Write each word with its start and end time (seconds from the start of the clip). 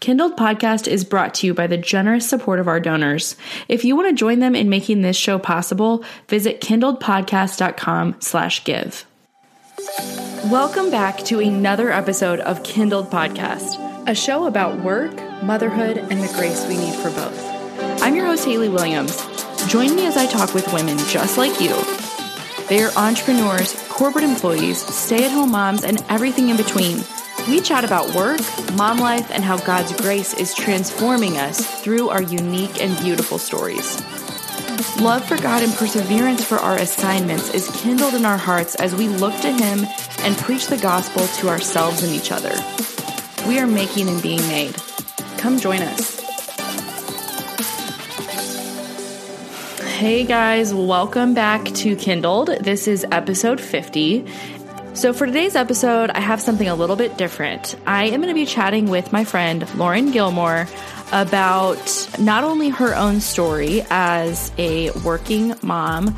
Kindled 0.00 0.36
Podcast 0.36 0.86
is 0.86 1.04
brought 1.04 1.34
to 1.34 1.46
you 1.46 1.54
by 1.54 1.66
the 1.66 1.78
generous 1.78 2.28
support 2.28 2.60
of 2.60 2.68
our 2.68 2.78
donors. 2.78 3.34
If 3.66 3.84
you 3.84 3.96
want 3.96 4.08
to 4.10 4.14
join 4.14 4.40
them 4.40 4.54
in 4.54 4.68
making 4.68 5.00
this 5.00 5.16
show 5.16 5.38
possible, 5.38 6.04
visit 6.28 6.60
kindledpodcast.com 6.60 8.16
slash 8.20 8.62
give. 8.64 9.06
Welcome 10.50 10.90
back 10.90 11.18
to 11.24 11.40
another 11.40 11.90
episode 11.90 12.40
of 12.40 12.62
Kindled 12.62 13.10
Podcast, 13.10 14.06
a 14.06 14.14
show 14.14 14.46
about 14.46 14.80
work, 14.80 15.14
motherhood, 15.42 15.96
and 15.96 16.22
the 16.22 16.32
grace 16.34 16.66
we 16.68 16.76
need 16.76 16.94
for 16.94 17.10
both. 17.10 18.02
I'm 18.02 18.14
your 18.14 18.26
host, 18.26 18.44
Haley 18.44 18.68
Williams. 18.68 19.16
Join 19.66 19.96
me 19.96 20.06
as 20.06 20.18
I 20.18 20.26
talk 20.26 20.52
with 20.52 20.70
women 20.74 20.98
just 21.08 21.38
like 21.38 21.58
you. 21.58 21.74
They 22.68 22.82
are 22.82 22.92
entrepreneurs, 22.96 23.74
corporate 23.88 24.24
employees, 24.24 24.78
stay 24.78 25.24
at 25.24 25.30
home 25.30 25.52
moms, 25.52 25.84
and 25.84 26.04
everything 26.10 26.50
in 26.50 26.56
between. 26.58 26.98
We 27.48 27.60
chat 27.60 27.84
about 27.84 28.12
work, 28.12 28.40
mom 28.74 28.98
life, 28.98 29.30
and 29.30 29.44
how 29.44 29.56
God's 29.58 29.92
grace 30.00 30.34
is 30.34 30.52
transforming 30.52 31.36
us 31.36 31.64
through 31.80 32.08
our 32.08 32.22
unique 32.22 32.82
and 32.82 32.98
beautiful 32.98 33.38
stories. 33.38 34.00
Love 35.00 35.24
for 35.24 35.36
God 35.36 35.62
and 35.62 35.72
perseverance 35.74 36.44
for 36.44 36.56
our 36.56 36.76
assignments 36.76 37.54
is 37.54 37.70
kindled 37.80 38.14
in 38.14 38.26
our 38.26 38.36
hearts 38.36 38.74
as 38.74 38.96
we 38.96 39.06
look 39.06 39.34
to 39.42 39.52
Him 39.52 39.86
and 40.22 40.36
preach 40.38 40.66
the 40.66 40.76
gospel 40.76 41.24
to 41.24 41.48
ourselves 41.48 42.02
and 42.02 42.12
each 42.12 42.32
other. 42.32 42.52
We 43.46 43.60
are 43.60 43.66
making 43.66 44.08
and 44.08 44.20
being 44.20 44.40
made. 44.48 44.74
Come 45.38 45.60
join 45.60 45.82
us. 45.82 46.16
Hey 49.98 50.24
guys, 50.24 50.74
welcome 50.74 51.32
back 51.32 51.64
to 51.64 51.96
Kindled. 51.96 52.48
This 52.60 52.86
is 52.86 53.06
episode 53.12 53.60
50. 53.60 54.26
So, 54.96 55.12
for 55.12 55.26
today's 55.26 55.56
episode, 55.56 56.08
I 56.08 56.20
have 56.20 56.40
something 56.40 56.66
a 56.66 56.74
little 56.74 56.96
bit 56.96 57.18
different. 57.18 57.76
I 57.86 58.04
am 58.04 58.22
going 58.22 58.28
to 58.28 58.34
be 58.34 58.46
chatting 58.46 58.88
with 58.88 59.12
my 59.12 59.24
friend 59.24 59.62
Lauren 59.74 60.10
Gilmore 60.10 60.66
about 61.12 62.08
not 62.18 62.44
only 62.44 62.70
her 62.70 62.96
own 62.96 63.20
story 63.20 63.84
as 63.90 64.50
a 64.56 64.90
working 65.04 65.54
mom, 65.62 66.16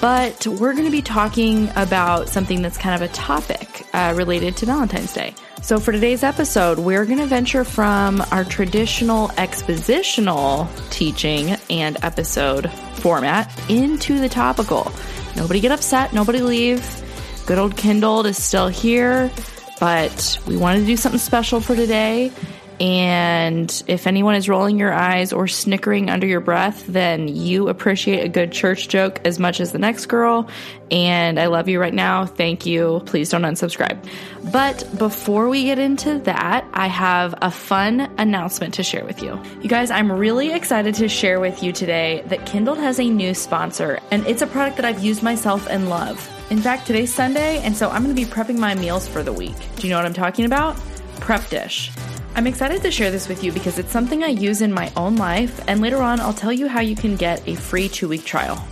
but 0.00 0.44
we're 0.44 0.72
going 0.72 0.86
to 0.86 0.90
be 0.90 1.02
talking 1.02 1.70
about 1.76 2.28
something 2.28 2.62
that's 2.62 2.76
kind 2.76 3.00
of 3.00 3.08
a 3.08 3.12
topic 3.14 3.86
uh, 3.94 4.12
related 4.16 4.56
to 4.56 4.66
Valentine's 4.66 5.12
Day. 5.12 5.32
So, 5.62 5.78
for 5.78 5.92
today's 5.92 6.24
episode, 6.24 6.80
we're 6.80 7.04
going 7.04 7.18
to 7.18 7.26
venture 7.26 7.62
from 7.62 8.20
our 8.32 8.42
traditional 8.42 9.28
expositional 9.28 10.68
teaching 10.90 11.56
and 11.70 11.96
episode 12.02 12.72
format 12.94 13.70
into 13.70 14.18
the 14.18 14.28
topical. 14.28 14.90
Nobody 15.36 15.60
get 15.60 15.70
upset, 15.70 16.12
nobody 16.12 16.40
leave. 16.40 17.05
Good 17.46 17.58
old 17.58 17.76
Kindled 17.76 18.26
is 18.26 18.42
still 18.42 18.66
here, 18.66 19.30
but 19.78 20.36
we 20.48 20.56
wanted 20.56 20.80
to 20.80 20.86
do 20.86 20.96
something 20.96 21.20
special 21.20 21.60
for 21.60 21.76
today. 21.76 22.32
And 22.80 23.84
if 23.86 24.08
anyone 24.08 24.34
is 24.34 24.48
rolling 24.48 24.80
your 24.80 24.92
eyes 24.92 25.32
or 25.32 25.46
snickering 25.46 26.10
under 26.10 26.26
your 26.26 26.40
breath, 26.40 26.84
then 26.88 27.28
you 27.28 27.68
appreciate 27.68 28.24
a 28.24 28.28
good 28.28 28.50
church 28.50 28.88
joke 28.88 29.20
as 29.24 29.38
much 29.38 29.60
as 29.60 29.70
the 29.70 29.78
next 29.78 30.06
girl. 30.06 30.48
And 30.90 31.38
I 31.38 31.46
love 31.46 31.68
you 31.68 31.80
right 31.80 31.94
now. 31.94 32.26
Thank 32.26 32.66
you. 32.66 33.00
Please 33.06 33.30
don't 33.30 33.42
unsubscribe. 33.42 34.04
But 34.50 34.84
before 34.98 35.48
we 35.48 35.64
get 35.64 35.78
into 35.78 36.18
that, 36.18 36.66
I 36.74 36.88
have 36.88 37.32
a 37.42 37.52
fun 37.52 38.12
announcement 38.18 38.74
to 38.74 38.82
share 38.82 39.04
with 39.04 39.22
you. 39.22 39.40
You 39.62 39.68
guys, 39.68 39.92
I'm 39.92 40.10
really 40.10 40.52
excited 40.52 40.96
to 40.96 41.08
share 41.08 41.38
with 41.38 41.62
you 41.62 41.72
today 41.72 42.24
that 42.26 42.44
Kindled 42.44 42.78
has 42.78 42.98
a 42.98 43.08
new 43.08 43.34
sponsor, 43.34 44.00
and 44.10 44.26
it's 44.26 44.42
a 44.42 44.48
product 44.48 44.78
that 44.78 44.84
I've 44.84 45.04
used 45.04 45.22
myself 45.22 45.68
and 45.70 45.88
love. 45.88 46.35
In 46.48 46.60
fact, 46.60 46.86
today's 46.86 47.12
Sunday, 47.12 47.58
and 47.58 47.76
so 47.76 47.90
I'm 47.90 48.04
going 48.04 48.14
to 48.14 48.24
be 48.24 48.28
prepping 48.28 48.56
my 48.56 48.72
meals 48.76 49.08
for 49.08 49.24
the 49.24 49.32
week. 49.32 49.56
Do 49.76 49.86
you 49.86 49.92
know 49.92 49.98
what 49.98 50.06
I'm 50.06 50.14
talking 50.14 50.44
about? 50.44 50.76
Prep 51.18 51.44
Dish. 51.48 51.90
I'm 52.36 52.46
excited 52.46 52.82
to 52.82 52.90
share 52.92 53.10
this 53.10 53.28
with 53.28 53.42
you 53.42 53.50
because 53.50 53.80
it's 53.80 53.90
something 53.90 54.22
I 54.22 54.28
use 54.28 54.62
in 54.62 54.72
my 54.72 54.92
own 54.94 55.16
life, 55.16 55.60
and 55.66 55.80
later 55.80 55.96
on, 55.96 56.20
I'll 56.20 56.32
tell 56.32 56.52
you 56.52 56.68
how 56.68 56.80
you 56.80 56.94
can 56.94 57.16
get 57.16 57.46
a 57.48 57.56
free 57.56 57.88
two 57.88 58.06
week 58.06 58.24
trial. 58.24 58.64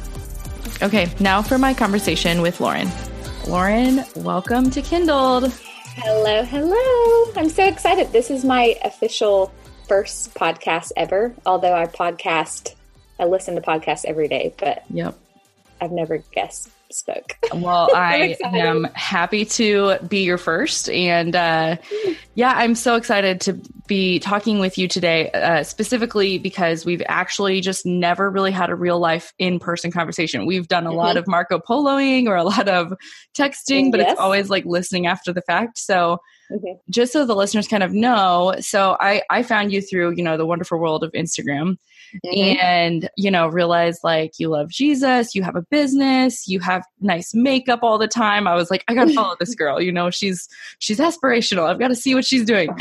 Okay, 0.82 1.12
now 1.18 1.42
for 1.42 1.58
my 1.58 1.74
conversation 1.74 2.42
with 2.42 2.60
Lauren. 2.60 2.88
Lauren, 3.48 4.04
welcome 4.14 4.70
to 4.70 4.80
Kindled. 4.80 5.52
Hello, 5.96 6.44
hello. 6.44 7.32
I'm 7.36 7.48
so 7.48 7.66
excited. 7.66 8.12
This 8.12 8.30
is 8.30 8.44
my 8.44 8.78
official 8.84 9.52
first 9.88 10.32
podcast 10.34 10.92
ever, 10.96 11.34
although 11.44 11.74
I 11.74 11.86
podcast, 11.86 12.76
I 13.18 13.24
listen 13.24 13.56
to 13.56 13.60
podcasts 13.60 14.04
every 14.04 14.28
day, 14.28 14.54
but 14.58 14.84
yep. 14.90 15.18
I've 15.80 15.92
never 15.92 16.22
Well, 17.52 17.90
I 17.94 18.36
am 18.42 18.84
happy 18.94 19.44
to 19.46 19.98
be 20.08 20.22
your 20.22 20.38
first. 20.38 20.88
And 20.90 21.34
uh, 21.34 21.76
yeah, 22.34 22.54
I'm 22.56 22.74
so 22.74 22.96
excited 22.96 23.40
to 23.42 23.60
be 23.86 24.18
talking 24.18 24.58
with 24.58 24.78
you 24.78 24.88
today, 24.88 25.30
uh, 25.32 25.62
specifically 25.62 26.38
because 26.38 26.86
we've 26.86 27.02
actually 27.06 27.60
just 27.60 27.84
never 27.84 28.30
really 28.30 28.50
had 28.50 28.70
a 28.70 28.74
real 28.74 28.98
life 28.98 29.32
in 29.38 29.58
person 29.58 29.90
conversation. 29.90 30.46
We've 30.46 30.68
done 30.68 30.86
a 30.86 30.90
mm-hmm. 30.90 30.98
lot 30.98 31.16
of 31.16 31.26
Marco 31.26 31.58
Poloing 31.58 32.26
or 32.26 32.36
a 32.36 32.44
lot 32.44 32.68
of 32.68 32.94
texting, 33.36 33.90
but 33.90 34.00
yes. 34.00 34.12
it's 34.12 34.20
always 34.20 34.48
like 34.48 34.64
listening 34.64 35.06
after 35.06 35.32
the 35.32 35.42
fact. 35.42 35.78
So, 35.78 36.18
mm-hmm. 36.50 36.72
just 36.90 37.12
so 37.12 37.26
the 37.26 37.36
listeners 37.36 37.68
kind 37.68 37.82
of 37.82 37.92
know, 37.92 38.54
so 38.60 38.96
I, 39.00 39.22
I 39.30 39.42
found 39.42 39.72
you 39.72 39.82
through, 39.82 40.14
you 40.16 40.22
know, 40.22 40.36
the 40.36 40.46
wonderful 40.46 40.78
world 40.78 41.04
of 41.04 41.12
Instagram 41.12 41.76
mm-hmm. 42.24 42.60
and 42.60 43.10
you 43.16 43.30
know 43.30 43.48
realize 43.48 44.00
like 44.02 44.32
you 44.38 44.48
love 44.48 44.70
jesus 44.70 45.34
you 45.34 45.42
have 45.42 45.56
a 45.56 45.62
business 45.70 46.46
you 46.48 46.60
have 46.60 46.84
nice 47.00 47.34
makeup 47.34 47.80
all 47.82 47.98
the 47.98 48.08
time. 48.08 48.46
I 48.46 48.54
was 48.54 48.70
like 48.70 48.84
i 48.88 48.94
gotta 48.94 49.12
follow 49.14 49.36
this 49.38 49.54
girl 49.54 49.80
you 49.80 49.92
know 49.92 50.10
she's 50.10 50.48
she's 50.78 50.98
aspirational. 50.98 51.68
I've 51.68 51.78
got 51.78 51.88
to 51.88 51.96
see 51.96 52.14
what 52.14 52.24
she's 52.24 52.44
doing. 52.44 52.70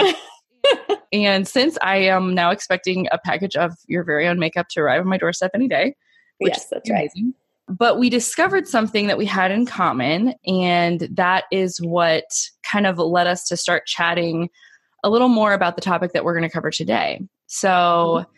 And 1.11 1.47
since 1.47 1.77
i 1.83 1.97
am 1.97 2.33
now 2.33 2.49
expecting 2.49 3.07
a 3.11 3.19
package 3.19 3.55
of 3.55 3.73
your 3.85 4.03
very 4.03 4.27
own 4.27 4.39
makeup 4.39 4.67
to 4.69 4.79
arrive 4.79 5.01
on 5.01 5.07
my 5.07 5.17
doorstep 5.17 5.51
any 5.53 5.67
day 5.67 5.95
yes 6.39 6.67
that's 6.71 6.89
amazing. 6.89 7.33
right. 7.67 7.77
but 7.77 7.99
we 7.99 8.09
discovered 8.09 8.67
something 8.67 9.05
that 9.07 9.17
we 9.17 9.25
had 9.25 9.51
in 9.51 9.67
common 9.67 10.33
and 10.47 11.01
that 11.11 11.43
is 11.51 11.79
what 11.79 12.23
kind 12.63 12.87
of 12.87 12.97
led 12.97 13.27
us 13.27 13.45
to 13.49 13.57
start 13.57 13.85
chatting 13.85 14.49
a 15.03 15.09
little 15.09 15.29
more 15.29 15.53
about 15.53 15.75
the 15.75 15.81
topic 15.81 16.13
that 16.13 16.23
we're 16.23 16.33
going 16.33 16.49
to 16.49 16.53
cover 16.53 16.71
today. 16.71 17.21
So 17.45 17.69
mm-hmm 17.69 18.32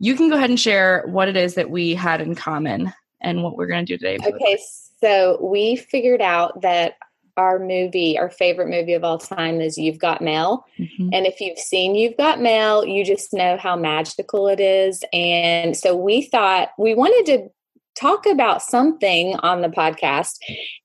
you 0.00 0.16
can 0.16 0.28
go 0.28 0.36
ahead 0.36 0.50
and 0.50 0.58
share 0.58 1.04
what 1.06 1.28
it 1.28 1.36
is 1.36 1.54
that 1.54 1.70
we 1.70 1.94
had 1.94 2.20
in 2.20 2.34
common 2.34 2.92
and 3.20 3.44
what 3.44 3.56
we're 3.56 3.66
going 3.66 3.86
to 3.86 3.96
do 3.96 3.98
today. 3.98 4.18
Okay, 4.26 4.58
so 5.00 5.38
we 5.40 5.76
figured 5.76 6.22
out 6.22 6.62
that 6.62 6.94
our 7.36 7.58
movie, 7.58 8.18
our 8.18 8.28
favorite 8.28 8.68
movie 8.68 8.94
of 8.94 9.04
all 9.04 9.18
time 9.18 9.60
is 9.60 9.78
You've 9.78 9.98
Got 9.98 10.20
Mail. 10.20 10.66
Mm-hmm. 10.78 11.10
And 11.12 11.26
if 11.26 11.40
you've 11.40 11.58
seen 11.58 11.94
You've 11.94 12.16
Got 12.16 12.40
Mail, 12.40 12.84
you 12.84 13.04
just 13.04 13.32
know 13.32 13.56
how 13.56 13.76
magical 13.76 14.48
it 14.48 14.58
is. 14.58 15.04
And 15.12 15.76
so 15.76 15.94
we 15.94 16.22
thought 16.22 16.70
we 16.78 16.94
wanted 16.94 17.26
to 17.32 17.48
talk 17.94 18.26
about 18.26 18.62
something 18.62 19.36
on 19.36 19.60
the 19.60 19.68
podcast. 19.68 20.38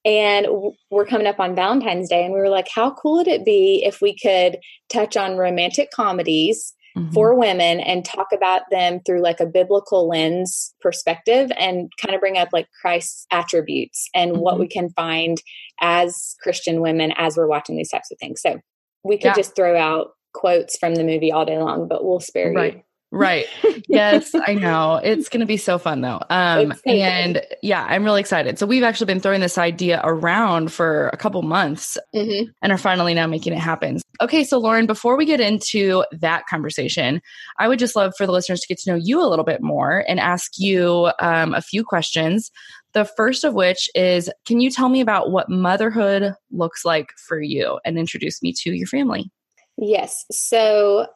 And 0.04 0.48
we're 0.90 1.06
coming 1.06 1.28
up 1.28 1.40
on 1.40 1.56
Valentine's 1.56 2.10
Day, 2.10 2.26
and 2.26 2.34
we 2.34 2.40
were 2.40 2.50
like, 2.50 2.68
how 2.68 2.92
cool 2.92 3.18
would 3.18 3.28
it 3.28 3.46
be 3.46 3.84
if 3.86 4.02
we 4.02 4.16
could 4.16 4.58
touch 4.90 5.18
on 5.18 5.38
romantic 5.38 5.90
comedies? 5.92 6.74
Mm-hmm. 6.96 7.12
for 7.12 7.38
women 7.38 7.80
and 7.80 8.06
talk 8.06 8.28
about 8.34 8.64
them 8.72 9.00
through 9.06 9.22
like 9.22 9.40
a 9.40 9.46
biblical 9.46 10.08
lens 10.08 10.74
perspective 10.82 11.52
and 11.58 11.92
kind 12.02 12.16
of 12.16 12.22
bring 12.22 12.38
up 12.38 12.50
like 12.54 12.68
Christ's 12.82 13.26
attributes 13.32 14.10
and 14.14 14.32
mm-hmm. 14.32 14.42
what 14.42 14.60
we 14.60 14.68
can 14.68 14.90
find 14.90 15.42
as 15.82 16.36
Christian 16.42 16.82
women 16.82 17.14
as 17.18 17.38
we're 17.38 17.48
watching 17.48 17.78
these 17.78 17.90
types 17.90 18.12
of 18.12 18.18
things. 18.20 18.42
So 18.42 18.60
we 19.04 19.18
could 19.18 19.26
yeah. 19.26 19.36
just 19.36 19.56
throw 19.56 19.78
out 19.78 20.12
quotes 20.34 20.78
from 20.78 20.96
the 20.96 21.04
movie 21.04 21.32
all 21.32 21.46
day 21.46 21.58
long, 21.58 21.88
but 21.88 22.04
we'll 22.04 22.20
spare 22.20 22.52
right. 22.52 22.76
you. 22.76 22.82
Right. 23.16 23.48
Yes, 23.88 24.34
I 24.34 24.56
know. 24.56 25.00
It's 25.04 25.30
going 25.30 25.42
to 25.42 25.46
be 25.46 25.58
so 25.58 25.78
fun 25.78 26.02
though. 26.02 26.20
Um 26.30 26.74
and 26.86 27.42
yeah, 27.62 27.86
I'm 27.88 28.04
really 28.04 28.20
excited. 28.20 28.58
So 28.58 28.66
we've 28.66 28.84
actually 28.84 29.06
been 29.06 29.20
throwing 29.20 29.42
this 29.42 29.58
idea 29.58 30.02
around 30.04 30.72
for 30.72 31.10
a 31.14 31.18
couple 31.18 31.42
months 31.44 31.98
mm-hmm. 32.14 32.50
and 32.62 32.72
are 32.72 32.78
finally 32.78 33.14
now 33.14 33.28
making 33.28 33.54
it 33.54 33.60
happen. 33.60 34.02
Okay, 34.22 34.44
so 34.44 34.58
Lauren, 34.58 34.88
before 34.88 35.16
we 35.16 35.26
get 35.26 35.40
into 35.40 36.04
that 36.14 36.46
conversation, 36.48 37.22
I 37.60 37.68
would 37.68 37.80
just 37.80 37.96
love 37.96 38.14
for 38.18 38.26
the 38.26 38.32
listeners 38.32 38.60
to 38.62 38.68
get 38.68 38.80
to 38.80 38.92
know 38.92 38.98
you 38.98 39.22
a 39.22 39.30
little 39.30 39.46
bit 39.46 39.62
more 39.62 40.04
and 40.08 40.20
ask 40.20 40.54
you 40.58 41.12
um, 41.20 41.54
a 41.54 41.62
few 41.62 41.84
questions. 41.84 42.52
The 42.94 43.06
first 43.06 43.44
of 43.44 43.54
which 43.54 43.88
is 43.94 44.32
Can 44.46 44.60
you 44.60 44.72
tell 44.72 44.90
me 44.90 45.00
about 45.00 45.32
what 45.32 45.50
motherhood 45.50 46.34
looks 46.52 46.84
like 46.84 47.10
for 47.28 47.40
you 47.40 47.80
and 47.86 48.00
introduce 48.00 48.42
me 48.42 48.52
to 48.64 48.72
your 48.72 48.88
family? 48.88 49.30
Yes. 49.78 50.26
So 50.32 51.08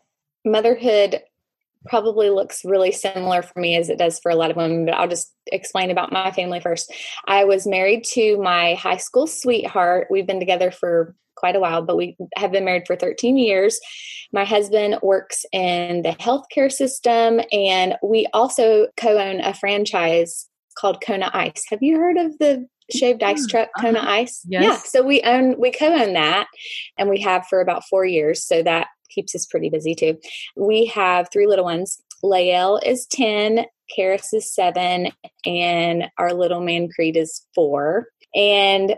motherhood 0.45 1.21
probably 1.87 2.29
looks 2.29 2.65
really 2.65 2.91
similar 2.91 3.41
for 3.41 3.59
me 3.59 3.75
as 3.75 3.89
it 3.89 3.97
does 3.97 4.19
for 4.19 4.31
a 4.31 4.35
lot 4.35 4.51
of 4.51 4.57
women, 4.57 4.85
but 4.85 4.95
I'll 4.95 5.07
just 5.07 5.33
explain 5.47 5.91
about 5.91 6.11
my 6.11 6.31
family 6.31 6.59
first. 6.59 6.93
I 7.27 7.45
was 7.45 7.65
married 7.65 8.03
to 8.05 8.37
my 8.37 8.75
high 8.75 8.97
school 8.97 9.27
sweetheart. 9.27 10.07
We've 10.09 10.27
been 10.27 10.39
together 10.39 10.71
for 10.71 11.15
quite 11.35 11.55
a 11.55 11.59
while, 11.59 11.81
but 11.81 11.95
we 11.95 12.17
have 12.35 12.51
been 12.51 12.65
married 12.65 12.85
for 12.85 12.95
13 12.95 13.37
years. 13.37 13.79
My 14.33 14.43
husband 14.43 14.99
works 15.01 15.45
in 15.53 16.01
the 16.01 16.11
healthcare 16.11 16.71
system, 16.71 17.39
and 17.51 17.95
we 18.03 18.27
also 18.33 18.87
co 18.97 19.17
own 19.17 19.39
a 19.39 19.53
franchise 19.53 20.47
called 20.77 21.01
Kona 21.01 21.31
Ice. 21.33 21.63
Have 21.69 21.81
you 21.81 21.97
heard 21.97 22.17
of 22.17 22.37
the 22.39 22.67
shaved 22.93 23.23
ice 23.23 23.45
truck 23.47 23.69
uh-huh. 23.77 23.87
Kona 23.87 24.01
Ice? 24.01 24.41
Yes. 24.47 24.63
Yeah. 24.63 24.77
So 24.77 25.03
we 25.03 25.21
own, 25.21 25.59
we 25.59 25.71
co 25.71 25.87
own 25.87 26.13
that, 26.13 26.47
and 26.97 27.09
we 27.09 27.21
have 27.21 27.47
for 27.47 27.61
about 27.61 27.83
four 27.89 28.05
years. 28.05 28.45
So 28.45 28.61
that 28.63 28.87
keeps 29.09 29.35
us 29.35 29.45
pretty 29.45 29.69
busy 29.69 29.95
too. 29.95 30.17
We 30.55 30.85
have 30.87 31.29
three 31.31 31.47
little 31.47 31.65
ones. 31.65 32.01
Lael 32.21 32.79
is 32.85 33.05
10, 33.07 33.65
Karis 33.97 34.33
is 34.33 34.53
seven, 34.53 35.11
and 35.45 36.09
our 36.17 36.33
little 36.33 36.61
man 36.61 36.89
Creed 36.89 37.17
is 37.17 37.45
four. 37.55 38.07
And 38.35 38.95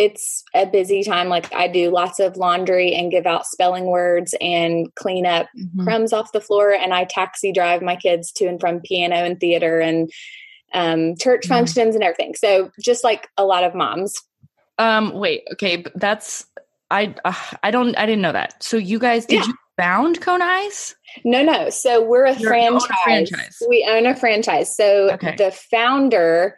it's 0.00 0.44
a 0.54 0.64
busy 0.64 1.02
time. 1.02 1.28
Like 1.28 1.52
I 1.52 1.68
do 1.68 1.90
lots 1.90 2.20
of 2.20 2.38
laundry 2.38 2.94
and 2.94 3.10
give 3.10 3.26
out 3.26 3.44
spelling 3.44 3.84
words 3.84 4.34
and 4.40 4.92
clean 4.94 5.26
up 5.26 5.46
mm-hmm. 5.56 5.84
crumbs 5.84 6.14
off 6.14 6.32
the 6.32 6.40
floor. 6.40 6.72
And 6.72 6.94
I 6.94 7.04
taxi 7.04 7.52
drive 7.52 7.82
my 7.82 7.96
kids 7.96 8.32
to 8.32 8.46
and 8.46 8.58
from 8.58 8.80
piano 8.80 9.16
and 9.16 9.38
theater 9.38 9.78
and 9.78 10.10
um, 10.72 11.16
church 11.16 11.42
mm-hmm. 11.42 11.52
functions 11.52 11.94
and 11.94 12.02
everything. 12.02 12.34
So 12.34 12.70
just 12.80 13.04
like 13.04 13.28
a 13.36 13.44
lot 13.44 13.62
of 13.62 13.74
moms. 13.74 14.22
Um, 14.78 15.12
wait, 15.12 15.42
okay, 15.52 15.84
that's 15.94 16.46
I 16.90 17.14
uh, 17.24 17.34
I 17.62 17.70
don't 17.70 17.96
I 17.96 18.06
didn't 18.06 18.22
know 18.22 18.32
that. 18.32 18.62
So 18.62 18.76
you 18.76 18.98
guys 18.98 19.26
did 19.26 19.40
yeah. 19.40 19.46
you 19.46 19.54
found 19.76 20.20
Kona 20.20 20.44
Ice? 20.44 20.94
No, 21.24 21.42
no. 21.42 21.70
So 21.70 22.02
we're 22.04 22.26
a 22.26 22.34
franchise. 22.34 22.90
a 22.90 23.04
franchise. 23.04 23.62
We 23.68 23.86
own 23.88 24.06
a 24.06 24.16
franchise. 24.16 24.74
So 24.76 25.10
okay. 25.12 25.36
the 25.36 25.50
founder 25.50 26.56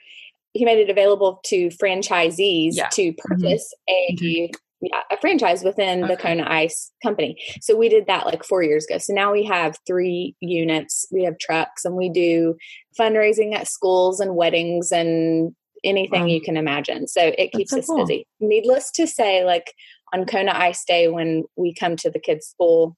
he 0.55 0.65
made 0.65 0.79
it 0.79 0.91
available 0.91 1.41
to 1.47 1.69
franchisees 1.69 2.73
yeah. 2.75 2.89
to 2.89 3.13
mm-hmm. 3.13 3.35
purchase 3.35 3.73
mm-hmm. 3.89 4.27
a 4.27 4.51
yeah, 4.83 5.03
a 5.13 5.17
franchise 5.19 5.63
within 5.63 6.03
okay. 6.03 6.15
the 6.15 6.21
Kona 6.21 6.45
Ice 6.49 6.91
company. 7.03 7.37
So 7.61 7.77
we 7.77 7.89
did 7.89 8.07
that 8.09 8.27
like 8.27 8.45
four 8.45 8.65
years 8.65 8.85
ago. 8.85 8.99
So 8.99 9.15
now 9.15 9.33
we 9.33 9.45
have 9.45 9.79
three 9.87 10.35
units. 10.41 11.07
We 11.13 11.23
have 11.23 11.39
trucks 11.39 11.85
and 11.85 11.95
we 11.95 12.09
do 12.09 12.57
fundraising 12.99 13.55
at 13.55 13.69
schools 13.69 14.19
and 14.19 14.35
weddings 14.35 14.91
and 14.91 15.55
anything 15.85 16.23
wow. 16.23 16.27
you 16.27 16.41
can 16.41 16.57
imagine. 16.57 17.07
So 17.07 17.33
it 17.39 17.53
keeps 17.53 17.71
so 17.71 17.79
us 17.79 17.87
cool. 17.87 17.99
busy. 17.99 18.27
Needless 18.41 18.91
to 18.93 19.07
say, 19.07 19.45
like 19.45 19.73
on 20.13 20.27
Kona 20.27 20.53
Ice 20.53 20.85
Day, 20.85 21.09
when 21.09 21.45
we 21.57 21.75
come 21.75 21.97
to 21.97 22.11
the 22.11 22.19
kids' 22.19 22.47
school, 22.47 22.97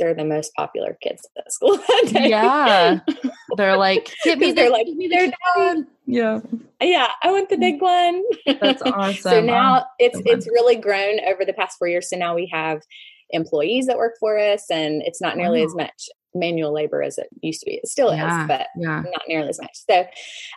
they're 0.00 0.14
the 0.14 0.24
most 0.24 0.52
popular 0.54 0.96
kids 1.00 1.28
at 1.38 1.52
school 1.52 1.78
Yeah. 2.06 3.00
They're 3.56 3.76
like, 3.76 4.12
get 4.24 4.38
me 4.38 4.52
they're 4.52 4.70
like, 4.70 4.86
me 4.88 5.06
their 5.06 5.30
dad. 5.56 5.86
Yeah. 6.06 6.40
Yeah. 6.80 7.08
I 7.22 7.30
want 7.30 7.50
the 7.50 7.58
big 7.58 7.80
one. 7.80 8.24
That's 8.60 8.82
awesome. 8.86 9.14
so 9.14 9.40
now 9.40 9.84
it's 9.98 10.20
it's 10.24 10.46
really 10.46 10.76
grown 10.76 11.20
over 11.20 11.44
the 11.44 11.52
past 11.52 11.78
four 11.78 11.86
years. 11.86 12.08
So 12.08 12.16
now 12.16 12.34
we 12.34 12.48
have 12.52 12.80
employees 13.30 13.86
that 13.86 13.98
work 13.98 14.14
for 14.18 14.38
us 14.38 14.64
and 14.70 15.02
it's 15.02 15.20
not 15.20 15.36
nearly 15.36 15.62
as 15.62 15.74
much 15.76 16.08
manual 16.34 16.72
labor 16.72 17.02
as 17.02 17.18
it 17.18 17.28
used 17.42 17.60
to 17.60 17.66
be. 17.66 17.74
It 17.76 17.86
still 17.86 18.14
yeah, 18.14 18.42
is, 18.42 18.48
but 18.48 18.66
yeah. 18.76 19.02
not 19.04 19.22
nearly 19.28 19.50
as 19.50 19.60
much. 19.60 19.76
So 19.88 20.00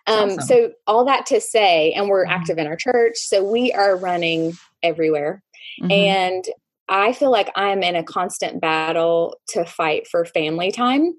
um 0.08 0.30
awesome. 0.32 0.42
so 0.42 0.72
all 0.88 1.06
that 1.06 1.26
to 1.28 1.42
say, 1.42 1.92
and 1.92 2.08
we're 2.08 2.24
mm-hmm. 2.24 2.34
active 2.34 2.58
in 2.58 2.68
our 2.68 2.78
church. 2.78 3.18
So 3.18 3.44
we 3.44 3.74
are 3.74 3.98
running 3.98 4.54
everywhere. 4.82 5.44
Mm-hmm. 5.82 5.92
And 5.92 6.46
I 6.90 7.14
feel 7.14 7.32
like 7.32 7.52
I'm 7.56 7.84
in 7.84 7.96
a 7.96 8.04
constant 8.04 8.62
battle 8.62 9.38
to 9.50 9.66
fight 9.66 10.08
for 10.08 10.26
family 10.26 10.72
time. 10.72 11.14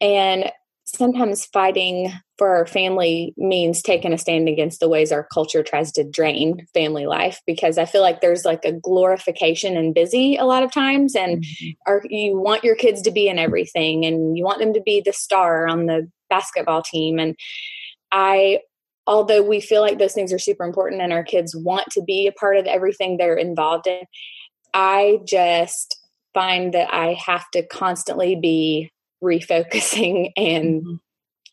And 0.00 0.50
sometimes 0.84 1.46
fighting 1.46 2.12
for 2.36 2.54
our 2.56 2.66
family 2.66 3.32
means 3.36 3.82
taking 3.82 4.12
a 4.12 4.18
stand 4.18 4.48
against 4.48 4.80
the 4.80 4.88
ways 4.88 5.12
our 5.12 5.26
culture 5.32 5.62
tries 5.62 5.92
to 5.92 6.04
drain 6.04 6.66
family 6.74 7.06
life 7.06 7.40
because 7.46 7.78
I 7.78 7.84
feel 7.84 8.02
like 8.02 8.20
there's 8.20 8.44
like 8.44 8.64
a 8.64 8.72
glorification 8.72 9.76
and 9.76 9.94
busy 9.94 10.36
a 10.36 10.44
lot 10.44 10.62
of 10.62 10.72
times 10.72 11.14
and 11.14 11.42
mm-hmm. 11.42 11.70
are, 11.86 12.02
you 12.10 12.38
want 12.38 12.64
your 12.64 12.74
kids 12.74 13.00
to 13.02 13.10
be 13.10 13.28
in 13.28 13.38
everything 13.38 14.04
and 14.04 14.36
you 14.36 14.44
want 14.44 14.58
them 14.58 14.74
to 14.74 14.82
be 14.82 15.00
the 15.00 15.12
star 15.12 15.66
on 15.66 15.86
the 15.86 16.10
basketball 16.28 16.82
team 16.82 17.18
and 17.18 17.36
I 18.10 18.58
although 19.06 19.42
we 19.42 19.60
feel 19.60 19.80
like 19.80 19.98
those 19.98 20.12
things 20.12 20.32
are 20.32 20.38
super 20.38 20.64
important 20.64 21.02
and 21.02 21.12
our 21.12 21.24
kids 21.24 21.56
want 21.56 21.86
to 21.90 22.02
be 22.02 22.26
a 22.26 22.32
part 22.32 22.56
of 22.56 22.66
everything 22.66 23.16
they're 23.16 23.36
involved 23.36 23.86
in 23.86 24.02
I 24.74 25.20
just 25.24 26.00
find 26.34 26.72
that 26.74 26.92
I 26.92 27.14
have 27.14 27.50
to 27.52 27.66
constantly 27.66 28.36
be 28.36 28.90
refocusing 29.22 30.30
and 30.36 30.82
mm-hmm. 30.82 30.94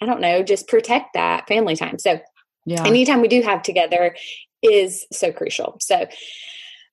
I 0.01 0.05
don't 0.05 0.21
know, 0.21 0.43
just 0.43 0.67
protect 0.67 1.13
that 1.13 1.47
family 1.47 1.75
time. 1.75 1.99
So 1.99 2.19
yeah. 2.65 2.85
anytime 2.85 3.19
we 3.19 3.27
do 3.27 3.41
have 3.41 3.61
together 3.61 4.15
is 4.61 5.05
so 5.11 5.31
crucial. 5.31 5.77
So 5.81 6.07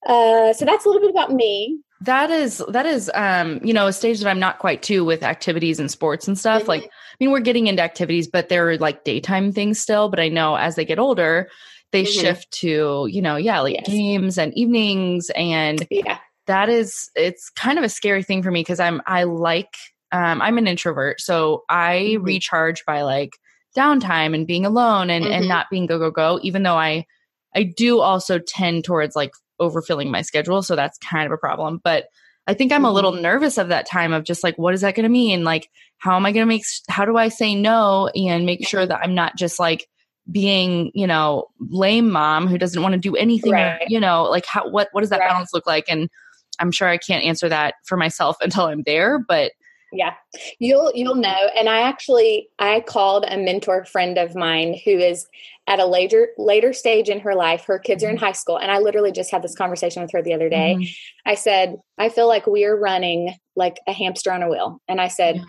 uh 0.07 0.53
so 0.53 0.65
that's 0.65 0.85
a 0.85 0.89
little 0.89 1.03
bit 1.03 1.11
about 1.11 1.33
me. 1.33 1.79
That 2.03 2.31
is 2.31 2.63
that 2.69 2.87
is 2.87 3.11
um 3.15 3.61
you 3.63 3.73
know 3.73 3.87
a 3.87 3.93
stage 3.93 4.21
that 4.21 4.29
I'm 4.29 4.41
not 4.41 4.59
quite 4.59 4.83
to 4.85 5.05
with 5.05 5.23
activities 5.23 5.81
and 5.81 5.91
sports 5.91 6.29
and 6.29 6.39
stuff. 6.39 6.63
Mm-hmm. 6.63 6.69
Like 6.69 6.85
I 6.85 7.17
mean 7.21 7.31
we're 7.31 7.41
getting 7.41 7.67
into 7.67 7.83
activities 7.83 8.29
but 8.29 8.49
they're 8.49 8.77
like 8.79 9.05
daytime 9.05 9.53
things 9.53 9.81
still, 9.81 10.09
but 10.09 10.21
I 10.21 10.29
know 10.29 10.57
as 10.57 10.75
they 10.75 10.85
get 10.85 10.99
older 10.99 11.49
they 11.93 12.05
mm-hmm. 12.05 12.21
shift 12.21 12.51
to 12.51 13.09
you 13.11 13.23
know 13.23 13.37
yeah 13.37 13.61
like 13.61 13.75
yes. 13.75 13.87
games 13.87 14.39
and 14.39 14.57
evenings 14.57 15.31
and 15.35 15.87
yeah 15.91 16.19
that 16.47 16.69
is 16.69 17.11
it's 17.15 17.51
kind 17.51 17.79
of 17.79 17.85
a 17.85 17.89
scary 17.89 18.23
thing 18.23 18.43
for 18.43 18.51
me 18.51 18.61
because 18.61 18.81
i'm 18.81 19.01
i 19.07 19.25
like 19.25 19.75
um 20.13 20.41
i'm 20.43 20.59
an 20.59 20.67
introvert 20.67 21.21
so 21.21 21.65
i 21.69 22.15
mm-hmm. 22.15 22.25
recharge 22.25 22.85
by 22.85 23.03
like 23.03 23.31
downtime 23.77 24.35
and 24.35 24.47
being 24.47 24.65
alone 24.65 25.11
and 25.11 25.25
mm-hmm. 25.25 25.35
and 25.35 25.49
not 25.49 25.67
being 25.71 25.87
go 25.87 25.99
go 25.99 26.11
go 26.11 26.39
even 26.43 26.63
though 26.63 26.77
i 26.77 27.05
i 27.55 27.63
do 27.63 28.01
also 28.01 28.39
tend 28.39 28.85
towards 28.85 29.15
like 29.15 29.33
overfilling 29.61 30.11
my 30.11 30.23
schedule 30.23 30.63
so 30.63 30.77
that's 30.77 30.99
kind 30.99 31.27
of 31.27 31.33
a 31.33 31.39
problem 31.39 31.81
but 31.83 32.07
i 32.47 32.55
think 32.55 32.73
i'm 32.73 32.85
a 32.85 32.93
little 32.93 33.13
mm-hmm. 33.13 33.23
nervous 33.23 33.59
of 33.59 33.69
that 33.69 33.87
time 33.87 34.13
of 34.13 34.25
just 34.25 34.45
like 34.45 34.57
what 34.59 34.75
is 34.75 34.81
that 34.81 34.95
going 34.95 35.05
to 35.05 35.09
mean 35.09 35.45
like 35.45 35.71
how 35.99 36.17
am 36.17 36.27
i 36.27 36.33
going 36.33 36.43
to 36.43 36.49
make 36.49 36.65
how 36.89 37.05
do 37.05 37.17
i 37.17 37.29
say 37.29 37.55
no 37.55 38.09
and 38.09 38.47
make 38.47 38.67
sure 38.67 38.85
that 38.85 39.01
i'm 39.03 39.15
not 39.15 39.37
just 39.37 39.59
like 39.59 39.89
being 40.31 40.91
you 40.95 41.07
know 41.07 41.47
lame 41.61 42.11
mom 42.11 42.47
who 42.47 42.59
doesn't 42.59 42.83
want 42.83 42.93
to 42.93 42.99
do 42.99 43.15
anything 43.17 43.53
right. 43.53 43.87
you 43.89 44.01
know 44.01 44.25
like 44.25 44.45
how 44.47 44.69
what 44.69 44.89
what 44.93 45.01
does 45.03 45.11
that 45.11 45.21
right. 45.21 45.29
balance 45.29 45.53
look 45.55 45.67
like 45.67 45.85
and 45.89 46.09
i'm 46.59 46.73
sure 46.73 46.89
i 46.89 46.99
can't 46.99 47.25
answer 47.25 47.49
that 47.49 47.75
for 47.85 47.97
myself 47.97 48.37
until 48.43 48.65
i'm 48.65 48.83
there 48.83 49.19
but 49.19 49.53
yeah 49.97 50.15
you'll 50.59 50.93
you'll 50.95 51.15
know 51.15 51.51
and 51.57 51.69
i 51.69 51.81
actually 51.81 52.49
i 52.59 52.81
called 52.81 53.25
a 53.29 53.37
mentor 53.37 53.85
friend 53.85 54.19
of 54.19 54.35
mine 54.35 54.79
who 54.85 54.93
is 54.93 55.27
at 55.67 55.81
a 55.81 55.87
later 55.87 56.29
later 56.39 56.73
stage 56.73 57.09
in 57.09 57.21
her 57.21 57.35
life 57.35 57.65
her 57.65 57.79
kids 57.79 58.05
are 58.05 58.09
in 58.09 58.17
mm-hmm. 58.17 58.25
high 58.25 58.33
school 58.33 58.59
and 58.59 58.71
i 58.71 58.79
literally 58.79 59.13
just 59.13 59.31
had 59.31 59.43
this 59.43 59.55
conversation 59.55 60.03
with 60.03 60.13
her 60.13 60.23
the 60.23 60.35
other 60.35 60.49
day 60.49 60.77
mm-hmm. 60.79 61.31
i 61.31 61.35
said 61.35 61.77
i 61.99 62.09
feel 62.09 62.29
like 62.29 62.47
we 62.47 62.65
are 62.65 62.77
running 62.77 63.35
like 63.55 63.77
a 63.87 63.93
hamster 63.93 64.33
on 64.33 64.43
a 64.43 64.49
wheel 64.49 64.81
and 64.89 65.01
i 65.01 65.09
said 65.09 65.37
yeah 65.37 65.45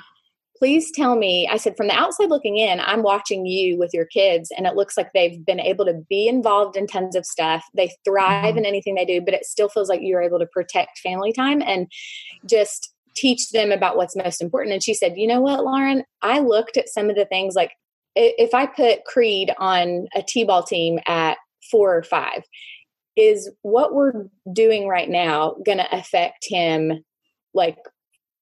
please 0.57 0.91
tell 0.91 1.15
me 1.15 1.47
i 1.51 1.57
said 1.57 1.75
from 1.77 1.87
the 1.87 1.93
outside 1.93 2.29
looking 2.29 2.57
in 2.57 2.79
i'm 2.81 3.03
watching 3.03 3.45
you 3.45 3.77
with 3.77 3.91
your 3.93 4.05
kids 4.05 4.51
and 4.55 4.65
it 4.65 4.75
looks 4.75 4.97
like 4.97 5.11
they've 5.13 5.45
been 5.45 5.59
able 5.59 5.85
to 5.85 6.01
be 6.09 6.27
involved 6.27 6.75
in 6.75 6.87
tons 6.87 7.15
of 7.15 7.25
stuff 7.25 7.63
they 7.73 7.91
thrive 8.03 8.45
mm-hmm. 8.45 8.59
in 8.59 8.65
anything 8.65 8.95
they 8.95 9.05
do 9.05 9.21
but 9.21 9.33
it 9.33 9.45
still 9.45 9.69
feels 9.69 9.89
like 9.89 9.99
you're 10.01 10.21
able 10.21 10.39
to 10.39 10.47
protect 10.47 10.99
family 10.99 11.31
time 11.31 11.61
and 11.61 11.91
just 12.45 12.93
teach 13.17 13.49
them 13.49 13.71
about 13.71 13.97
what's 13.97 14.15
most 14.15 14.41
important 14.41 14.73
and 14.73 14.83
she 14.83 14.93
said 14.93 15.17
you 15.17 15.27
know 15.27 15.41
what 15.41 15.63
lauren 15.63 16.03
i 16.21 16.39
looked 16.39 16.77
at 16.77 16.87
some 16.87 17.09
of 17.09 17.15
the 17.15 17.25
things 17.25 17.55
like 17.55 17.71
if 18.15 18.53
i 18.53 18.65
put 18.65 19.03
creed 19.05 19.53
on 19.57 20.07
a 20.15 20.21
t-ball 20.21 20.63
team 20.63 20.99
at 21.07 21.37
four 21.71 21.95
or 21.95 22.03
five 22.03 22.43
is 23.17 23.49
what 23.63 23.93
we're 23.93 24.27
doing 24.53 24.87
right 24.87 25.09
now 25.09 25.55
going 25.65 25.79
to 25.79 25.95
affect 25.95 26.45
him 26.47 27.03
like 27.53 27.77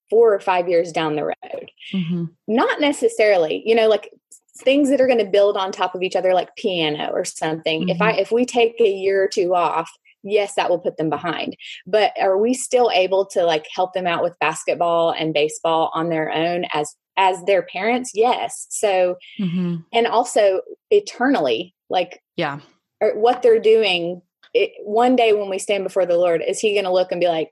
four 0.10 0.34
or 0.34 0.40
five 0.40 0.70
years 0.70 0.92
down 0.92 1.16
the 1.16 1.26
road. 1.26 1.72
Mm-hmm. 1.94 2.26
Not 2.48 2.80
necessarily, 2.80 3.64
you 3.66 3.74
know, 3.74 3.88
like 3.88 4.12
things 4.60 4.90
that 4.90 5.02
are 5.02 5.08
going 5.08 5.20
to 5.20 5.26
build 5.26 5.58
on 5.58 5.72
top 5.72 5.96
of 5.96 6.04
each 6.04 6.16
other, 6.16 6.34
like 6.34 6.56
piano 6.58 7.10
or 7.12 7.26
something. 7.26 7.82
Mm-hmm. 7.82 7.90
If 7.90 8.02
I 8.02 8.12
if 8.12 8.32
we 8.32 8.46
take 8.46 8.80
a 8.80 8.90
year 8.90 9.24
or 9.24 9.28
two 9.28 9.56
off, 9.56 9.90
yes, 10.26 10.56
that 10.56 10.70
will 10.70 10.80
put 10.80 10.98
them 10.98 11.10
behind. 11.10 11.56
But 11.88 12.12
are 12.20 12.38
we 12.38 12.54
still 12.54 12.92
able 12.94 13.26
to 13.28 13.46
like 13.46 13.66
help 13.74 13.94
them 13.94 14.08
out 14.08 14.24
with 14.24 14.40
basketball 14.40 15.12
and 15.12 15.34
baseball 15.34 15.92
on 15.94 16.10
their 16.10 16.32
own 16.32 16.66
as 16.74 16.94
as 17.18 17.42
their 17.46 17.64
parents? 17.64 18.12
Yes. 18.14 18.68
So 18.70 19.16
mm-hmm. 19.40 19.78
and 19.94 20.08
also 20.08 20.62
eternally, 20.92 21.74
like 21.90 22.22
yeah, 22.36 22.60
what 23.00 23.42
they're 23.42 23.60
doing. 23.60 24.22
It, 24.54 24.72
one 24.84 25.18
day 25.18 25.34
when 25.34 25.50
we 25.50 25.60
stand 25.60 25.84
before 25.84 26.06
the 26.06 26.18
Lord, 26.18 26.42
is 26.46 26.60
He 26.60 26.74
going 26.74 26.86
to 26.86 26.94
look 26.94 27.12
and 27.12 27.20
be 27.20 27.28
like, 27.28 27.52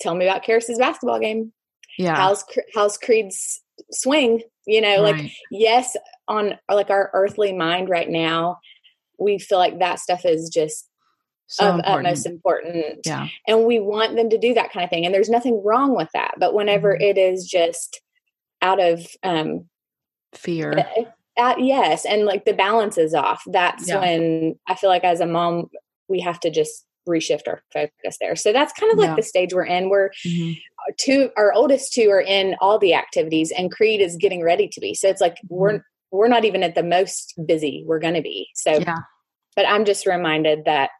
"Tell 0.00 0.14
me 0.14 0.26
about 0.26 0.44
Karis's 0.44 0.78
basketball 0.78 1.20
game"? 1.20 1.52
yeah 1.98 2.16
how's 2.16 2.44
how's 2.74 2.96
creed's 2.98 3.60
swing 3.90 4.42
you 4.66 4.80
know 4.80 5.02
right. 5.02 5.16
like 5.16 5.32
yes 5.50 5.96
on 6.28 6.54
like 6.70 6.90
our 6.90 7.10
earthly 7.12 7.52
mind 7.52 7.88
right 7.88 8.08
now 8.08 8.58
we 9.18 9.38
feel 9.38 9.58
like 9.58 9.78
that 9.78 9.98
stuff 9.98 10.24
is 10.24 10.50
just 10.52 10.88
So 11.52 11.68
of 11.68 11.74
important. 11.76 12.06
utmost 12.06 12.26
important. 12.26 12.98
Yeah. 13.04 13.28
And 13.46 13.64
we 13.64 13.78
want 13.78 14.16
them 14.16 14.30
to 14.30 14.38
do 14.38 14.54
that 14.54 14.72
kind 14.72 14.84
of 14.84 14.90
thing. 14.90 15.04
And 15.04 15.14
there's 15.14 15.28
nothing 15.30 15.62
wrong 15.64 15.94
with 15.94 16.08
that. 16.14 16.34
But 16.38 16.54
whenever 16.54 16.96
Mhm. 16.96 17.02
it 17.02 17.18
is 17.18 17.46
just 17.46 18.00
out 18.62 18.80
of 18.80 19.06
um 19.22 19.68
Fear. 20.34 20.86
uh, 21.36 21.54
yes, 21.58 22.06
and 22.06 22.24
like 22.24 22.44
the 22.46 22.54
balance 22.54 22.96
is 22.96 23.14
off, 23.14 23.42
that's 23.46 23.88
Yeah. 23.88 24.00
when 24.00 24.58
I 24.66 24.74
feel 24.76 24.88
like 24.88 25.04
as 25.04 25.20
a 25.20 25.26
mom, 25.26 25.68
we 26.08 26.20
have 26.20 26.40
to 26.40 26.50
just 26.50 26.86
reshift 27.08 27.48
our 27.48 27.62
focus 27.72 28.16
there. 28.20 28.36
So 28.36 28.52
that's 28.52 28.72
kind 28.72 28.92
of 28.92 28.98
like 28.98 29.08
Yeah. 29.10 29.16
the 29.16 29.22
stage 29.22 29.52
we're 29.52 29.66
in. 29.66 29.90
We're 29.90 30.10
Mhm. 30.24 30.56
two 30.98 31.30
our 31.36 31.52
oldest 31.52 31.92
two 31.92 32.08
are 32.10 32.20
in 32.22 32.56
all 32.60 32.78
the 32.78 32.94
activities 32.94 33.50
and 33.50 33.70
Creed 33.72 34.00
is 34.00 34.16
getting 34.16 34.42
ready 34.42 34.68
to 34.68 34.80
be. 34.80 34.94
So 34.94 35.08
it's 35.08 35.20
like 35.20 35.36
we're 35.48 35.82
we're 36.12 36.28
not 36.28 36.44
even 36.44 36.62
at 36.62 36.74
the 36.74 36.82
most 36.82 37.34
busy 37.46 37.84
we're 37.86 37.98
gonna 37.98 38.20
be. 38.22 38.48
So 38.54 38.72
Yeah. 38.78 38.96
but 39.56 39.66
I'm 39.66 39.84
just 39.84 40.06
reminded 40.06 40.64
that 40.66 40.90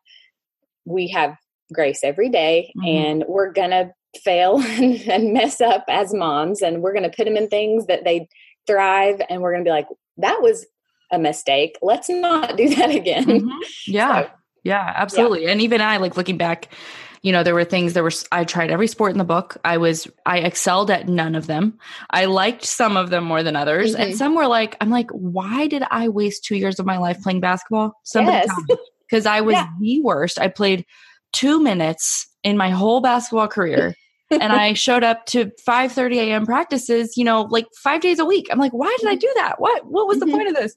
we 0.85 1.09
have 1.09 1.37
grace 1.73 2.01
every 2.05 2.29
day 2.29 2.73
Mhm. 2.77 2.87
and 2.87 3.25
we're 3.29 3.53
gonna 3.53 3.93
fail 4.23 4.59
and, 4.63 5.01
and 5.09 5.33
mess 5.33 5.61
up 5.61 5.85
as 5.89 6.13
moms 6.13 6.61
and 6.63 6.83
we're 6.83 6.93
gonna 6.93 7.11
put 7.11 7.25
them 7.25 7.37
in 7.37 7.49
things 7.49 7.87
that 7.87 8.05
they 8.05 8.29
thrive 8.67 9.21
and 9.29 9.41
we're 9.43 9.53
gonna 9.53 9.65
be 9.65 9.71
like, 9.71 9.89
that 10.19 10.43
was 10.43 10.67
a 11.11 11.19
mistake. 11.19 11.77
Let's 11.83 12.09
not 12.09 12.57
do 12.57 12.75
that 12.75 12.91
again. 12.91 13.25
Mhm. 13.27 13.59
Yeah. 13.87 14.23
So, 14.23 14.31
Yeah, 14.65 14.93
absolutely. 14.97 15.47
And 15.47 15.61
even 15.61 15.81
I, 15.81 15.97
like 15.97 16.17
looking 16.17 16.37
back, 16.39 16.69
you 17.23 17.33
know, 17.33 17.43
there 17.43 17.55
were 17.55 17.65
things 17.65 17.93
there 17.95 18.03
were, 18.03 18.11
I 18.33 18.45
tried 18.45 18.71
every 18.71 18.87
sport 18.89 19.13
in 19.13 19.19
the 19.19 19.25
book. 19.25 19.57
I 19.65 19.79
was, 19.79 20.09
I 20.27 20.39
excelled 20.39 20.91
at 20.91 21.09
none 21.09 21.35
of 21.35 21.47
them. 21.47 21.79
I 22.11 22.25
liked 22.27 22.65
some 22.65 22.97
of 22.97 23.11
them 23.11 23.25
more 23.25 23.43
than 23.43 23.57
others. 23.57 23.95
And 23.95 24.13
Mhm. 24.13 24.17
some 24.17 24.35
were 24.35 24.47
like, 24.47 24.77
I'm 24.81 24.91
like, 24.91 25.11
why 25.11 25.67
did 25.69 25.85
I 25.91 26.09
waste 26.09 26.45
two 26.45 26.57
years 26.57 26.79
of 26.81 26.87
my 26.87 26.99
life 26.99 27.21
playing 27.23 27.41
basketball? 27.41 27.93
Somebody 28.05 28.39
Yes. 28.39 28.79
Because 29.13 29.27
I 29.27 29.43
was 29.43 29.53
Yeah. 29.53 29.67
the 29.79 30.01
worst. 30.01 30.41
I 30.41 30.49
played 30.49 30.87
two 31.35 31.63
minutes 31.63 32.27
in 32.43 32.57
my 32.57 32.71
whole 32.71 33.03
basketball 33.03 33.47
career. 33.47 33.95
and 34.31 34.51
I 34.51 34.73
showed 34.73 35.05
up 35.05 35.27
to 35.27 35.51
5 35.63 35.93
30 35.93 36.19
a.m. 36.19 36.47
practices, 36.47 37.19
you 37.19 37.25
know, 37.25 37.43
like 37.51 37.67
five 37.83 38.01
days 38.01 38.19
a 38.19 38.25
week. 38.25 38.49
I'm 38.51 38.59
like, 38.59 38.73
why 38.73 38.97
did 38.99 39.07
I 39.07 39.13
mm-hmm. 39.13 39.21
do 39.21 39.33
that? 39.37 39.61
What 39.61 39.85
what 39.85 40.09
was 40.09 40.21
the 40.21 40.25
mm-hmm. 40.25 40.35
point 40.35 40.49
of 40.49 40.55
this? 40.55 40.75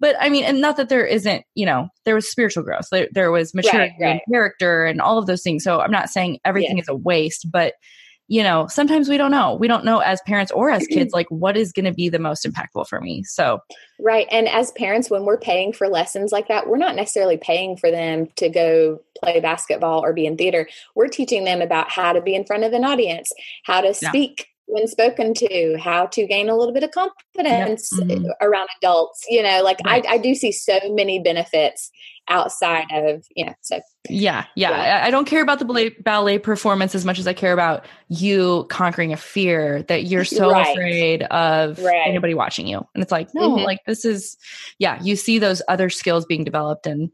But 0.00 0.16
I 0.18 0.30
mean, 0.30 0.44
and 0.44 0.62
not 0.62 0.78
that 0.78 0.88
there 0.88 1.04
isn't, 1.04 1.44
you 1.54 1.66
know, 1.66 1.88
there 2.06 2.14
was 2.14 2.30
spiritual 2.30 2.62
growth, 2.62 2.86
there, 2.90 3.08
there 3.12 3.30
was 3.30 3.52
maturity 3.52 3.94
right. 4.00 4.12
and 4.12 4.20
character 4.32 4.86
and 4.86 5.02
all 5.02 5.18
of 5.18 5.26
those 5.26 5.42
things. 5.42 5.62
So 5.62 5.80
I'm 5.80 5.90
not 5.90 6.08
saying 6.08 6.38
everything 6.46 6.78
is 6.78 6.88
a 6.88 6.94
waste, 6.96 7.50
but 7.52 7.74
you 8.26 8.42
know, 8.42 8.66
sometimes 8.68 9.08
we 9.08 9.18
don't 9.18 9.30
know. 9.30 9.54
We 9.54 9.68
don't 9.68 9.84
know 9.84 9.98
as 9.98 10.20
parents 10.22 10.50
or 10.52 10.70
as 10.70 10.86
kids, 10.86 11.12
like 11.14 11.26
what 11.28 11.56
is 11.56 11.72
going 11.72 11.84
to 11.84 11.92
be 11.92 12.08
the 12.08 12.18
most 12.18 12.46
impactful 12.46 12.86
for 12.88 13.00
me. 13.00 13.22
So 13.24 13.60
Right. 14.00 14.26
And 14.30 14.48
as 14.48 14.72
parents, 14.72 15.10
when 15.10 15.24
we're 15.24 15.38
paying 15.38 15.72
for 15.72 15.88
lessons 15.88 16.32
like 16.32 16.48
that, 16.48 16.68
we're 16.68 16.78
not 16.78 16.96
necessarily 16.96 17.36
paying 17.36 17.76
for 17.76 17.90
them 17.90 18.28
to 18.36 18.48
go 18.48 19.00
play 19.22 19.40
basketball 19.40 20.02
or 20.04 20.12
be 20.12 20.26
in 20.26 20.36
theater. 20.36 20.68
We're 20.94 21.08
teaching 21.08 21.44
them 21.44 21.60
about 21.60 21.90
how 21.90 22.12
to 22.12 22.20
be 22.20 22.34
in 22.34 22.44
front 22.44 22.64
of 22.64 22.72
an 22.72 22.84
audience, 22.84 23.32
how 23.64 23.82
to 23.82 23.94
speak 23.94 24.53
when 24.66 24.86
spoken 24.88 25.34
to, 25.34 25.76
how 25.78 26.06
to 26.06 26.26
gain 26.26 26.48
a 26.48 26.56
little 26.56 26.72
bit 26.74 26.82
of 26.82 26.90
confidence 26.90 27.90
Mhm. 27.92 28.26
around 28.40 28.68
adults. 28.78 29.24
You 29.28 29.42
know, 29.42 29.62
like 29.62 29.78
Right. 29.84 30.04
I, 30.08 30.14
I 30.14 30.18
do 30.18 30.34
see 30.34 30.52
so 30.52 30.78
many 30.90 31.18
benefits 31.18 31.90
outside 32.28 32.86
of, 32.92 33.22
you 33.36 33.44
know, 33.44 33.52
so 33.60 33.80
Yeah, 34.08 34.44
yeah. 34.56 34.70
Yeah. 34.70 35.02
I, 35.04 35.10
don't 35.10 35.26
care 35.26 35.42
about 35.42 35.58
the 35.58 35.66
ballet, 35.66 35.90
ballet 35.90 36.38
performance 36.38 36.94
as 36.94 37.04
much 37.04 37.18
as 37.18 37.26
I 37.26 37.34
care 37.34 37.52
about 37.52 37.84
you 38.08 38.66
conquering 38.70 39.12
a 39.12 39.16
fear 39.18 39.82
that 39.84 40.04
you're 40.04 40.24
so 40.24 40.50
Right. 40.50 40.66
afraid 40.74 41.22
of 41.24 41.78
Right. 41.82 42.06
anybody 42.06 42.32
watching 42.32 42.66
you. 42.66 42.78
And 42.94 43.02
it's 43.02 43.12
like, 43.12 43.28
no, 43.34 43.50
Mhm. 43.50 43.64
like 43.64 43.80
this 43.86 44.04
is, 44.06 44.38
yeah, 44.78 44.98
you 45.02 45.16
see 45.16 45.38
those 45.38 45.60
other 45.68 45.90
skills 45.90 46.24
being 46.24 46.44
developed 46.44 46.86
and, 46.86 47.10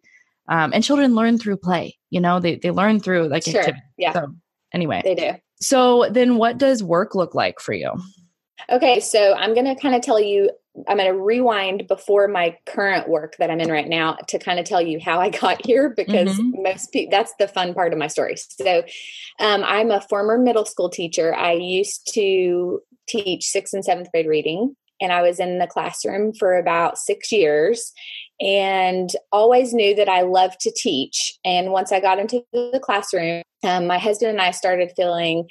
um, 0.49 0.73
and 0.73 0.85
children 0.85 1.15
learn 1.17 1.39
through 1.39 1.57
play, 1.57 1.97
you 2.11 2.21
know, 2.21 2.39
they, 2.39 2.57
they 2.57 2.71
learn 2.71 3.01
through 3.01 3.27
like 3.29 3.43
Sure. 3.45 3.59
activity. 3.61 3.83
Yeah. 3.97 4.13
So 4.13 4.27
anyway, 4.73 5.01
they 5.05 5.15
do. 5.17 5.33
So 5.61 6.09
then 6.11 6.37
what 6.37 6.59
does 6.59 6.83
work 6.83 7.15
look 7.15 7.35
like 7.35 7.61
for 7.61 7.73
you? 7.73 7.93
Okay, 8.71 9.01
so 9.01 9.35
I'm 9.35 9.55
going 9.55 9.67
to 9.67 9.75
kind 9.75 9.95
of 9.95 10.03
tell 10.03 10.21
you, 10.21 10.51
I'm 10.89 10.99
going 10.99 11.13
to 11.13 11.19
rewind 11.19 11.89
before 11.89 12.29
my 12.29 12.57
current 12.67 13.09
work 13.09 13.35
that 13.39 13.51
I'm 13.51 13.61
in 13.61 13.71
right 13.71 13.89
now 13.89 14.17
to 14.29 14.39
kind 14.39 14.59
of 14.59 14.65
tell 14.67 14.81
you 14.81 15.01
how 15.01 15.19
I 15.21 15.29
got 15.43 15.65
here 15.65 15.91
because 15.97 16.39
Mhm. 16.39 16.63
most 16.63 16.93
people, 16.93 17.11
that's 17.11 17.35
the 17.39 17.49
fun 17.49 17.75
part 17.75 17.93
of 17.93 17.99
my 17.99 18.07
story. 18.07 18.37
So 18.37 18.83
um, 19.41 19.65
I'm 19.65 19.91
a 19.91 20.01
former 20.03 20.39
middle 20.39 20.65
school 20.65 20.89
teacher. 20.91 21.35
I 21.35 21.53
used 21.53 22.11
to 22.15 22.81
teach 23.09 23.45
sixth 23.47 23.75
and 23.75 23.85
seventh 23.85 24.11
grade 24.13 24.27
reading, 24.29 24.77
and 25.01 25.13
I 25.13 25.23
was 25.23 25.41
in 25.41 25.59
the 25.59 25.67
classroom 25.67 26.33
for 26.35 26.57
about 26.57 26.99
six 26.99 27.33
years 27.33 27.93
and 28.41 29.11
always 29.33 29.75
knew 29.75 29.95
that 29.97 30.09
I 30.09 30.23
loved 30.23 30.61
to 30.61 30.73
teach. 30.75 31.35
And 31.45 31.73
once 31.73 31.93
I 31.93 32.01
got 32.01 32.19
into 32.19 32.45
the 32.53 32.81
classroom, 32.83 33.43
um, 33.63 33.87
my 33.87 33.99
husband 33.99 34.33
and 34.33 34.41
I 34.41 34.51
started 34.51 34.93
feeling 34.97 35.49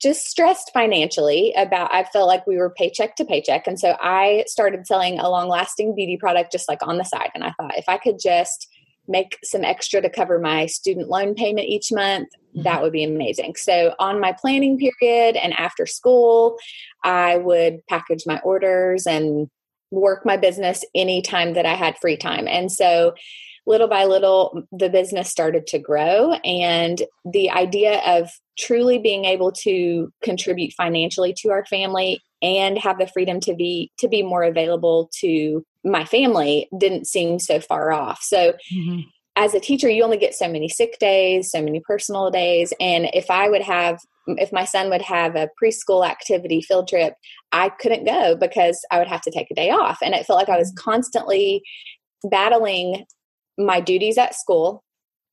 just 0.00 0.26
stressed 0.26 0.72
financially 0.74 1.54
about 1.56 1.94
I 1.94 2.04
felt 2.04 2.26
like 2.26 2.46
we 2.46 2.56
were 2.56 2.70
paycheck 2.70 3.14
to 3.16 3.24
paycheck 3.24 3.66
and 3.66 3.78
so 3.78 3.96
I 4.00 4.44
started 4.48 4.86
selling 4.86 5.18
a 5.18 5.30
long 5.30 5.48
lasting 5.48 5.94
beauty 5.94 6.16
product 6.16 6.50
just 6.50 6.68
like 6.68 6.84
on 6.86 6.98
the 6.98 7.04
side 7.04 7.30
and 7.34 7.44
I 7.44 7.52
thought 7.52 7.78
if 7.78 7.88
I 7.88 7.98
could 7.98 8.18
just 8.20 8.68
make 9.06 9.38
some 9.44 9.64
extra 9.64 10.00
to 10.00 10.10
cover 10.10 10.38
my 10.38 10.66
student 10.66 11.08
loan 11.08 11.34
payment 11.34 11.68
each 11.68 11.92
month 11.92 12.28
that 12.54 12.82
would 12.82 12.92
be 12.92 13.04
amazing. 13.04 13.54
So 13.56 13.94
on 13.98 14.20
my 14.20 14.32
planning 14.32 14.76
period 14.78 15.36
and 15.36 15.52
after 15.54 15.86
school 15.86 16.58
I 17.04 17.36
would 17.36 17.86
package 17.88 18.24
my 18.26 18.40
orders 18.40 19.06
and 19.06 19.48
work 19.92 20.26
my 20.26 20.36
business 20.36 20.84
anytime 20.94 21.52
that 21.52 21.66
I 21.66 21.74
had 21.74 21.98
free 21.98 22.16
time. 22.16 22.48
And 22.48 22.72
so 22.72 23.14
little 23.66 23.88
by 23.88 24.04
little 24.04 24.64
the 24.72 24.88
business 24.88 25.30
started 25.30 25.66
to 25.68 25.78
grow. 25.78 26.32
And 26.44 27.02
the 27.24 27.50
idea 27.50 28.00
of 28.06 28.30
truly 28.58 28.98
being 28.98 29.24
able 29.24 29.52
to 29.52 30.12
contribute 30.22 30.72
financially 30.72 31.34
to 31.38 31.50
our 31.50 31.64
family 31.66 32.20
and 32.42 32.76
have 32.78 32.98
the 32.98 33.06
freedom 33.06 33.40
to 33.40 33.54
be 33.54 33.90
to 33.98 34.08
be 34.08 34.22
more 34.22 34.42
available 34.42 35.10
to 35.20 35.64
my 35.84 36.04
family 36.04 36.68
didn't 36.76 37.06
seem 37.06 37.38
so 37.38 37.60
far 37.60 37.92
off. 37.92 38.20
So 38.22 38.52
mm-hmm. 38.74 39.00
as 39.36 39.54
a 39.54 39.60
teacher 39.60 39.88
you 39.88 40.02
only 40.02 40.18
get 40.18 40.34
so 40.34 40.48
many 40.48 40.68
sick 40.68 40.98
days 40.98 41.50
so 41.50 41.62
many 41.62 41.80
personal 41.80 42.30
days. 42.30 42.72
And 42.80 43.08
if 43.14 43.30
i 43.30 43.48
would 43.48 43.62
have 43.62 44.00
if 44.26 44.52
my 44.52 44.64
son 44.64 44.90
would 44.90 45.02
have 45.02 45.34
a 45.34 45.48
preschool 45.62 46.06
activity 46.06 46.60
field 46.60 46.88
trip 46.88 47.14
i 47.52 47.68
couldn't 47.68 48.04
go 48.04 48.36
because 48.36 48.84
i 48.90 48.98
would 48.98 49.08
have 49.08 49.22
to 49.22 49.30
take 49.30 49.50
a 49.50 49.54
day 49.54 49.70
off. 49.70 49.98
And 50.02 50.14
it 50.14 50.26
felt 50.26 50.38
like 50.38 50.48
i 50.48 50.58
was 50.58 50.72
mm-hmm. 50.72 50.90
constantly 50.90 51.62
battling 52.28 53.04
my 53.58 53.80
duties 53.80 54.18
at 54.18 54.34
school 54.34 54.82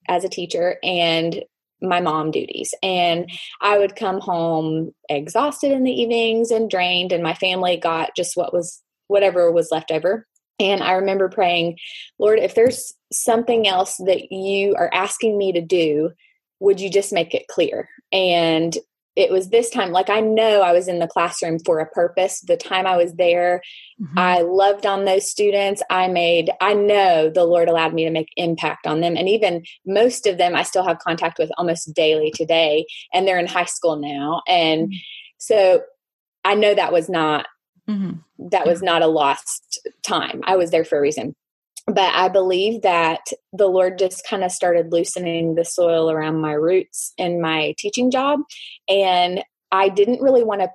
as 0.07 0.23
a 0.23 0.29
teacher 0.29 0.77
and 0.83 1.43
my 1.81 2.01
mom 2.01 2.31
duties. 2.31 2.73
And 2.83 3.29
I 3.61 3.77
would 3.77 3.95
come 3.95 4.19
home 4.19 4.91
exhausted 5.07 5.71
in 5.71 5.83
the 5.83 5.91
evenings 5.91 6.51
and 6.51 6.69
drained, 6.69 7.11
and 7.11 7.23
my 7.23 7.33
family 7.33 7.77
got 7.77 8.15
just 8.15 8.35
what 8.35 8.53
was 8.53 8.81
whatever 9.07 9.51
was 9.51 9.69
left 9.71 9.91
over. 9.91 10.25
And 10.59 10.83
I 10.83 10.93
remember 10.93 11.29
praying, 11.29 11.77
Lord, 12.19 12.39
if 12.39 12.53
there's 12.53 12.93
something 13.11 13.67
else 13.67 13.95
that 14.05 14.31
you 14.31 14.75
are 14.75 14.89
asking 14.93 15.37
me 15.37 15.53
to 15.53 15.61
do, 15.61 16.11
would 16.59 16.81
you 16.81 16.89
just 16.89 17.13
make 17.13 17.33
it 17.33 17.47
clear? 17.47 17.87
And 18.11 18.77
it 19.19 19.31
was 19.31 19.49
this 19.49 19.69
time, 19.69 19.91
like 19.91 20.09
I 20.09 20.21
know 20.21 20.61
I 20.61 20.71
was 20.71 20.87
in 20.87 20.99
the 20.99 21.07
classroom 21.07 21.59
for 21.59 21.79
a 21.79 21.89
purpose. 21.89 22.39
The 22.39 22.55
time 22.55 22.87
I 22.87 22.95
was 22.95 23.13
there, 23.15 23.61
Mhm. 24.01 24.17
I 24.17 24.41
loved 24.41 24.85
on 24.85 25.03
those 25.03 25.29
students. 25.29 25.83
I 25.89 26.07
made, 26.07 26.49
I 26.61 26.73
know 26.73 27.29
the 27.29 27.43
Lord 27.43 27.67
allowed 27.67 27.93
me 27.93 28.05
to 28.05 28.11
make 28.11 28.29
impact 28.37 28.87
on 28.87 29.01
them. 29.01 29.17
And 29.17 29.27
even 29.27 29.63
most 29.85 30.25
of 30.25 30.37
them 30.37 30.55
I 30.55 30.63
still 30.63 30.85
have 30.85 30.99
contact 30.99 31.37
with 31.37 31.51
almost 31.57 31.93
daily 31.93 32.31
today. 32.31 32.85
And 33.13 33.27
they're 33.27 33.37
in 33.37 33.47
high 33.47 33.65
school 33.65 33.97
now. 33.97 34.41
And 34.47 34.93
so 35.37 35.81
I 36.45 36.55
know 36.55 36.73
that 36.73 36.93
was 36.93 37.09
not, 37.09 37.45
Mhm. 37.89 38.23
that 38.51 38.65
was 38.65 38.81
not 38.81 39.01
a 39.01 39.07
lost 39.07 39.85
time. 40.01 40.39
I 40.45 40.55
was 40.55 40.71
there 40.71 40.85
for 40.85 40.97
a 40.97 41.01
reason. 41.01 41.35
But 41.93 42.13
I 42.13 42.29
believe 42.29 42.83
that 42.83 43.21
the 43.51 43.67
Lord 43.67 43.97
just 43.97 44.25
kind 44.27 44.43
of 44.43 44.51
started 44.51 44.91
loosening 44.91 45.55
the 45.55 45.65
soil 45.65 46.11
around 46.11 46.39
my 46.39 46.53
roots 46.53 47.13
in 47.17 47.41
my 47.41 47.73
teaching 47.77 48.11
job. 48.11 48.41
And 48.87 49.43
I 49.71 49.89
didn't 49.89 50.21
really 50.21 50.43
want 50.43 50.61
to 50.61 50.69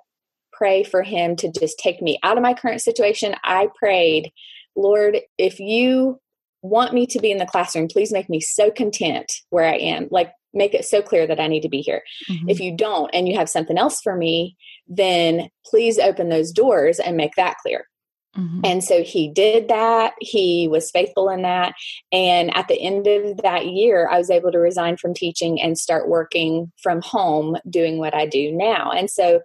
pray 0.53 0.83
for 0.83 1.03
him 1.03 1.37
to 1.37 1.51
just 1.51 1.79
take 1.79 2.01
me 2.01 2.19
out 2.23 2.37
of 2.37 2.43
my 2.43 2.55
current 2.55 2.81
situation. 2.81 3.35
I 3.45 3.69
prayed, 3.79 4.33
Lord, 4.77 5.19
if 5.39 5.61
you 5.61 6.21
want 6.63 6.95
me 6.95 7.07
to 7.07 7.19
be 7.21 7.31
in 7.31 7.39
the 7.39 7.47
classroom, 7.47 7.89
please 7.89 8.13
make 8.13 8.29
me 8.29 8.41
so 8.41 8.71
content 8.71 9.31
where 9.51 9.67
I 9.67 9.77
am. 9.77 10.09
Like, 10.11 10.33
make 10.53 10.75
it 10.75 10.85
so 10.85 11.03
clear 11.03 11.27
that 11.27 11.41
I 11.41 11.49
need 11.49 11.63
to 11.63 11.69
be 11.69 11.81
here. 11.81 12.03
Mhm. 12.31 12.49
If 12.49 12.61
you 12.61 12.77
don't 12.77 13.11
and 13.13 13.29
you 13.29 13.37
have 13.37 13.51
something 13.51 13.77
else 13.77 14.01
for 14.01 14.17
me, 14.17 14.57
then 14.87 15.51
please 15.67 15.99
open 15.99 16.29
those 16.29 16.53
doors 16.53 16.99
and 16.99 17.17
make 17.17 17.35
that 17.37 17.57
clear. 17.59 17.87
Mhm. 18.37 18.61
And 18.65 18.85
so 18.85 19.03
he 19.03 19.29
did 19.29 19.69
that. 19.69 20.15
He 20.21 20.69
was 20.69 20.91
faithful 20.91 21.29
in 21.29 21.43
that. 21.43 21.75
And 22.13 22.55
at 22.57 22.69
the 22.69 22.81
end 22.81 23.07
of 23.07 23.39
that 23.39 23.67
year, 23.67 24.09
I 24.11 24.19
was 24.19 24.31
able 24.31 24.53
to 24.53 24.59
resign 24.59 24.97
from 24.97 25.15
teaching 25.15 25.61
and 25.61 25.79
start 25.79 26.09
working 26.09 26.73
from 26.83 27.01
home 27.03 27.57
doing 27.69 27.99
what 27.99 28.15
I 28.15 28.27
do 28.27 28.51
now. 28.51 28.91
And 28.91 29.11
so 29.11 29.41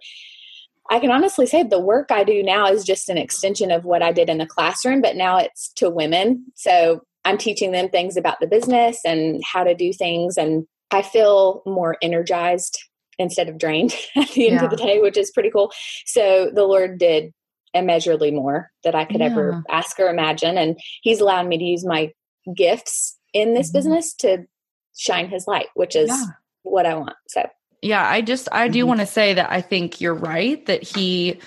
I 0.90 0.98
can 0.98 1.12
honestly 1.12 1.46
say 1.46 1.62
the 1.62 1.78
work 1.80 2.10
I 2.10 2.24
do 2.24 2.42
now 2.42 2.66
is 2.66 2.84
just 2.84 3.08
an 3.08 3.18
extension 3.18 3.70
of 3.70 3.84
what 3.84 4.02
I 4.02 4.10
did 4.10 4.28
in 4.28 4.38
the 4.38 4.46
classroom, 4.46 5.00
but 5.00 5.14
now 5.14 5.38
it's 5.38 5.72
to 5.76 5.88
women. 5.88 6.46
So 6.56 7.02
I'm 7.24 7.38
teaching 7.38 7.70
them 7.70 7.90
things 7.90 8.16
about 8.16 8.40
the 8.40 8.48
business 8.48 8.98
and 9.04 9.40
how 9.44 9.62
to 9.62 9.74
do 9.74 9.92
things. 9.92 10.36
And 10.36 10.66
I 10.90 11.02
feel 11.02 11.62
more 11.64 11.96
energized 12.02 12.76
instead 13.20 13.48
of 13.48 13.58
drained 13.58 13.94
at 14.16 14.30
the 14.30 14.48
end 14.48 14.56
yeah. 14.56 14.64
of 14.64 14.70
the 14.70 14.76
day, 14.76 14.98
which 14.98 15.16
is 15.16 15.30
pretty 15.30 15.50
cool. 15.50 15.70
So 16.06 16.50
the 16.52 16.64
Lord 16.64 16.98
did 16.98 17.32
immeasurably 17.74 18.30
more 18.30 18.70
that 18.84 18.94
I 18.94 19.04
could 19.04 19.20
yeah. 19.20 19.26
ever 19.26 19.62
ask 19.68 19.98
or 19.98 20.08
imagine. 20.08 20.58
And 20.58 20.78
He's 21.02 21.20
allowed 21.20 21.46
me 21.46 21.58
to 21.58 21.64
use 21.64 21.84
my 21.84 22.12
gifts 22.54 23.16
in 23.32 23.54
this 23.54 23.68
mm-hmm. 23.68 23.78
business 23.78 24.14
to 24.14 24.46
shine 24.96 25.28
His 25.28 25.46
light, 25.46 25.68
which 25.74 25.96
is 25.96 26.08
yeah. 26.08 26.24
what 26.62 26.86
I 26.86 26.94
want. 26.94 27.16
So, 27.28 27.48
yeah, 27.82 28.06
I 28.06 28.20
just, 28.20 28.48
I 28.52 28.68
do 28.68 28.80
mm-hmm. 28.80 28.88
want 28.88 29.00
to 29.00 29.06
say 29.06 29.34
that 29.34 29.50
I 29.50 29.60
think 29.60 30.00
you're 30.00 30.14
right 30.14 30.64
that 30.66 30.82
He 30.82 31.40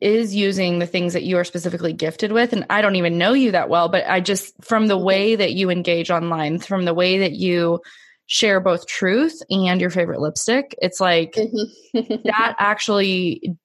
is 0.00 0.34
using 0.34 0.78
the 0.78 0.86
things 0.86 1.14
that 1.14 1.22
you 1.22 1.38
are 1.38 1.44
specifically 1.44 1.92
gifted 1.94 2.30
with. 2.30 2.52
And 2.52 2.66
I 2.68 2.82
don't 2.82 2.96
even 2.96 3.16
know 3.16 3.32
you 3.32 3.52
that 3.52 3.70
well, 3.70 3.88
but 3.88 4.06
I 4.06 4.20
just, 4.20 4.54
from 4.62 4.88
the 4.88 4.96
mm-hmm. 4.96 5.06
way 5.06 5.36
that 5.36 5.54
you 5.54 5.70
engage 5.70 6.10
online, 6.10 6.58
from 6.58 6.84
the 6.84 6.94
way 6.94 7.18
that 7.20 7.32
you, 7.32 7.80
share 8.26 8.60
both 8.60 8.86
truth 8.86 9.40
and 9.50 9.80
your 9.80 9.90
favorite 9.90 10.20
lipstick. 10.20 10.74
It's 10.82 11.00
like 11.00 11.34
mm-hmm. 11.34 12.14
that 12.24 12.56
actually 12.58 13.56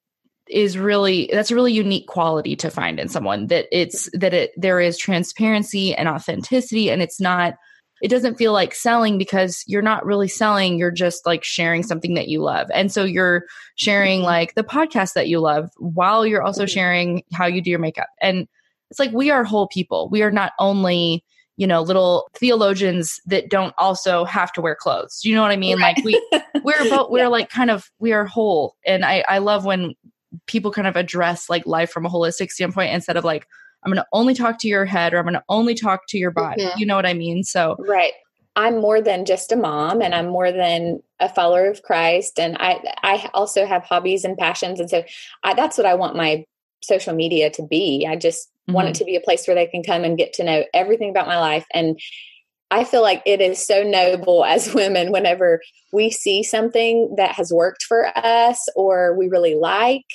is 0.51 0.77
really 0.77 1.29
that's 1.31 1.51
a 1.51 1.55
really 1.55 1.73
unique 1.73 2.07
quality 2.07 2.55
to 2.55 2.69
find 2.69 2.99
in 2.99 3.07
someone 3.07 3.47
that 3.47 3.65
it's 3.71 4.09
that 4.13 4.33
it 4.33 4.51
there 4.57 4.79
is 4.79 4.97
transparency 4.97 5.95
and 5.95 6.09
authenticity 6.09 6.89
and 6.89 7.01
it's 7.01 7.19
not 7.19 7.55
it 8.01 8.09
doesn't 8.09 8.35
feel 8.35 8.51
like 8.51 8.73
selling 8.73 9.17
because 9.17 9.63
you're 9.67 9.81
not 9.81 10.05
really 10.05 10.27
selling 10.27 10.77
you're 10.77 10.91
just 10.91 11.25
like 11.25 11.43
sharing 11.43 11.83
something 11.83 12.15
that 12.15 12.27
you 12.27 12.41
love 12.41 12.67
and 12.73 12.91
so 12.91 13.03
you're 13.03 13.45
sharing 13.75 14.21
like 14.21 14.53
the 14.55 14.63
podcast 14.63 15.13
that 15.13 15.29
you 15.29 15.39
love 15.39 15.69
while 15.77 16.25
you're 16.25 16.43
also 16.43 16.63
mm-hmm. 16.63 16.73
sharing 16.73 17.23
how 17.33 17.45
you 17.45 17.61
do 17.61 17.69
your 17.69 17.79
makeup 17.79 18.09
and 18.21 18.47
it's 18.89 18.99
like 18.99 19.11
we 19.13 19.31
are 19.31 19.43
whole 19.43 19.67
people 19.67 20.09
we 20.09 20.21
are 20.21 20.31
not 20.31 20.51
only 20.59 21.23
you 21.55 21.67
know 21.67 21.81
little 21.81 22.27
theologians 22.33 23.21
that 23.25 23.49
don't 23.49 23.73
also 23.77 24.25
have 24.25 24.51
to 24.51 24.61
wear 24.61 24.75
clothes 24.75 25.21
you 25.23 25.33
know 25.33 25.41
what 25.41 25.51
i 25.51 25.55
mean 25.55 25.79
right. 25.79 25.95
like 25.95 26.03
we 26.03 26.21
we're 26.63 26.89
both 26.89 27.09
we're 27.11 27.19
yeah. 27.19 27.27
like 27.27 27.49
kind 27.49 27.69
of 27.69 27.89
we 27.99 28.11
are 28.11 28.25
whole 28.25 28.75
and 28.85 29.05
i 29.05 29.23
i 29.29 29.37
love 29.37 29.63
when 29.63 29.93
people 30.47 30.71
kind 30.71 30.87
of 30.87 30.95
address 30.95 31.49
like 31.49 31.65
life 31.65 31.91
from 31.91 32.05
a 32.05 32.09
holistic 32.09 32.51
standpoint 32.51 32.93
instead 32.93 33.17
of 33.17 33.23
like 33.23 33.47
i'm 33.83 33.91
going 33.91 34.01
to 34.01 34.07
only 34.13 34.33
talk 34.33 34.59
to 34.59 34.67
your 34.67 34.85
head 34.85 35.13
or 35.13 35.17
i'm 35.17 35.25
going 35.25 35.33
to 35.33 35.43
only 35.49 35.75
talk 35.75 36.01
to 36.07 36.17
your 36.17 36.31
body 36.31 36.63
mm-hmm. 36.63 36.79
you 36.79 36.85
know 36.85 36.95
what 36.95 37.05
i 37.05 37.13
mean 37.13 37.43
so 37.43 37.75
right 37.79 38.13
i'm 38.55 38.79
more 38.79 39.01
than 39.01 39.25
just 39.25 39.51
a 39.51 39.55
mom 39.55 40.01
and 40.01 40.15
i'm 40.15 40.27
more 40.27 40.51
than 40.51 41.01
a 41.19 41.29
follower 41.29 41.69
of 41.69 41.81
christ 41.83 42.39
and 42.39 42.57
i 42.59 42.79
i 43.03 43.29
also 43.33 43.65
have 43.65 43.83
hobbies 43.83 44.23
and 44.23 44.37
passions 44.37 44.79
and 44.79 44.89
so 44.89 45.03
I, 45.43 45.53
that's 45.53 45.77
what 45.77 45.87
i 45.87 45.93
want 45.93 46.15
my 46.15 46.45
social 46.81 47.13
media 47.13 47.49
to 47.51 47.63
be 47.63 48.07
i 48.09 48.15
just 48.15 48.47
mm-hmm. 48.47 48.73
want 48.73 48.87
it 48.87 48.91
mm-hmm. 48.91 48.99
to 48.99 49.05
be 49.05 49.15
a 49.15 49.21
place 49.21 49.47
where 49.47 49.55
they 49.55 49.67
can 49.67 49.83
come 49.83 50.03
and 50.03 50.17
get 50.17 50.33
to 50.33 50.43
know 50.43 50.63
everything 50.73 51.09
about 51.09 51.27
my 51.27 51.39
life 51.39 51.65
and 51.73 51.99
I 52.71 52.85
feel 52.85 53.01
like 53.01 53.21
it 53.25 53.41
is 53.41 53.65
so 53.65 53.83
noble 53.83 54.45
as 54.45 54.73
women 54.73 55.11
whenever 55.11 55.61
we 55.91 56.09
see 56.09 56.41
something 56.41 57.15
that 57.17 57.33
has 57.35 57.51
worked 57.51 57.83
for 57.83 58.07
us 58.17 58.65
or 58.75 59.15
we 59.17 59.27
really 59.27 59.55
like 59.55 60.05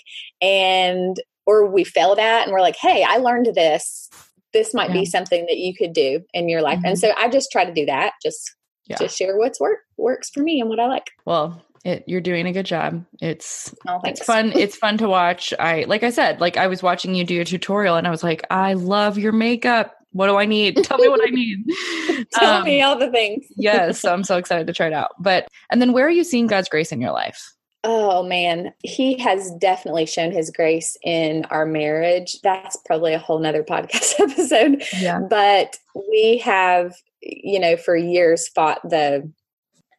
and 0.41 1.17
or 1.47 1.71
we 1.71 1.85
failed 1.85 2.19
at 2.19 2.45
and 2.45 2.53
we're 2.53 2.61
like, 2.61 2.77
"Hey, 2.77 3.05
I 3.07 3.19
learned 3.19 3.55
this. 3.55 4.11
This 4.53 4.75
might 4.75 4.89
yeah. 4.89 5.01
be 5.01 5.05
something 5.05 5.47
that 5.47 5.59
you 5.59 5.75
could 5.75 5.93
do 5.93 6.23
in 6.33 6.49
your 6.49 6.63
life." 6.63 6.79
Mm-hmm. 6.79 6.87
And 6.87 6.99
so 6.99 7.13
I 7.17 7.29
just 7.29 7.53
try 7.53 7.65
to 7.65 7.73
do 7.73 7.87
that. 7.87 8.15
Just 8.23 8.57
yeah. 8.87 8.97
just 8.99 9.17
share 9.17 9.37
what's 9.37 9.61
work 9.61 9.79
works 9.97 10.31
for 10.31 10.41
me 10.41 10.61
and 10.61 10.69
what 10.69 10.81
I 10.81 10.87
like. 10.87 11.11
Well, 11.25 11.63
it, 11.87 12.05
you're 12.09 12.21
doing 12.21 12.47
a 12.47 12.53
good 12.53 12.67
job. 12.67 13.05
It's 13.21 13.73
oh, 13.87 14.01
it's 14.05 14.25
fun. 14.25 14.53
It's 14.57 14.77
fun 14.77 14.99
to 14.99 15.09
watch. 15.09 15.55
I 15.59 15.85
like 15.85 16.03
I 16.03 16.11
said, 16.11 16.41
like 16.41 16.57
I 16.57 16.67
was 16.67 16.83
watching 16.83 17.15
you 17.15 17.25
do 17.25 17.41
a 17.41 17.45
tutorial 17.45 17.95
and 17.95 18.09
I 18.09 18.11
was 18.11 18.25
like, 18.25 18.45
I 18.51 18.73
love 18.73 19.19
your 19.19 19.33
makeup. 19.33 19.96
What 20.17 20.29
do 20.29 20.37
I 20.37 20.47
need? 20.47 20.83
Tell 20.83 20.97
me 20.97 21.09
what 21.09 21.21
I 21.23 21.31
need. 21.31 21.65
Tell 22.33 22.55
um, 22.55 22.65
me 22.65 22.81
all 22.81 22.99
the 22.99 23.11
things. 23.11 23.45
yes, 23.57 24.03
I'm 24.05 24.25
so 24.25 24.39
excited 24.39 24.67
to 24.67 24.73
try 24.73 24.87
it 24.87 24.93
out. 24.95 25.11
But 25.19 25.47
and 25.71 25.81
then 25.83 25.93
where 25.93 26.07
are 26.07 26.11
you 26.11 26.25
seeing 26.25 26.47
God's 26.47 26.71
grace 26.71 26.91
in 26.91 27.01
your 27.03 27.13
life? 27.13 27.53
Oh 27.85 28.23
man, 28.23 28.73
he 28.83 29.19
has 29.19 29.53
definitely 29.61 30.07
shown 30.07 30.33
his 30.33 30.51
grace 30.51 30.97
in 31.05 31.45
our 31.51 31.67
marriage. 31.67 32.41
That's 32.43 32.77
probably 32.87 33.13
a 33.13 33.19
whole 33.19 33.39
nother 33.39 33.63
podcast 33.69 34.19
episode. 34.19 34.83
Yeah. 34.99 35.21
But 35.21 35.77
we 35.95 36.39
have, 36.39 36.95
you 37.21 37.61
know, 37.61 37.77
for 37.77 37.95
years 37.95 38.49
fought 38.49 38.81
the 38.89 39.31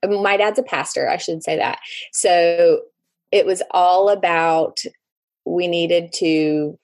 my 0.04 0.38
dad's 0.38 0.60
a 0.60 0.64
pastor, 0.64 1.08
I 1.08 1.18
should 1.18 1.44
say 1.44 1.58
that. 1.58 1.80
So 2.12 2.82
it 3.32 3.46
was 3.46 3.62
all 3.72 4.10
about 4.10 4.80
we 5.48 5.68
needed 5.68 6.12
to 6.14 6.78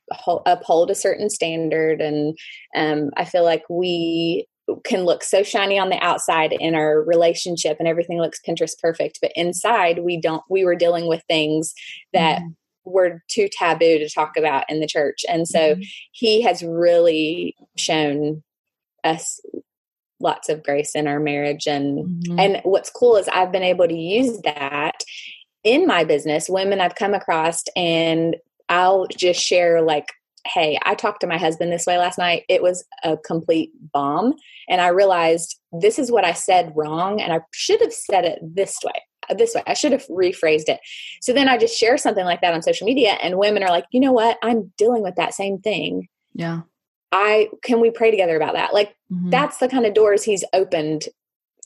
uphold 0.45 0.89
a 0.89 0.95
certain 0.95 1.29
standard 1.29 2.01
and 2.01 2.37
um, 2.75 3.09
i 3.17 3.25
feel 3.25 3.43
like 3.43 3.63
we 3.69 4.47
can 4.85 5.03
look 5.03 5.23
so 5.23 5.43
shiny 5.43 5.77
on 5.77 5.89
the 5.89 6.01
outside 6.01 6.53
in 6.53 6.73
our 6.73 7.01
relationship 7.03 7.77
and 7.79 7.87
everything 7.87 8.19
looks 8.19 8.39
pinterest 8.47 8.79
perfect 8.81 9.19
but 9.21 9.31
inside 9.35 9.99
we 9.99 10.19
don't 10.19 10.43
we 10.49 10.63
were 10.63 10.75
dealing 10.75 11.07
with 11.07 11.21
things 11.27 11.73
that 12.13 12.39
mm-hmm. 12.39 12.49
were 12.85 13.21
too 13.27 13.49
taboo 13.51 13.97
to 13.97 14.09
talk 14.09 14.37
about 14.37 14.63
in 14.69 14.79
the 14.79 14.87
church 14.87 15.25
and 15.27 15.47
so 15.47 15.59
mm-hmm. 15.59 15.81
he 16.11 16.41
has 16.41 16.63
really 16.63 17.55
shown 17.75 18.41
us 19.03 19.41
lots 20.19 20.47
of 20.47 20.63
grace 20.63 20.95
in 20.95 21.07
our 21.07 21.19
marriage 21.19 21.67
and 21.67 22.05
mm-hmm. 22.05 22.39
and 22.39 22.61
what's 22.63 22.89
cool 22.89 23.17
is 23.17 23.27
I've 23.27 23.51
been 23.51 23.63
able 23.63 23.87
to 23.87 23.93
use 23.93 24.39
that 24.43 25.03
in 25.63 25.85
my 25.85 26.05
business 26.05 26.47
women 26.49 26.79
I've 26.79 26.95
come 26.95 27.13
across 27.13 27.63
and 27.75 28.37
I'll 28.69 29.07
just 29.07 29.41
share 29.41 29.81
like 29.81 30.07
hey 30.45 30.77
I 30.83 30.95
talked 30.95 31.21
to 31.21 31.27
my 31.27 31.37
husband 31.37 31.71
this 31.71 31.85
way 31.85 31.97
last 31.97 32.17
night 32.17 32.43
it 32.49 32.61
was 32.61 32.83
a 33.03 33.15
complete 33.17 33.71
bomb 33.93 34.33
and 34.67 34.81
I 34.81 34.87
realized 34.87 35.57
this 35.71 35.97
is 35.97 36.11
what 36.11 36.25
I 36.25 36.33
said 36.33 36.73
wrong 36.75 37.21
and 37.21 37.31
I 37.31 37.39
should 37.53 37.79
have 37.81 37.93
said 37.93 38.25
it 38.25 38.39
this 38.41 38.77
way 38.83 39.01
this 39.29 39.55
way. 39.55 39.63
I 39.65 39.73
should 39.73 39.91
have 39.91 40.05
rephrased 40.07 40.69
it. 40.69 40.79
So 41.21 41.33
then 41.33 41.47
I 41.47 41.57
just 41.57 41.77
share 41.77 41.97
something 41.97 42.25
like 42.25 42.41
that 42.41 42.53
on 42.53 42.61
social 42.61 42.85
media, 42.85 43.11
and 43.21 43.37
women 43.37 43.63
are 43.63 43.69
like, 43.69 43.85
you 43.91 43.99
know 43.99 44.11
what? 44.11 44.37
I'm 44.43 44.71
dealing 44.77 45.03
with 45.03 45.15
that 45.15 45.33
same 45.33 45.59
thing. 45.59 46.07
Yeah. 46.33 46.61
I 47.11 47.49
can 47.63 47.79
we 47.79 47.91
pray 47.91 48.09
together 48.09 48.35
about 48.35 48.53
that? 48.53 48.73
Like 48.73 48.95
mm-hmm. 49.11 49.29
that's 49.29 49.57
the 49.57 49.67
kind 49.67 49.85
of 49.85 49.93
doors 49.93 50.23
he's 50.23 50.43
opened 50.51 51.05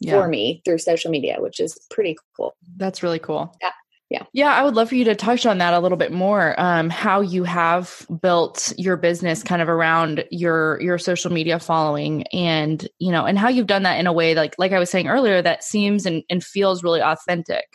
yeah. 0.01 0.11
for 0.11 0.27
me 0.27 0.61
through 0.65 0.79
social 0.79 1.09
media, 1.09 1.37
which 1.39 1.59
is 1.61 1.79
pretty 1.89 2.17
cool. 2.35 2.55
That's 2.75 3.01
really 3.01 3.19
cool. 3.19 3.55
Yeah. 3.61 3.71
Yeah. 4.09 4.23
Yeah, 4.31 4.53
I 4.53 4.63
would 4.63 4.75
love 4.75 4.89
for 4.89 4.95
you 4.95 5.03
to 5.05 5.15
touch 5.15 5.45
on 5.45 5.57
that 5.57 5.73
a 5.73 5.79
little 5.79 5.97
bit 5.97 6.13
more. 6.13 6.55
Um, 6.57 6.89
how 6.89 7.19
you 7.19 7.43
have 7.43 8.07
built 8.21 8.71
your 8.77 8.95
business 8.95 9.43
kind 9.43 9.61
of 9.61 9.67
around 9.67 10.23
your 10.31 10.79
your 10.81 10.97
social 10.97 11.31
media 11.31 11.59
following 11.59 12.23
and 12.27 12.87
you 12.99 13.11
know, 13.11 13.25
and 13.25 13.37
how 13.37 13.49
you've 13.49 13.67
done 13.67 13.83
that 13.83 13.99
in 13.99 14.07
a 14.07 14.13
way 14.13 14.33
like 14.33 14.55
like 14.57 14.71
I 14.71 14.79
was 14.79 14.89
saying 14.89 15.07
earlier 15.07 15.41
that 15.41 15.63
seems 15.63 16.05
and, 16.05 16.23
and 16.29 16.41
feels 16.41 16.83
really 16.83 17.01
authentic. 17.01 17.65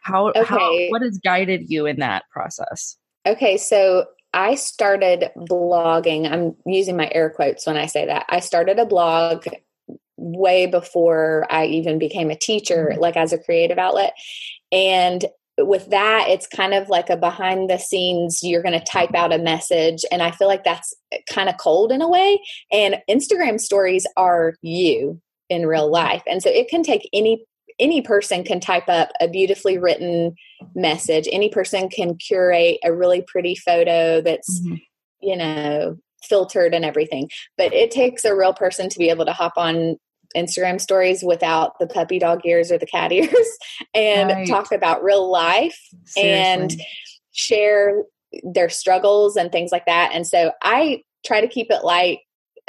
How, 0.00 0.28
okay. 0.28 0.42
how 0.42 0.90
what 0.90 1.02
has 1.02 1.18
guided 1.18 1.70
you 1.70 1.86
in 1.86 2.00
that 2.00 2.24
process? 2.30 2.98
Okay, 3.24 3.56
so 3.56 4.06
I 4.34 4.56
started 4.56 5.30
blogging. 5.36 6.30
I'm 6.30 6.56
using 6.66 6.96
my 6.96 7.08
air 7.12 7.30
quotes 7.30 7.66
when 7.66 7.76
I 7.76 7.86
say 7.86 8.06
that. 8.06 8.26
I 8.28 8.40
started 8.40 8.78
a 8.78 8.86
blog 8.86 9.46
way 10.16 10.66
before 10.66 11.46
I 11.50 11.66
even 11.66 11.98
became 11.98 12.30
a 12.30 12.36
teacher, 12.36 12.90
mm-hmm. 12.90 13.00
like 13.00 13.16
as 13.16 13.32
a 13.32 13.38
creative 13.38 13.78
outlet. 13.78 14.14
And 14.70 15.24
with 15.58 15.90
that, 15.90 16.26
it's 16.28 16.46
kind 16.46 16.74
of 16.74 16.88
like 16.88 17.10
a 17.10 17.16
behind 17.16 17.68
the 17.68 17.78
scenes, 17.78 18.40
you're 18.42 18.62
going 18.62 18.78
to 18.78 18.84
type 18.84 19.14
out 19.14 19.32
a 19.32 19.38
message. 19.38 20.04
And 20.10 20.22
I 20.22 20.30
feel 20.30 20.48
like 20.48 20.64
that's 20.64 20.94
kind 21.30 21.48
of 21.48 21.58
cold 21.58 21.92
in 21.92 22.02
a 22.02 22.08
way. 22.08 22.40
And 22.70 22.96
Instagram 23.08 23.60
stories 23.60 24.06
are 24.16 24.54
you 24.62 25.20
in 25.50 25.66
real 25.66 25.90
life. 25.90 26.22
And 26.26 26.42
so 26.42 26.48
it 26.48 26.68
can 26.68 26.82
take 26.82 27.08
any 27.12 27.44
any 27.78 28.02
person 28.02 28.44
can 28.44 28.60
type 28.60 28.88
up 28.88 29.08
a 29.20 29.28
beautifully 29.28 29.78
written 29.78 30.34
message. 30.74 31.26
Any 31.32 31.48
person 31.48 31.88
can 31.88 32.16
curate 32.16 32.78
a 32.84 32.92
really 32.92 33.24
pretty 33.26 33.54
photo 33.54 34.20
that's, 34.20 34.60
mm-hmm. 34.60 34.74
you 35.20 35.36
know, 35.36 35.96
filtered 36.22 36.74
and 36.74 36.84
everything. 36.84 37.30
But 37.56 37.72
it 37.72 37.90
takes 37.90 38.24
a 38.24 38.36
real 38.36 38.52
person 38.52 38.88
to 38.90 38.98
be 38.98 39.08
able 39.08 39.24
to 39.24 39.32
hop 39.32 39.54
on 39.56 39.96
Instagram 40.36 40.80
stories 40.80 41.22
without 41.22 41.78
the 41.78 41.86
puppy 41.86 42.18
dog 42.18 42.40
ears 42.44 42.70
or 42.72 42.78
the 42.78 42.86
cat 42.86 43.12
ears 43.12 43.58
and 43.94 44.30
right. 44.30 44.48
talk 44.48 44.72
about 44.72 45.02
real 45.02 45.30
life 45.30 45.78
Seriously. 46.06 46.32
and 46.32 46.82
share 47.32 48.04
their 48.42 48.68
struggles 48.68 49.36
and 49.36 49.52
things 49.52 49.72
like 49.72 49.86
that. 49.86 50.10
And 50.12 50.26
so 50.26 50.52
I 50.62 51.02
try 51.24 51.40
to 51.40 51.48
keep 51.48 51.70
it 51.70 51.84
light. 51.84 52.18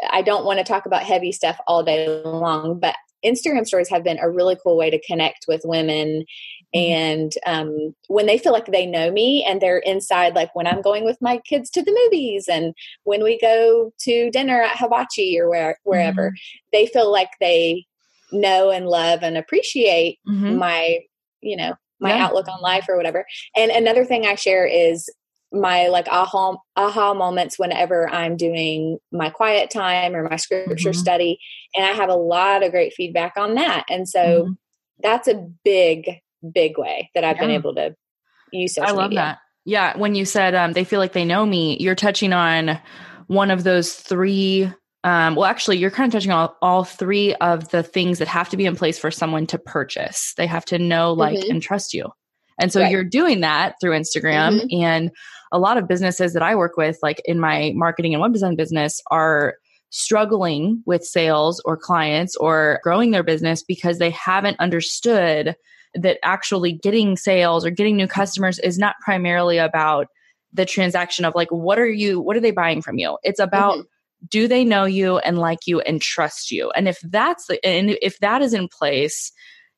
I 0.10 0.22
don't 0.22 0.46
want 0.46 0.60
to 0.60 0.66
talk 0.66 0.86
about 0.86 1.04
heavy 1.04 1.32
stuff 1.32 1.58
all 1.68 1.84
day 1.84 2.22
long, 2.24 2.80
but 2.80 2.96
Instagram 3.24 3.66
stories 3.66 3.90
have 3.90 4.04
been 4.04 4.20
a 4.20 4.30
really 4.30 4.58
cool 4.62 4.78
way 4.78 4.90
to 4.90 5.02
connect 5.06 5.46
with 5.48 5.62
women. 5.64 6.26
Mm-hmm. 6.76 6.92
And 6.92 7.34
um, 7.46 7.96
when 8.08 8.26
they 8.26 8.38
feel 8.38 8.52
like 8.52 8.66
they 8.66 8.86
know 8.86 9.12
me 9.12 9.46
and 9.48 9.62
they're 9.62 9.80
inside, 9.80 10.36
like 10.36 10.54
when 10.56 10.68
I'm 10.68 10.82
going 10.82 11.06
with 11.06 11.22
my 11.22 11.38
kids 11.40 11.70
to 11.72 11.84
the 11.84 11.98
movies 12.04 12.48
and 12.48 12.74
when 13.04 13.24
we 13.24 13.40
go 13.40 13.92
to 14.00 14.32
dinner 14.32 14.62
at 14.62 14.78
Hibachi 14.78 15.40
or 15.40 15.50
where, 15.50 15.78
wherever, 15.84 16.30
mm-hmm. 16.30 16.68
they 16.72 16.88
feel 16.88 17.12
like 17.12 17.30
they 17.40 17.86
know 18.32 18.72
and 18.72 18.88
love 18.88 19.22
and 19.22 19.38
appreciate 19.38 20.20
mm-hmm. 20.28 20.58
my, 20.58 21.00
you 21.42 21.56
know, 21.56 21.76
my 22.00 22.16
yeah. 22.16 22.26
outlook 22.26 22.48
on 22.48 22.62
life 22.62 22.86
or 22.90 22.98
whatever. 22.98 23.26
And 23.56 23.72
another 23.72 24.06
thing 24.06 24.26
I 24.26 24.36
share 24.36 24.66
is 24.66 25.10
my 25.54 25.88
like 25.88 26.08
aha 26.08 26.58
aha 26.76 27.14
moments 27.14 27.60
whenever 27.60 28.10
I'm 28.10 28.36
doing 28.36 28.98
my 29.12 29.30
quiet 29.30 29.70
time 29.70 30.16
or 30.16 30.28
my 30.28 30.38
scripture 30.38 30.90
mm-hmm. 30.90 31.00
study 31.00 31.40
and 31.76 31.86
I 31.86 31.92
have 31.92 32.10
a 32.10 32.16
lot 32.16 32.64
of 32.64 32.72
great 32.72 32.94
feedback 32.94 33.38
on 33.38 33.54
that. 33.54 33.86
And 33.88 34.10
so 34.10 34.20
mm-hmm. 34.20 34.52
that's 35.04 35.28
a 35.28 35.48
big 35.64 36.23
big 36.52 36.78
way 36.78 37.10
that 37.16 37.24
I've 37.24 37.38
yeah. 37.38 37.42
been 37.42 37.52
able 37.52 37.76
to 37.76 37.96
use 38.52 38.76
social 38.76 38.90
I 38.90 38.94
love 38.94 39.10
media. 39.10 39.20
that. 39.22 39.40
Yeah, 39.66 39.98
when 39.98 40.16
you 40.16 40.26
said 40.26 40.56
um, 40.56 40.74
they 40.74 40.84
feel 40.84 41.00
like 41.00 41.14
they 41.14 41.26
know 41.26 41.46
me, 41.46 41.78
you're 41.80 41.96
touching 41.96 42.34
on 42.34 42.80
one 43.28 43.50
of 43.50 43.64
those 43.64 43.94
three 43.94 44.72
um, 45.06 45.36
well, 45.36 45.46
actually, 45.46 45.78
you're 45.78 45.92
kind 45.92 46.08
of 46.08 46.18
touching 46.18 46.32
on 46.32 46.48
all, 46.48 46.58
all 46.62 46.84
three 46.86 47.36
of 47.36 47.70
the 47.70 47.84
things 47.84 48.20
that 48.20 48.28
have 48.30 48.50
to 48.50 48.58
be 48.58 48.66
in 48.66 48.76
place 48.76 48.98
for 48.98 49.12
someone 49.12 49.46
to 49.48 49.58
purchase. 49.58 50.34
They 50.38 50.48
have 50.48 50.64
to 50.66 50.80
know, 50.80 51.12
like, 51.12 51.40
mm-hmm. 51.40 51.52
and 51.52 51.62
trust 51.62 51.94
you. 51.94 52.10
And 52.60 52.72
so 52.72 52.80
right. 52.80 52.92
you're 52.92 53.04
doing 53.04 53.42
that 53.42 53.76
through 53.82 53.98
Instagram. 53.98 54.62
Mm-hmm. 54.62 54.82
And 54.82 55.12
a 55.52 55.60
lot 55.60 55.78
of 55.78 55.88
businesses 55.88 56.34
that 56.34 56.42
I 56.42 56.56
work 56.56 56.78
with, 56.78 56.98
like 57.04 57.22
in 57.26 57.40
my 57.40 57.74
marketing 57.76 58.14
and 58.14 58.22
web 58.22 58.32
design 58.32 58.56
business, 58.56 59.02
are 59.12 59.56
struggling 59.90 60.82
with 60.86 61.04
sales 61.04 61.62
or 61.66 61.78
clients 61.78 62.36
or 62.38 62.80
growing 62.82 63.12
their 63.12 63.24
business 63.24 63.62
because 63.62 64.00
they 64.00 64.10
haven't 64.10 64.60
understood 64.60 65.56
that 65.96 66.18
actually 66.24 66.74
getting 66.74 67.18
sales 67.18 67.66
or 67.66 67.70
getting 67.70 67.96
new 67.96 68.08
customers 68.08 68.60
is 68.60 68.78
not 68.78 68.96
primarily 69.02 69.58
about 69.58 70.08
the 70.52 70.66
transaction 70.66 71.26
of 71.26 71.34
like 71.36 71.50
what 71.50 71.80
are 71.80 71.90
you 71.90 72.20
what 72.20 72.38
are 72.38 72.42
they 72.42 72.52
buying 72.52 72.82
from 72.82 72.98
you? 72.98 73.18
It's 73.24 73.40
about 73.40 73.74
mm-hmm. 73.74 74.26
do 74.30 74.48
they 74.48 74.64
know 74.64 74.86
you 74.86 75.18
and 75.20 75.40
like 75.40 75.60
you 75.66 75.82
and 75.82 76.02
trust 76.02 76.52
you? 76.52 76.72
And 76.72 76.88
if 76.88 77.00
that's 77.02 77.48
the 77.48 77.64
and 77.66 77.98
if 78.02 78.20
that 78.20 78.42
is 78.42 78.54
in 78.54 78.68
place 78.68 79.32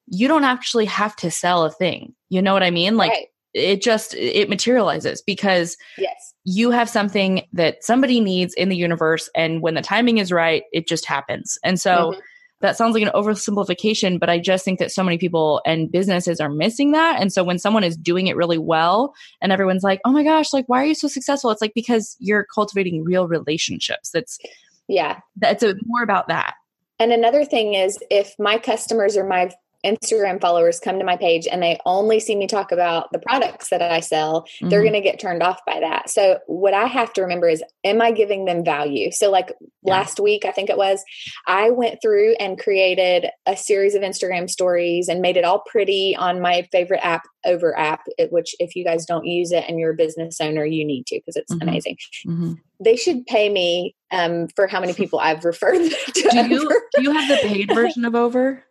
you 0.07 0.27
don't 0.27 0.43
actually 0.43 0.85
have 0.85 1.15
to 1.15 1.31
sell 1.31 1.65
a 1.65 1.71
thing. 1.71 2.13
You 2.29 2.39
know 2.41 2.53
what 2.53 2.61
i 2.61 2.69
mean? 2.69 2.95
Like 2.95 3.11
right. 3.11 3.27
it 3.53 3.81
just 3.81 4.13
it 4.13 4.49
materializes 4.49 5.23
because 5.25 5.77
yes. 5.97 6.33
you 6.43 6.71
have 6.71 6.89
something 6.89 7.47
that 7.53 7.83
somebody 7.83 8.19
needs 8.19 8.53
in 8.53 8.69
the 8.69 8.75
universe 8.75 9.29
and 9.33 9.61
when 9.61 9.73
the 9.73 9.81
timing 9.81 10.19
is 10.19 10.31
right 10.31 10.63
it 10.71 10.87
just 10.87 11.05
happens. 11.05 11.57
And 11.63 11.79
so 11.79 12.11
mm-hmm 12.11 12.19
that 12.61 12.77
sounds 12.77 12.93
like 12.93 13.03
an 13.03 13.11
oversimplification, 13.13 14.19
but 14.19 14.29
I 14.29 14.39
just 14.39 14.63
think 14.63 14.79
that 14.79 14.91
so 14.91 15.03
many 15.03 15.17
people 15.17 15.61
and 15.65 15.91
businesses 15.91 16.39
are 16.39 16.49
missing 16.49 16.91
that. 16.91 17.21
And 17.21 17.31
so 17.31 17.43
when 17.43 17.59
someone 17.59 17.83
is 17.83 17.97
doing 17.97 18.27
it 18.27 18.35
really 18.35 18.57
well 18.57 19.13
and 19.41 19.51
everyone's 19.51 19.83
like, 19.83 19.99
oh 20.05 20.11
my 20.11 20.23
gosh, 20.23 20.53
like, 20.53 20.65
why 20.67 20.81
are 20.81 20.85
you 20.85 20.95
so 20.95 21.07
successful? 21.07 21.51
It's 21.51 21.61
like 21.61 21.73
because 21.75 22.15
you're 22.19 22.45
cultivating 22.53 23.03
real 23.03 23.27
relationships. 23.27 24.09
That's, 24.11 24.39
yeah, 24.87 25.19
that's 25.35 25.63
a, 25.63 25.75
more 25.85 26.03
about 26.03 26.29
that. 26.29 26.55
And 26.97 27.11
another 27.11 27.43
thing 27.43 27.73
is 27.73 27.97
if 28.09 28.33
my 28.39 28.57
customers 28.57 29.17
or 29.17 29.25
my 29.25 29.51
Instagram 29.85 30.41
followers 30.41 30.79
come 30.79 30.97
to 30.97 31.05
my 31.05 31.15
page 31.15 31.47
and 31.47 31.61
they 31.61 31.77
only 31.85 32.19
see 32.19 32.35
me 32.35 32.47
talk 32.47 32.71
about 32.71 33.11
the 33.11 33.19
products 33.19 33.69
that 33.69 33.81
I 33.81 33.99
sell, 33.99 34.41
mm-hmm. 34.41 34.69
they're 34.69 34.81
going 34.81 34.93
to 34.93 35.01
get 35.01 35.19
turned 35.19 35.43
off 35.43 35.59
by 35.65 35.79
that. 35.79 36.09
So, 36.09 36.39
what 36.47 36.73
I 36.73 36.85
have 36.85 37.13
to 37.13 37.21
remember 37.21 37.47
is, 37.47 37.63
am 37.83 38.01
I 38.01 38.11
giving 38.11 38.45
them 38.45 38.65
value? 38.65 39.11
So, 39.11 39.29
like 39.29 39.53
yeah. 39.83 39.93
last 39.93 40.19
week, 40.19 40.43
I 40.45 40.51
think 40.51 40.69
it 40.69 40.77
was, 40.77 41.03
I 41.47 41.69
went 41.69 42.01
through 42.01 42.33
and 42.39 42.59
created 42.59 43.27
a 43.45 43.55
series 43.55 43.93
of 43.93 44.01
Instagram 44.01 44.49
stories 44.49 45.07
and 45.07 45.21
made 45.21 45.37
it 45.37 45.45
all 45.45 45.63
pretty 45.67 46.15
on 46.17 46.41
my 46.41 46.67
favorite 46.71 47.01
app, 47.03 47.23
Over 47.45 47.77
app, 47.77 48.01
which, 48.31 48.55
if 48.59 48.75
you 48.75 48.83
guys 48.83 49.05
don't 49.05 49.25
use 49.25 49.51
it 49.51 49.65
and 49.67 49.79
you're 49.79 49.91
a 49.91 49.95
business 49.95 50.41
owner, 50.41 50.65
you 50.65 50.83
need 50.83 51.05
to 51.07 51.15
because 51.17 51.35
it's 51.35 51.53
mm-hmm. 51.53 51.67
amazing. 51.67 51.97
Mm-hmm. 52.27 52.53
They 52.83 52.95
should 52.97 53.25
pay 53.27 53.49
me 53.49 53.95
um, 54.11 54.47
for 54.55 54.67
how 54.67 54.79
many 54.79 54.93
people 54.95 55.19
I've 55.19 55.45
referred 55.45 55.89
to. 55.89 56.29
Do 56.31 56.47
you, 56.47 56.81
do 56.95 57.03
you 57.03 57.11
have 57.11 57.29
the 57.29 57.47
paid 57.47 57.73
version 57.73 58.03
of 58.05 58.15
Over? 58.15 58.63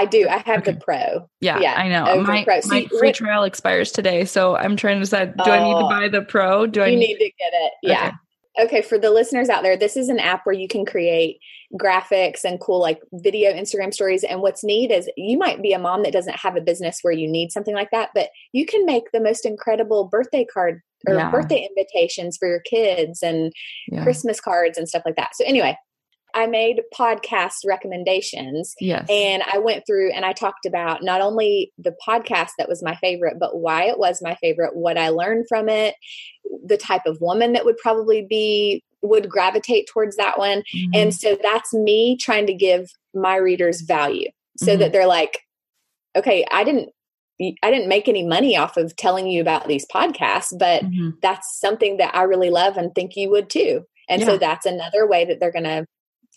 I 0.00 0.06
do. 0.06 0.26
I 0.28 0.38
have 0.38 0.60
okay. 0.60 0.72
the 0.72 0.80
pro. 0.80 1.28
Yeah, 1.42 1.60
yeah, 1.60 1.74
I 1.74 1.88
know. 1.88 2.22
My, 2.22 2.42
pro. 2.42 2.60
my 2.64 2.86
free 2.86 3.08
what, 3.08 3.14
trial 3.14 3.44
expires 3.44 3.92
today, 3.92 4.24
so 4.24 4.56
I'm 4.56 4.74
trying 4.74 4.96
to 4.96 5.00
decide: 5.00 5.36
do 5.36 5.50
I 5.50 5.62
need 5.62 5.74
to 5.74 5.84
oh. 5.84 5.88
buy 5.90 6.08
the 6.08 6.22
pro? 6.22 6.66
Do 6.66 6.80
I 6.80 6.86
you 6.86 6.96
need, 6.98 7.18
need 7.18 7.18
to 7.18 7.32
get 7.38 7.52
it? 7.52 7.72
Yeah. 7.82 8.06
Okay. 8.06 8.16
Okay, 8.58 8.82
for 8.82 8.98
the 8.98 9.10
listeners 9.10 9.48
out 9.48 9.62
there, 9.62 9.76
this 9.76 9.96
is 9.96 10.08
an 10.08 10.18
app 10.18 10.44
where 10.44 10.54
you 10.54 10.66
can 10.68 10.84
create 10.84 11.38
graphics 11.80 12.44
and 12.44 12.58
cool 12.60 12.80
like 12.80 13.00
video 13.12 13.52
Instagram 13.52 13.94
stories. 13.94 14.24
And 14.24 14.40
what's 14.40 14.64
neat 14.64 14.90
is 14.90 15.08
you 15.16 15.38
might 15.38 15.62
be 15.62 15.72
a 15.72 15.78
mom 15.78 16.02
that 16.02 16.12
doesn't 16.12 16.36
have 16.36 16.56
a 16.56 16.60
business 16.60 16.98
where 17.02 17.12
you 17.12 17.30
need 17.30 17.52
something 17.52 17.74
like 17.74 17.90
that, 17.92 18.10
but 18.12 18.30
you 18.52 18.66
can 18.66 18.84
make 18.84 19.12
the 19.12 19.20
most 19.20 19.46
incredible 19.46 20.04
birthday 20.04 20.44
card 20.44 20.80
or 21.06 21.14
yeah. 21.14 21.30
birthday 21.30 21.66
invitations 21.70 22.36
for 22.36 22.48
your 22.48 22.60
kids 22.60 23.22
and 23.22 23.52
yeah. 23.88 24.02
Christmas 24.02 24.40
cards 24.40 24.76
and 24.76 24.88
stuff 24.88 25.02
like 25.06 25.16
that. 25.16 25.36
So 25.36 25.44
anyway, 25.46 25.76
I 26.34 26.46
made 26.46 26.82
podcast 26.96 27.64
recommendations. 27.66 28.74
Yes. 28.80 29.06
And 29.08 29.42
I 29.52 29.58
went 29.58 29.84
through 29.86 30.12
and 30.12 30.24
I 30.24 30.32
talked 30.32 30.66
about 30.66 31.02
not 31.02 31.20
only 31.20 31.72
the 31.78 31.94
podcast 32.06 32.50
that 32.58 32.68
was 32.68 32.82
my 32.82 32.96
favorite, 32.96 33.38
but 33.38 33.58
why 33.58 33.84
it 33.84 33.98
was 33.98 34.22
my 34.22 34.34
favorite, 34.36 34.76
what 34.76 34.98
I 34.98 35.08
learned 35.08 35.46
from 35.48 35.68
it, 35.68 35.94
the 36.64 36.76
type 36.76 37.02
of 37.06 37.20
woman 37.20 37.52
that 37.52 37.64
would 37.64 37.78
probably 37.78 38.26
be 38.28 38.82
would 39.02 39.28
gravitate 39.28 39.88
towards 39.88 40.16
that 40.16 40.38
one. 40.38 40.62
Mm-hmm. 40.74 40.90
And 40.94 41.14
so 41.14 41.36
that's 41.42 41.72
me 41.72 42.16
trying 42.16 42.46
to 42.46 42.54
give 42.54 42.90
my 43.14 43.36
readers 43.36 43.80
value 43.80 44.28
so 44.56 44.72
mm-hmm. 44.72 44.80
that 44.80 44.92
they're 44.92 45.06
like, 45.06 45.40
okay, 46.16 46.44
I 46.50 46.64
didn't 46.64 46.90
I 47.62 47.70
didn't 47.70 47.88
make 47.88 48.06
any 48.06 48.26
money 48.26 48.56
off 48.56 48.76
of 48.76 48.94
telling 48.96 49.26
you 49.26 49.40
about 49.40 49.66
these 49.66 49.86
podcasts, 49.86 50.52
but 50.58 50.82
mm-hmm. 50.82 51.10
that's 51.22 51.58
something 51.58 51.96
that 51.96 52.14
I 52.14 52.24
really 52.24 52.50
love 52.50 52.76
and 52.76 52.94
think 52.94 53.16
you 53.16 53.30
would 53.30 53.48
too. 53.48 53.86
And 54.10 54.20
yeah. 54.20 54.26
so 54.26 54.36
that's 54.36 54.66
another 54.66 55.06
way 55.06 55.24
that 55.24 55.40
they're 55.40 55.52
going 55.52 55.64
to 55.64 55.86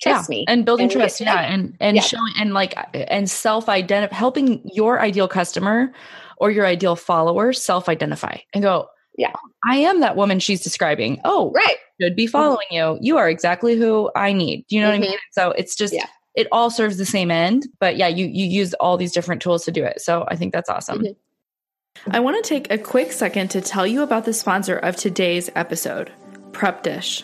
trust 0.03 0.29
yeah. 0.29 0.35
me 0.35 0.45
and 0.47 0.65
building 0.65 0.85
and 0.85 0.91
trust 0.91 1.21
yeah 1.21 1.39
and 1.41 1.75
and 1.79 1.95
yeah. 1.95 2.01
showing 2.01 2.33
and 2.37 2.53
like 2.53 2.75
and 2.93 3.29
self 3.29 3.69
identify 3.69 4.15
helping 4.15 4.61
your 4.73 4.99
ideal 4.99 5.27
customer 5.27 5.91
or 6.37 6.51
your 6.51 6.65
ideal 6.65 6.95
follower 6.95 7.53
self 7.53 7.89
identify 7.89 8.37
and 8.53 8.63
go 8.63 8.87
yeah 9.17 9.31
oh, 9.35 9.49
i 9.65 9.77
am 9.77 10.01
that 10.01 10.15
woman 10.15 10.39
she's 10.39 10.61
describing 10.61 11.19
oh 11.25 11.51
right 11.55 11.77
should 12.01 12.15
be 12.15 12.27
following 12.27 12.67
mm-hmm. 12.71 12.95
you 13.01 13.13
you 13.13 13.17
are 13.17 13.29
exactly 13.29 13.75
who 13.75 14.09
i 14.15 14.33
need 14.33 14.65
you 14.69 14.81
know 14.81 14.87
mm-hmm. 14.89 14.99
what 14.99 15.07
i 15.07 15.09
mean 15.09 15.17
mm-hmm. 15.17 15.41
so 15.41 15.51
it's 15.51 15.75
just 15.75 15.93
yeah. 15.93 16.05
it 16.35 16.47
all 16.51 16.69
serves 16.69 16.97
the 16.97 17.05
same 17.05 17.31
end 17.31 17.67
but 17.79 17.95
yeah 17.95 18.07
you 18.07 18.25
you 18.25 18.45
use 18.45 18.73
all 18.75 18.97
these 18.97 19.11
different 19.11 19.41
tools 19.41 19.63
to 19.63 19.71
do 19.71 19.83
it 19.83 20.01
so 20.01 20.25
i 20.27 20.35
think 20.35 20.51
that's 20.51 20.69
awesome 20.69 20.99
mm-hmm. 20.99 22.11
i 22.11 22.19
want 22.19 22.41
to 22.43 22.47
take 22.47 22.69
a 22.71 22.77
quick 22.77 23.11
second 23.11 23.49
to 23.49 23.61
tell 23.61 23.87
you 23.87 24.01
about 24.01 24.25
the 24.25 24.33
sponsor 24.33 24.77
of 24.77 24.95
today's 24.95 25.49
episode 25.55 26.11
prep 26.51 26.83
dish 26.83 27.23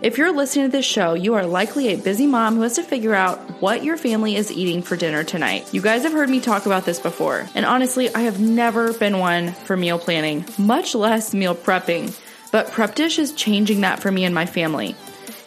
if 0.00 0.16
you're 0.16 0.32
listening 0.32 0.66
to 0.66 0.72
this 0.72 0.84
show, 0.84 1.14
you 1.14 1.34
are 1.34 1.46
likely 1.46 1.88
a 1.88 1.96
busy 1.96 2.26
mom 2.26 2.54
who 2.54 2.62
has 2.62 2.76
to 2.76 2.82
figure 2.82 3.14
out 3.14 3.38
what 3.60 3.82
your 3.82 3.96
family 3.96 4.36
is 4.36 4.52
eating 4.52 4.82
for 4.82 4.96
dinner 4.96 5.24
tonight. 5.24 5.72
You 5.72 5.82
guys 5.82 6.02
have 6.02 6.12
heard 6.12 6.28
me 6.28 6.40
talk 6.40 6.66
about 6.66 6.84
this 6.84 7.00
before, 7.00 7.48
and 7.54 7.66
honestly, 7.66 8.14
I 8.14 8.20
have 8.20 8.40
never 8.40 8.92
been 8.92 9.18
one 9.18 9.52
for 9.52 9.76
meal 9.76 9.98
planning, 9.98 10.44
much 10.56 10.94
less 10.94 11.34
meal 11.34 11.54
prepping. 11.54 12.16
But 12.52 12.70
Prep 12.70 12.94
Dish 12.94 13.18
is 13.18 13.32
changing 13.32 13.80
that 13.80 14.00
for 14.00 14.10
me 14.10 14.24
and 14.24 14.34
my 14.34 14.46
family. 14.46 14.94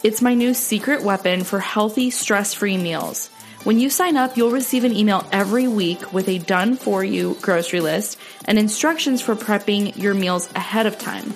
It's 0.03 0.21
my 0.21 0.33
new 0.33 0.53
secret 0.53 1.03
weapon 1.03 1.43
for 1.43 1.59
healthy, 1.59 2.09
stress 2.09 2.53
free 2.53 2.77
meals. 2.77 3.29
When 3.63 3.79
you 3.79 3.91
sign 3.91 4.17
up, 4.17 4.37
you'll 4.37 4.51
receive 4.51 4.83
an 4.83 4.95
email 4.95 5.27
every 5.31 5.67
week 5.67 6.11
with 6.11 6.27
a 6.27 6.39
done 6.39 6.75
for 6.75 7.03
you 7.03 7.37
grocery 7.41 7.79
list 7.79 8.19
and 8.45 8.57
instructions 8.57 9.21
for 9.21 9.35
prepping 9.35 9.95
your 9.97 10.15
meals 10.15 10.49
ahead 10.55 10.87
of 10.87 10.97
time. 10.97 11.33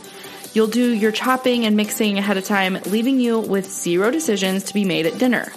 You'll 0.56 0.68
do 0.68 0.94
your 0.94 1.12
chopping 1.12 1.65
and 1.65 1.76
mixing 1.76 2.18
ahead 2.18 2.38
of 2.38 2.46
time, 2.46 2.80
leaving 2.86 3.20
you 3.20 3.39
with 3.39 3.70
zero 3.70 4.10
decisions 4.10 4.63
to 4.63 4.74
be 4.74 4.86
made 4.86 5.06
at 5.06 5.18
dinner. 5.18 5.52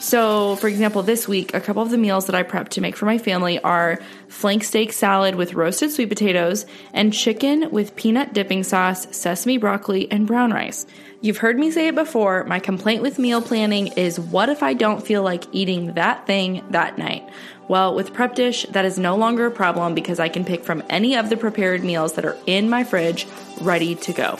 So, 0.00 0.56
for 0.56 0.68
example, 0.68 1.02
this 1.02 1.26
week, 1.26 1.54
a 1.54 1.60
couple 1.62 1.82
of 1.82 1.88
the 1.90 1.96
meals 1.96 2.26
that 2.26 2.34
I 2.34 2.42
prepped 2.42 2.68
to 2.70 2.82
make 2.82 2.94
for 2.94 3.06
my 3.06 3.16
family 3.16 3.58
are 3.60 3.98
flank 4.28 4.64
steak 4.64 4.92
salad 4.92 5.34
with 5.34 5.54
roasted 5.54 5.92
sweet 5.92 6.10
potatoes 6.10 6.66
and 6.92 7.12
chicken 7.12 7.70
with 7.70 7.96
peanut 7.96 8.34
dipping 8.34 8.64
sauce, 8.64 9.08
sesame 9.16 9.56
broccoli, 9.56 10.10
and 10.10 10.26
brown 10.26 10.52
rice. 10.52 10.86
You've 11.20 11.38
heard 11.38 11.58
me 11.58 11.70
say 11.70 11.88
it 11.88 11.94
before 11.94 12.44
my 12.44 12.60
complaint 12.60 13.02
with 13.02 13.18
meal 13.18 13.42
planning 13.42 13.88
is 13.88 14.20
what 14.20 14.50
if 14.50 14.62
I 14.62 14.74
don't 14.74 15.04
feel 15.04 15.22
like 15.22 15.44
eating 15.52 15.94
that 15.94 16.26
thing 16.26 16.64
that 16.70 16.98
night? 16.98 17.28
Well, 17.68 17.94
with 17.94 18.14
Prep 18.14 18.34
Dish, 18.34 18.64
that 18.70 18.84
is 18.86 18.98
no 18.98 19.16
longer 19.16 19.46
a 19.46 19.50
problem 19.50 19.94
because 19.94 20.18
I 20.18 20.28
can 20.28 20.44
pick 20.44 20.64
from 20.64 20.82
any 20.88 21.16
of 21.16 21.28
the 21.28 21.36
prepared 21.36 21.84
meals 21.84 22.14
that 22.14 22.24
are 22.24 22.36
in 22.46 22.70
my 22.70 22.82
fridge 22.82 23.26
ready 23.60 23.94
to 23.94 24.12
go. 24.12 24.38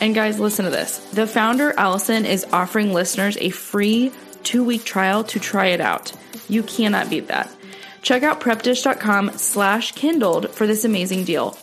And 0.00 0.14
guys, 0.14 0.40
listen 0.40 0.64
to 0.64 0.70
this. 0.70 0.98
The 1.12 1.26
founder, 1.26 1.72
Allison, 1.76 2.24
is 2.24 2.46
offering 2.52 2.92
listeners 2.92 3.36
a 3.36 3.50
free 3.50 4.10
two 4.42 4.64
week 4.64 4.84
trial 4.84 5.24
to 5.24 5.38
try 5.38 5.66
it 5.66 5.80
out. 5.80 6.12
You 6.48 6.62
cannot 6.62 7.10
beat 7.10 7.28
that. 7.28 7.50
Check 8.02 8.22
out 8.22 8.40
prepdish.com 8.40 9.38
slash 9.38 9.92
kindled 9.92 10.50
for 10.50 10.66
this 10.66 10.84
amazing 10.84 11.24
deal. 11.24 11.56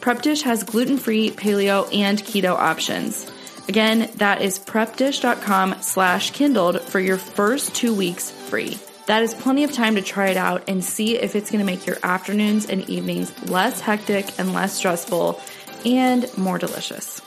PrepDish 0.00 0.42
has 0.42 0.62
gluten-free, 0.62 1.32
paleo, 1.32 1.92
and 1.92 2.18
keto 2.18 2.54
options. 2.54 3.28
Again, 3.68 4.08
that 4.16 4.40
is 4.40 4.60
prepdish.com 4.60 5.82
slash 5.82 6.30
kindled 6.30 6.80
for 6.82 7.00
your 7.00 7.18
first 7.18 7.74
two 7.74 7.92
weeks 7.92 8.30
free. 8.30 8.78
That 9.08 9.22
is 9.22 9.32
plenty 9.32 9.64
of 9.64 9.72
time 9.72 9.94
to 9.94 10.02
try 10.02 10.28
it 10.28 10.36
out 10.36 10.64
and 10.68 10.84
see 10.84 11.16
if 11.16 11.34
it's 11.34 11.50
going 11.50 11.60
to 11.60 11.64
make 11.64 11.86
your 11.86 11.96
afternoons 12.02 12.66
and 12.68 12.86
evenings 12.90 13.32
less 13.48 13.80
hectic 13.80 14.38
and 14.38 14.52
less 14.52 14.74
stressful 14.74 15.40
and 15.86 16.28
more 16.36 16.58
delicious. 16.58 17.22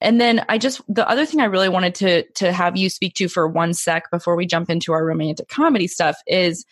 And 0.00 0.20
then 0.20 0.44
I 0.48 0.58
just 0.58 0.80
the 0.88 1.08
other 1.08 1.26
thing 1.26 1.40
I 1.40 1.44
really 1.44 1.68
wanted 1.68 1.94
to 1.96 2.22
to 2.36 2.50
have 2.50 2.76
you 2.76 2.88
speak 2.88 3.14
to 3.14 3.28
for 3.28 3.46
one 3.46 3.74
sec 3.74 4.10
before 4.10 4.36
we 4.36 4.46
jump 4.46 4.70
into 4.70 4.92
our 4.92 5.04
romantic 5.04 5.48
comedy 5.48 5.86
stuff 5.86 6.16
is 6.26 6.64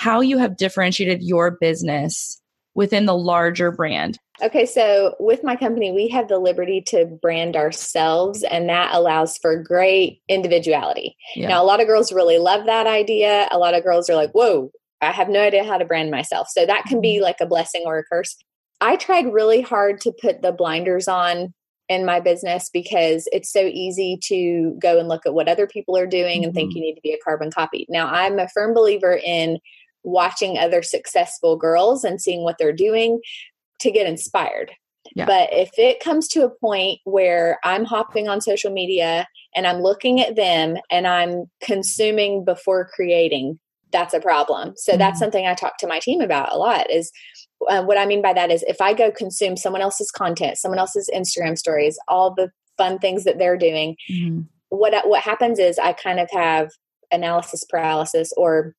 how 0.00 0.22
you 0.22 0.38
have 0.38 0.56
differentiated 0.56 1.22
your 1.22 1.58
business 1.60 2.40
within 2.74 3.04
the 3.04 3.14
larger 3.14 3.70
brand. 3.70 4.18
Okay, 4.42 4.64
so 4.64 5.14
with 5.20 5.44
my 5.44 5.56
company, 5.56 5.92
we 5.92 6.08
have 6.08 6.26
the 6.26 6.38
liberty 6.38 6.80
to 6.86 7.04
brand 7.20 7.54
ourselves, 7.54 8.42
and 8.42 8.66
that 8.70 8.94
allows 8.94 9.36
for 9.36 9.62
great 9.62 10.22
individuality. 10.26 11.14
Yeah. 11.36 11.48
Now, 11.48 11.62
a 11.62 11.66
lot 11.66 11.82
of 11.82 11.86
girls 11.86 12.12
really 12.12 12.38
love 12.38 12.64
that 12.64 12.86
idea. 12.86 13.46
A 13.50 13.58
lot 13.58 13.74
of 13.74 13.84
girls 13.84 14.08
are 14.08 14.16
like, 14.16 14.30
whoa, 14.30 14.70
I 15.02 15.12
have 15.12 15.28
no 15.28 15.42
idea 15.42 15.64
how 15.64 15.76
to 15.76 15.84
brand 15.84 16.10
myself. 16.10 16.48
So 16.48 16.64
that 16.64 16.84
can 16.86 17.02
be 17.02 17.16
mm-hmm. 17.16 17.24
like 17.24 17.36
a 17.42 17.46
blessing 17.46 17.82
or 17.84 17.98
a 17.98 18.04
curse. 18.04 18.34
I 18.80 18.96
tried 18.96 19.30
really 19.30 19.60
hard 19.60 20.00
to 20.00 20.14
put 20.22 20.40
the 20.40 20.52
blinders 20.52 21.08
on 21.08 21.52
in 21.90 22.06
my 22.06 22.20
business 22.20 22.70
because 22.72 23.28
it's 23.32 23.52
so 23.52 23.60
easy 23.60 24.18
to 24.22 24.78
go 24.80 24.98
and 24.98 25.08
look 25.08 25.26
at 25.26 25.34
what 25.34 25.48
other 25.48 25.66
people 25.66 25.94
are 25.98 26.06
doing 26.06 26.38
mm-hmm. 26.38 26.44
and 26.44 26.54
think 26.54 26.70
mm-hmm. 26.70 26.78
you 26.78 26.84
need 26.84 26.94
to 26.94 27.02
be 27.02 27.12
a 27.12 27.22
carbon 27.22 27.50
copy. 27.50 27.84
Now, 27.90 28.06
I'm 28.06 28.38
a 28.38 28.48
firm 28.48 28.72
believer 28.72 29.20
in 29.22 29.58
watching 30.02 30.58
other 30.58 30.82
successful 30.82 31.56
girls 31.56 32.04
and 32.04 32.20
seeing 32.20 32.42
what 32.42 32.56
they're 32.58 32.72
doing 32.72 33.20
to 33.80 33.90
get 33.90 34.06
inspired. 34.06 34.72
Yeah. 35.14 35.26
But 35.26 35.52
if 35.52 35.70
it 35.76 36.00
comes 36.00 36.28
to 36.28 36.44
a 36.44 36.50
point 36.50 37.00
where 37.04 37.58
I'm 37.64 37.84
hopping 37.84 38.28
on 38.28 38.40
social 38.40 38.70
media 38.70 39.26
and 39.56 39.66
I'm 39.66 39.80
looking 39.80 40.20
at 40.20 40.36
them 40.36 40.76
and 40.90 41.06
I'm 41.06 41.50
consuming 41.62 42.44
before 42.44 42.88
creating, 42.94 43.58
that's 43.92 44.14
a 44.14 44.20
problem. 44.20 44.74
So 44.76 44.92
mm-hmm. 44.92 44.98
that's 44.98 45.18
something 45.18 45.46
I 45.46 45.54
talk 45.54 45.78
to 45.78 45.86
my 45.86 45.98
team 45.98 46.20
about 46.20 46.52
a 46.52 46.56
lot 46.56 46.90
is 46.90 47.10
uh, 47.68 47.82
what 47.82 47.98
I 47.98 48.06
mean 48.06 48.22
by 48.22 48.32
that 48.32 48.50
is 48.50 48.62
if 48.64 48.80
I 48.80 48.94
go 48.94 49.10
consume 49.10 49.56
someone 49.56 49.82
else's 49.82 50.10
content, 50.10 50.58
someone 50.58 50.78
else's 50.78 51.10
Instagram 51.14 51.58
stories, 51.58 51.98
all 52.08 52.32
the 52.32 52.50
fun 52.78 52.98
things 52.98 53.24
that 53.24 53.38
they're 53.38 53.58
doing, 53.58 53.96
mm-hmm. 54.10 54.42
what 54.68 54.94
what 55.08 55.22
happens 55.22 55.58
is 55.58 55.78
I 55.78 55.92
kind 55.92 56.20
of 56.20 56.30
have 56.30 56.70
analysis 57.10 57.64
paralysis 57.64 58.32
or 58.36 58.74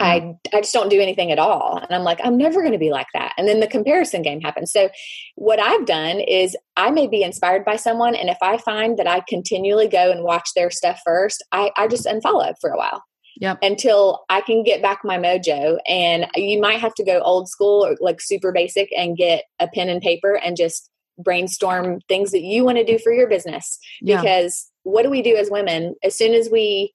I 0.00 0.20
mm-hmm. 0.20 0.56
I 0.56 0.60
just 0.60 0.72
don't 0.72 0.88
do 0.88 1.00
anything 1.00 1.30
at 1.30 1.38
all. 1.38 1.76
And 1.76 1.92
I'm 1.92 2.02
like, 2.02 2.20
I'm 2.24 2.38
never 2.38 2.60
going 2.60 2.72
to 2.72 2.78
be 2.78 2.90
like 2.90 3.08
that. 3.14 3.34
And 3.36 3.46
then 3.46 3.60
the 3.60 3.66
comparison 3.66 4.22
game 4.22 4.40
happens. 4.40 4.72
So 4.72 4.88
what 5.34 5.60
I've 5.60 5.86
done 5.86 6.20
is 6.20 6.56
I 6.76 6.90
may 6.90 7.06
be 7.06 7.22
inspired 7.22 7.64
by 7.64 7.76
someone 7.76 8.14
and 8.14 8.30
if 8.30 8.38
I 8.40 8.56
find 8.56 8.98
that 8.98 9.06
I 9.06 9.22
continually 9.28 9.88
go 9.88 10.10
and 10.10 10.22
watch 10.22 10.50
their 10.54 10.70
stuff 10.70 11.00
first, 11.04 11.44
I, 11.52 11.70
I 11.76 11.88
just 11.88 12.06
unfollow 12.06 12.54
for 12.60 12.70
a 12.70 12.78
while. 12.78 13.02
Yep. 13.40 13.58
Until 13.62 14.24
I 14.28 14.40
can 14.42 14.62
get 14.62 14.82
back 14.82 15.00
my 15.04 15.18
mojo. 15.18 15.78
And 15.86 16.26
you 16.36 16.60
might 16.60 16.80
have 16.80 16.94
to 16.94 17.04
go 17.04 17.20
old 17.20 17.48
school 17.48 17.84
or 17.84 17.96
like 18.00 18.20
super 18.20 18.52
basic 18.52 18.90
and 18.96 19.16
get 19.16 19.44
a 19.58 19.68
pen 19.68 19.88
and 19.88 20.02
paper 20.02 20.36
and 20.36 20.56
just 20.56 20.90
brainstorm 21.18 22.00
things 22.08 22.30
that 22.32 22.42
you 22.42 22.64
want 22.64 22.78
to 22.78 22.84
do 22.84 22.98
for 22.98 23.12
your 23.12 23.28
business. 23.28 23.78
Yeah. 24.00 24.20
Because 24.20 24.70
what 24.82 25.02
do 25.02 25.10
we 25.10 25.22
do 25.22 25.36
as 25.36 25.50
women? 25.50 25.94
As 26.02 26.16
soon 26.16 26.34
as 26.34 26.50
we 26.50 26.92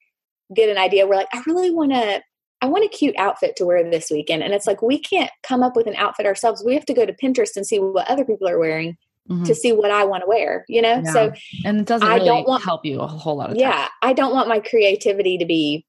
get 0.55 0.69
an 0.69 0.77
idea, 0.77 1.07
we're 1.07 1.15
like, 1.15 1.27
I 1.33 1.43
really 1.45 1.71
want 1.71 1.91
to 1.91 2.21
I 2.62 2.67
want 2.67 2.86
a 2.86 2.88
cute 2.88 3.15
outfit 3.17 3.56
to 3.58 3.65
wear 3.65 3.89
this 3.89 4.10
weekend. 4.10 4.43
And 4.43 4.54
it's 4.54 4.67
like, 4.67 4.82
we 4.82 5.00
can't 5.00 5.32
come 5.43 5.63
up 5.63 5.76
with 5.76 5.88
an 5.88 5.96
outfit 5.96 6.26
ourselves. 6.26 6.63
We 6.65 6.74
have 6.74 6.86
to 6.86 6.93
go 6.93 7.06
to 7.06 7.13
Pinterest 7.13 7.56
and 7.56 7.65
see 7.65 7.80
what 7.80 8.10
other 8.10 8.26
people 8.26 8.48
are 8.48 8.58
wearing 8.58 8.98
mm-hmm. 9.30 9.43
to 9.43 9.54
see 9.54 9.72
what 9.72 9.91
I 9.91 10.06
want 10.06 10.24
to 10.24 10.28
wear, 10.28 10.65
you 10.67 10.82
know? 10.82 11.02
Yeah. 11.04 11.12
So, 11.12 11.32
and 11.65 11.82
it 11.82 11.86
doesn't 11.86 12.08
really 12.08 12.22
I 12.22 12.26
don't 12.26 12.48
want, 12.48 12.63
help 12.63 12.84
you 12.86 13.00
a 13.00 13.08
whole 13.08 13.38
lot 13.38 13.52
of 13.52 13.58
Yeah. 13.58 13.72
Time. 13.72 13.89
I 14.02 14.13
don't 14.13 14.34
want 14.34 14.48
my 14.48 14.60
creativity 14.60 15.38
to 15.38 15.46
be 15.46 15.86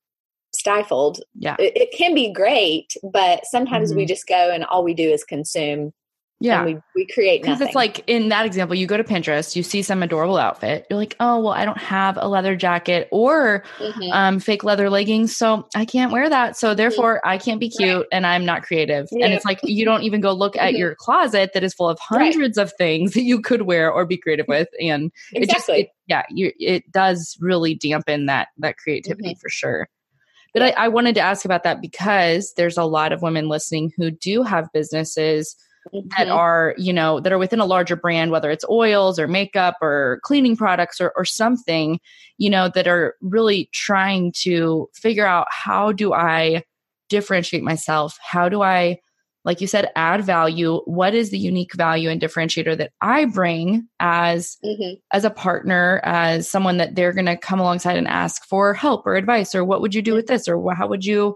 stifled. 0.54 1.20
Yeah. 1.34 1.56
It, 1.58 1.76
it 1.76 1.96
can 1.96 2.14
be 2.14 2.32
great, 2.32 2.94
but 3.02 3.46
sometimes 3.46 3.90
mm-hmm. 3.90 3.98
we 3.98 4.06
just 4.06 4.26
go 4.26 4.50
and 4.50 4.64
all 4.64 4.84
we 4.84 4.94
do 4.94 5.08
is 5.08 5.24
consume 5.24 5.92
yeah. 6.40 6.64
we, 6.64 6.78
we 6.94 7.06
create 7.06 7.42
Because 7.42 7.60
it's 7.60 7.74
like 7.74 8.04
in 8.06 8.28
that 8.28 8.46
example, 8.46 8.76
you 8.76 8.86
go 8.86 8.96
to 8.96 9.02
Pinterest, 9.02 9.56
you 9.56 9.64
see 9.64 9.82
some 9.82 10.02
adorable 10.04 10.36
outfit. 10.36 10.86
You're 10.88 10.98
like, 10.98 11.16
oh, 11.18 11.40
well, 11.40 11.52
I 11.52 11.64
don't 11.64 11.78
have 11.78 12.16
a 12.16 12.28
leather 12.28 12.54
jacket 12.54 13.08
or 13.10 13.64
mm-hmm. 13.78 14.12
um, 14.12 14.38
fake 14.38 14.62
leather 14.62 14.88
leggings. 14.88 15.36
So 15.36 15.66
I 15.74 15.84
can't 15.84 16.12
wear 16.12 16.28
that. 16.28 16.56
So 16.56 16.74
therefore, 16.74 17.16
mm-hmm. 17.16 17.28
I 17.28 17.38
can't 17.38 17.58
be 17.58 17.68
cute 17.68 17.96
right. 17.96 18.06
and 18.12 18.24
I'm 18.24 18.44
not 18.44 18.62
creative. 18.62 19.08
Yeah. 19.10 19.24
And 19.24 19.34
it's 19.34 19.44
like, 19.44 19.58
you 19.64 19.84
don't 19.84 20.04
even 20.04 20.20
go 20.20 20.32
look 20.32 20.56
at 20.56 20.70
mm-hmm. 20.70 20.76
your 20.76 20.94
closet 20.94 21.50
that 21.54 21.64
is 21.64 21.74
full 21.74 21.88
of 21.88 21.98
hundreds 21.98 22.56
right. 22.56 22.62
of 22.62 22.72
things 22.78 23.14
that 23.14 23.22
you 23.22 23.40
could 23.40 23.62
wear 23.62 23.90
or 23.90 24.06
be 24.06 24.16
creative 24.16 24.46
with. 24.46 24.68
And 24.80 25.10
exactly. 25.32 25.40
it 25.42 25.50
just, 25.50 25.68
it, 25.68 25.88
yeah, 26.06 26.22
you, 26.30 26.52
it 26.60 26.90
does 26.92 27.36
really 27.40 27.74
dampen 27.74 28.26
that, 28.26 28.48
that 28.58 28.76
creativity 28.76 29.30
mm-hmm. 29.30 29.40
for 29.40 29.48
sure. 29.48 29.88
But 30.54 30.62
yeah. 30.62 30.74
I, 30.76 30.84
I 30.84 30.88
wanted 30.88 31.16
to 31.16 31.20
ask 31.20 31.44
about 31.44 31.64
that 31.64 31.80
because 31.80 32.52
there's 32.56 32.78
a 32.78 32.84
lot 32.84 33.12
of 33.12 33.22
women 33.22 33.48
listening 33.48 33.92
who 33.96 34.12
do 34.12 34.44
have 34.44 34.72
businesses– 34.72 35.56
mm-hmm. 35.92 36.08
that 36.16 36.28
are 36.28 36.74
you 36.76 36.92
know 36.92 37.20
that 37.20 37.32
are 37.32 37.38
within 37.38 37.60
a 37.60 37.66
larger 37.66 37.96
brand 37.96 38.30
whether 38.30 38.50
it's 38.50 38.64
oils 38.68 39.18
or 39.18 39.26
makeup 39.26 39.76
or 39.80 40.20
cleaning 40.22 40.56
products 40.56 41.00
or, 41.00 41.12
or 41.16 41.24
something 41.24 42.00
you 42.38 42.50
know 42.50 42.68
that 42.68 42.86
are 42.86 43.16
really 43.20 43.68
trying 43.72 44.32
to 44.32 44.88
figure 44.94 45.26
out 45.26 45.46
how 45.50 45.92
do 45.92 46.12
i 46.12 46.62
differentiate 47.08 47.62
myself 47.62 48.18
how 48.22 48.48
do 48.48 48.62
i 48.62 48.98
like 49.44 49.60
you 49.60 49.66
said 49.66 49.90
add 49.96 50.22
value 50.24 50.80
what 50.84 51.14
is 51.14 51.30
the 51.30 51.38
unique 51.38 51.74
value 51.74 52.10
and 52.10 52.20
differentiator 52.20 52.76
that 52.76 52.92
i 53.00 53.24
bring 53.24 53.88
as 53.98 54.58
mm-hmm. 54.64 54.94
as 55.12 55.24
a 55.24 55.30
partner 55.30 56.00
as 56.04 56.48
someone 56.48 56.76
that 56.76 56.94
they're 56.94 57.12
going 57.12 57.26
to 57.26 57.36
come 57.36 57.60
alongside 57.60 57.96
and 57.96 58.08
ask 58.08 58.44
for 58.46 58.74
help 58.74 59.06
or 59.06 59.16
advice 59.16 59.54
or 59.54 59.64
what 59.64 59.80
would 59.80 59.94
you 59.94 60.02
do 60.02 60.14
with 60.14 60.26
this 60.26 60.48
or 60.48 60.74
how 60.74 60.86
would 60.86 61.04
you 61.04 61.34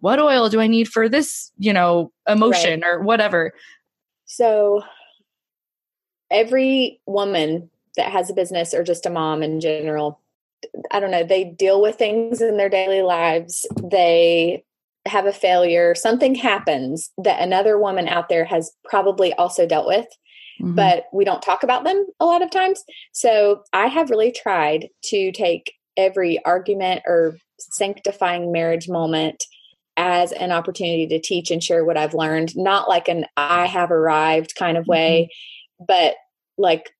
what 0.00 0.18
oil 0.18 0.48
do 0.48 0.60
i 0.60 0.66
need 0.66 0.88
for 0.88 1.08
this 1.08 1.52
you 1.56 1.72
know 1.72 2.12
emotion 2.28 2.80
right. 2.80 2.88
or 2.88 3.00
whatever 3.00 3.52
so 4.32 4.82
every 6.30 7.00
woman 7.04 7.68
that 7.98 8.10
has 8.10 8.30
a 8.30 8.34
business 8.34 8.72
or 8.72 8.82
just 8.82 9.04
a 9.04 9.10
mom 9.10 9.42
in 9.42 9.60
general, 9.60 10.20
I 10.90 11.00
don't 11.00 11.10
know, 11.10 11.22
they 11.22 11.44
deal 11.44 11.82
with 11.82 11.96
things 11.96 12.40
in 12.40 12.56
their 12.56 12.70
daily 12.70 13.02
lives. 13.02 13.66
They 13.82 14.64
have 15.04 15.26
a 15.26 15.34
failure, 15.34 15.94
something 15.94 16.34
happens 16.34 17.10
that 17.18 17.42
another 17.42 17.78
woman 17.78 18.08
out 18.08 18.30
there 18.30 18.46
has 18.46 18.72
probably 18.84 19.34
also 19.34 19.66
dealt 19.66 19.86
with, 19.86 20.06
mm-hmm. 20.62 20.76
but 20.76 21.04
we 21.12 21.26
don't 21.26 21.42
talk 21.42 21.62
about 21.62 21.84
them 21.84 22.06
a 22.18 22.24
lot 22.24 22.40
of 22.40 22.50
times. 22.50 22.82
So 23.12 23.64
I 23.74 23.88
have 23.88 24.08
really 24.08 24.32
tried 24.32 24.88
to 25.06 25.30
take 25.32 25.74
every 25.98 26.42
argument 26.46 27.02
or 27.04 27.36
sanctifying 27.58 28.50
marriage 28.50 28.88
moment 28.88 29.44
as 29.96 30.32
an 30.32 30.52
opportunity 30.52 31.06
to 31.08 31.20
teach 31.20 31.50
and 31.50 31.62
share 31.62 31.84
what 31.84 31.96
I've 31.96 32.14
learned, 32.14 32.56
not 32.56 32.88
like 32.88 33.08
an 33.08 33.26
I 33.36 33.66
have 33.66 33.90
arrived 33.90 34.54
kind 34.56 34.76
of 34.76 34.86
way, 34.86 35.28
mm-hmm. 35.30 35.84
but 35.86 36.14
like 36.56 36.90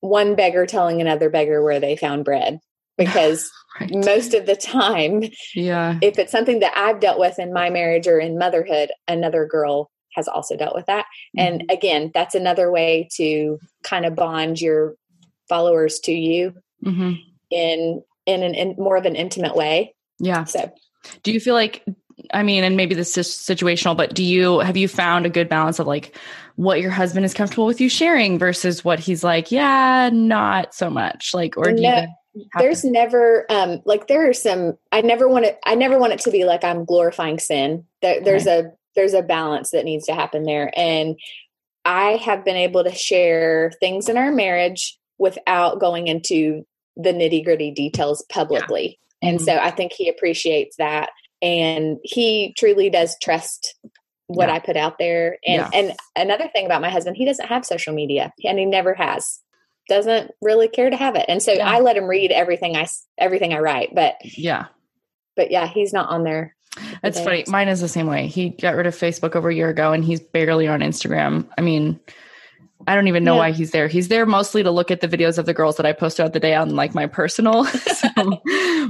one 0.00 0.34
beggar 0.34 0.66
telling 0.66 1.00
another 1.00 1.30
beggar 1.30 1.62
where 1.62 1.80
they 1.80 1.96
found 1.96 2.24
bread. 2.24 2.60
Because 2.98 3.50
right. 3.78 3.90
most 3.92 4.32
of 4.32 4.46
the 4.46 4.56
time, 4.56 5.24
yeah, 5.54 5.98
if 6.00 6.18
it's 6.18 6.32
something 6.32 6.60
that 6.60 6.72
I've 6.74 6.98
dealt 6.98 7.20
with 7.20 7.38
in 7.38 7.52
my 7.52 7.68
marriage 7.68 8.06
or 8.06 8.18
in 8.18 8.38
motherhood, 8.38 8.90
another 9.06 9.44
girl 9.44 9.90
has 10.14 10.28
also 10.28 10.56
dealt 10.56 10.74
with 10.74 10.86
that. 10.86 11.04
Mm-hmm. 11.36 11.46
And 11.46 11.70
again, 11.70 12.10
that's 12.14 12.34
another 12.34 12.72
way 12.72 13.06
to 13.16 13.58
kind 13.84 14.06
of 14.06 14.16
bond 14.16 14.62
your 14.62 14.94
followers 15.46 16.00
to 16.04 16.12
you 16.12 16.54
mm-hmm. 16.82 17.12
in 17.50 18.02
in 18.24 18.42
an 18.42 18.54
in 18.54 18.74
more 18.78 18.96
of 18.96 19.04
an 19.04 19.14
intimate 19.14 19.54
way. 19.54 19.94
Yeah. 20.18 20.44
So, 20.44 20.72
do 21.22 21.32
you 21.32 21.38
feel 21.38 21.54
like 21.54 21.84
I 22.32 22.42
mean, 22.42 22.64
and 22.64 22.76
maybe 22.76 22.94
this 22.94 23.16
is 23.18 23.28
situational, 23.28 23.96
but 23.96 24.14
do 24.14 24.24
you 24.24 24.60
have 24.60 24.76
you 24.76 24.88
found 24.88 25.26
a 25.26 25.30
good 25.30 25.48
balance 25.48 25.78
of 25.78 25.86
like 25.86 26.16
what 26.56 26.80
your 26.80 26.90
husband 26.90 27.26
is 27.26 27.34
comfortable 27.34 27.66
with 27.66 27.80
you 27.80 27.88
sharing 27.88 28.38
versus 28.38 28.84
what 28.84 28.98
he's 28.98 29.22
like, 29.22 29.52
yeah, 29.52 30.08
not 30.12 30.74
so 30.74 30.88
much, 30.88 31.32
like, 31.34 31.56
or 31.56 31.72
do 31.72 31.82
no? 31.82 32.06
There's 32.58 32.82
to- 32.82 32.90
never 32.90 33.46
um 33.50 33.82
like 33.84 34.08
there 34.08 34.28
are 34.28 34.34
some. 34.34 34.78
I 34.92 35.02
never 35.02 35.28
want 35.28 35.44
it. 35.44 35.58
I 35.64 35.74
never 35.74 35.98
want 35.98 36.14
it 36.14 36.20
to 36.20 36.30
be 36.30 36.44
like 36.44 36.64
I'm 36.64 36.84
glorifying 36.84 37.38
sin. 37.38 37.84
There, 38.02 38.22
there's 38.22 38.46
okay. 38.46 38.68
a 38.68 38.72
there's 38.94 39.14
a 39.14 39.22
balance 39.22 39.70
that 39.70 39.84
needs 39.84 40.06
to 40.06 40.14
happen 40.14 40.44
there, 40.44 40.70
and 40.76 41.16
I 41.84 42.12
have 42.16 42.44
been 42.44 42.56
able 42.56 42.84
to 42.84 42.94
share 42.94 43.72
things 43.78 44.08
in 44.08 44.16
our 44.16 44.32
marriage 44.32 44.98
without 45.18 45.80
going 45.80 46.08
into 46.08 46.66
the 46.96 47.12
nitty 47.12 47.44
gritty 47.44 47.70
details 47.70 48.24
publicly. 48.28 48.98
Yeah. 49.22 49.28
And 49.28 49.38
mm-hmm. 49.38 49.44
so 49.44 49.56
I 49.56 49.70
think 49.70 49.92
he 49.92 50.08
appreciates 50.08 50.76
that 50.76 51.10
and 51.42 51.98
he 52.02 52.54
truly 52.56 52.90
does 52.90 53.16
trust 53.22 53.74
what 54.26 54.48
yeah. 54.48 54.54
I 54.54 54.58
put 54.58 54.76
out 54.76 54.98
there. 54.98 55.38
And 55.46 55.62
yeah. 55.62 55.70
and 55.72 55.92
another 56.14 56.48
thing 56.48 56.66
about 56.66 56.82
my 56.82 56.90
husband, 56.90 57.16
he 57.16 57.24
doesn't 57.24 57.46
have 57.46 57.64
social 57.64 57.94
media, 57.94 58.32
and 58.44 58.58
he 58.58 58.64
never 58.64 58.94
has. 58.94 59.40
Doesn't 59.88 60.32
really 60.42 60.66
care 60.66 60.90
to 60.90 60.96
have 60.96 61.14
it, 61.14 61.26
and 61.28 61.40
so 61.40 61.52
yeah. 61.52 61.70
I 61.70 61.78
let 61.78 61.96
him 61.96 62.06
read 62.06 62.32
everything 62.32 62.76
I 62.76 62.88
everything 63.18 63.54
I 63.54 63.60
write. 63.60 63.94
But 63.94 64.16
yeah, 64.22 64.66
but 65.36 65.52
yeah, 65.52 65.68
he's 65.68 65.92
not 65.92 66.08
on 66.08 66.24
there. 66.24 66.56
That's 67.02 67.20
funny. 67.20 67.44
Mine 67.46 67.68
is 67.68 67.80
the 67.80 67.88
same 67.88 68.06
way. 68.06 68.26
He 68.26 68.50
got 68.50 68.74
rid 68.74 68.86
of 68.86 68.94
Facebook 68.94 69.36
over 69.36 69.48
a 69.48 69.54
year 69.54 69.68
ago, 69.68 69.92
and 69.92 70.04
he's 70.04 70.20
barely 70.20 70.66
on 70.66 70.80
Instagram. 70.80 71.48
I 71.56 71.60
mean, 71.60 72.00
I 72.86 72.94
don't 72.94 73.08
even 73.08 73.24
know 73.24 73.34
yeah. 73.34 73.38
why 73.38 73.50
he's 73.52 73.70
there. 73.70 73.88
He's 73.88 74.08
there 74.08 74.26
mostly 74.26 74.62
to 74.62 74.70
look 74.70 74.90
at 74.90 75.00
the 75.00 75.08
videos 75.08 75.38
of 75.38 75.46
the 75.46 75.54
girls 75.54 75.76
that 75.76 75.86
I 75.86 75.92
post 75.92 76.16
throughout 76.16 76.34
the 76.34 76.40
day 76.40 76.54
on 76.54 76.76
like 76.76 76.94
my 76.94 77.06
personal. 77.06 77.64
so, 77.64 78.08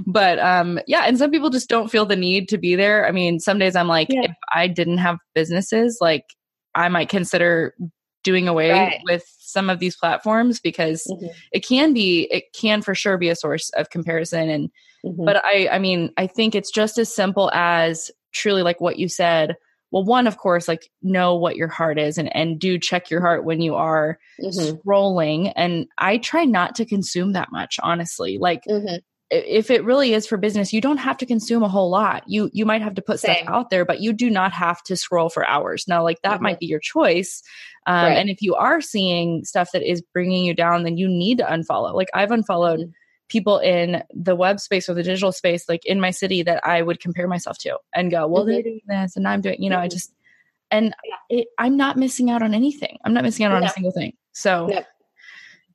but 0.06 0.38
um 0.38 0.80
yeah, 0.86 1.04
and 1.06 1.18
some 1.18 1.30
people 1.30 1.50
just 1.50 1.68
don't 1.68 1.90
feel 1.90 2.04
the 2.04 2.16
need 2.16 2.48
to 2.50 2.58
be 2.58 2.74
there. 2.74 3.06
I 3.06 3.12
mean, 3.12 3.40
some 3.40 3.58
days 3.58 3.76
I'm 3.76 3.88
like, 3.88 4.08
yeah. 4.10 4.24
if 4.24 4.32
I 4.54 4.68
didn't 4.68 4.98
have 4.98 5.18
businesses, 5.34 5.98
like 6.00 6.24
I 6.74 6.88
might 6.88 7.08
consider 7.08 7.74
doing 8.26 8.48
away 8.48 8.72
right. 8.72 9.00
with 9.04 9.22
some 9.38 9.70
of 9.70 9.78
these 9.78 9.96
platforms 9.96 10.58
because 10.58 11.04
mm-hmm. 11.08 11.26
it 11.52 11.64
can 11.64 11.94
be 11.94 12.28
it 12.32 12.52
can 12.52 12.82
for 12.82 12.92
sure 12.92 13.16
be 13.16 13.28
a 13.28 13.36
source 13.36 13.70
of 13.70 13.88
comparison 13.90 14.50
and 14.50 14.68
mm-hmm. 15.04 15.24
but 15.24 15.42
i 15.44 15.68
i 15.70 15.78
mean 15.78 16.10
i 16.16 16.26
think 16.26 16.56
it's 16.56 16.72
just 16.72 16.98
as 16.98 17.14
simple 17.14 17.52
as 17.54 18.10
truly 18.32 18.62
like 18.62 18.80
what 18.80 18.98
you 18.98 19.08
said 19.08 19.54
well 19.96 20.04
one 20.04 20.26
of 20.26 20.36
course 20.36 20.68
like 20.68 20.90
know 21.02 21.34
what 21.34 21.56
your 21.56 21.68
heart 21.68 21.98
is 21.98 22.18
and 22.18 22.34
and 22.36 22.60
do 22.60 22.78
check 22.78 23.10
your 23.10 23.22
heart 23.22 23.44
when 23.44 23.62
you 23.62 23.74
are 23.74 24.18
mm-hmm. 24.38 24.76
scrolling 24.76 25.50
and 25.56 25.86
i 25.96 26.18
try 26.18 26.44
not 26.44 26.74
to 26.74 26.84
consume 26.84 27.32
that 27.32 27.50
much 27.50 27.78
honestly 27.82 28.36
like 28.36 28.60
mm-hmm. 28.68 28.96
if 29.30 29.70
it 29.70 29.82
really 29.84 30.12
is 30.12 30.26
for 30.26 30.36
business 30.36 30.70
you 30.70 30.82
don't 30.82 30.98
have 30.98 31.16
to 31.16 31.24
consume 31.24 31.62
a 31.62 31.68
whole 31.68 31.88
lot 31.88 32.22
you 32.26 32.50
you 32.52 32.66
might 32.66 32.82
have 32.82 32.94
to 32.94 33.00
put 33.00 33.20
Same. 33.20 33.36
stuff 33.36 33.48
out 33.48 33.70
there 33.70 33.86
but 33.86 34.00
you 34.00 34.12
do 34.12 34.28
not 34.28 34.52
have 34.52 34.82
to 34.82 34.96
scroll 34.96 35.30
for 35.30 35.46
hours 35.46 35.86
now 35.88 36.02
like 36.02 36.20
that 36.22 36.34
mm-hmm. 36.34 36.42
might 36.42 36.60
be 36.60 36.66
your 36.66 36.80
choice 36.80 37.42
um, 37.86 38.04
right. 38.04 38.18
and 38.18 38.28
if 38.28 38.42
you 38.42 38.54
are 38.54 38.82
seeing 38.82 39.44
stuff 39.44 39.70
that 39.72 39.82
is 39.82 40.02
bringing 40.12 40.44
you 40.44 40.52
down 40.52 40.82
then 40.82 40.98
you 40.98 41.08
need 41.08 41.38
to 41.38 41.44
unfollow 41.44 41.94
like 41.94 42.08
i've 42.12 42.30
unfollowed 42.30 42.80
mm-hmm 42.80 42.90
people 43.28 43.58
in 43.58 44.02
the 44.14 44.36
web 44.36 44.60
space 44.60 44.88
or 44.88 44.94
the 44.94 45.02
digital 45.02 45.32
space, 45.32 45.68
like 45.68 45.84
in 45.84 46.00
my 46.00 46.10
city, 46.10 46.42
that 46.42 46.64
I 46.66 46.82
would 46.82 47.00
compare 47.00 47.26
myself 47.26 47.58
to 47.58 47.78
and 47.94 48.10
go, 48.10 48.26
well, 48.26 48.42
mm-hmm. 48.42 48.52
they're 48.52 48.62
doing 48.62 48.80
this 48.86 49.16
and 49.16 49.26
I'm 49.26 49.40
doing, 49.40 49.62
you 49.62 49.70
know, 49.70 49.78
I 49.78 49.86
mm-hmm. 49.86 49.90
just, 49.90 50.12
and 50.70 50.94
it, 51.28 51.48
I'm 51.58 51.76
not 51.76 51.96
missing 51.96 52.30
out 52.30 52.42
on 52.42 52.54
anything. 52.54 52.98
I'm 53.04 53.14
not 53.14 53.24
missing 53.24 53.44
out 53.44 53.52
on 53.52 53.62
no. 53.62 53.66
a 53.66 53.70
single 53.70 53.92
thing. 53.92 54.14
So, 54.32 54.66
no. 54.66 54.82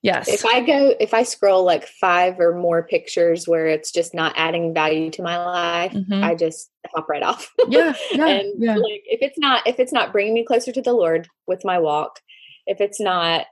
yes. 0.02 0.28
If 0.28 0.46
I 0.46 0.62
go, 0.62 0.94
if 1.00 1.14
I 1.14 1.24
scroll 1.24 1.64
like 1.64 1.88
five 1.88 2.40
or 2.40 2.56
more 2.56 2.84
pictures 2.84 3.48
where 3.48 3.68
it's 3.68 3.92
just 3.92 4.14
not 4.14 4.34
adding 4.36 4.74
value 4.74 5.10
to 5.12 5.22
my 5.22 5.38
life, 5.38 5.94
mm-hmm. 5.94 6.24
I 6.24 6.36
just 6.36 6.70
hop 6.94 7.10
right 7.10 7.24
off. 7.24 7.52
Yeah. 7.68 7.94
yeah 8.12 8.28
and 8.28 8.54
yeah. 8.58 8.76
like, 8.76 9.04
if 9.06 9.22
it's 9.22 9.38
not, 9.38 9.68
if 9.68 9.80
it's 9.80 9.94
not 9.94 10.12
bringing 10.12 10.34
me 10.34 10.46
closer 10.46 10.72
to 10.72 10.82
the 10.82 10.94
Lord 10.94 11.28
with 11.48 11.66
my 11.66 11.80
walk, 11.80 12.20
if 12.68 12.80
it's 12.80 13.00
not 13.00 13.46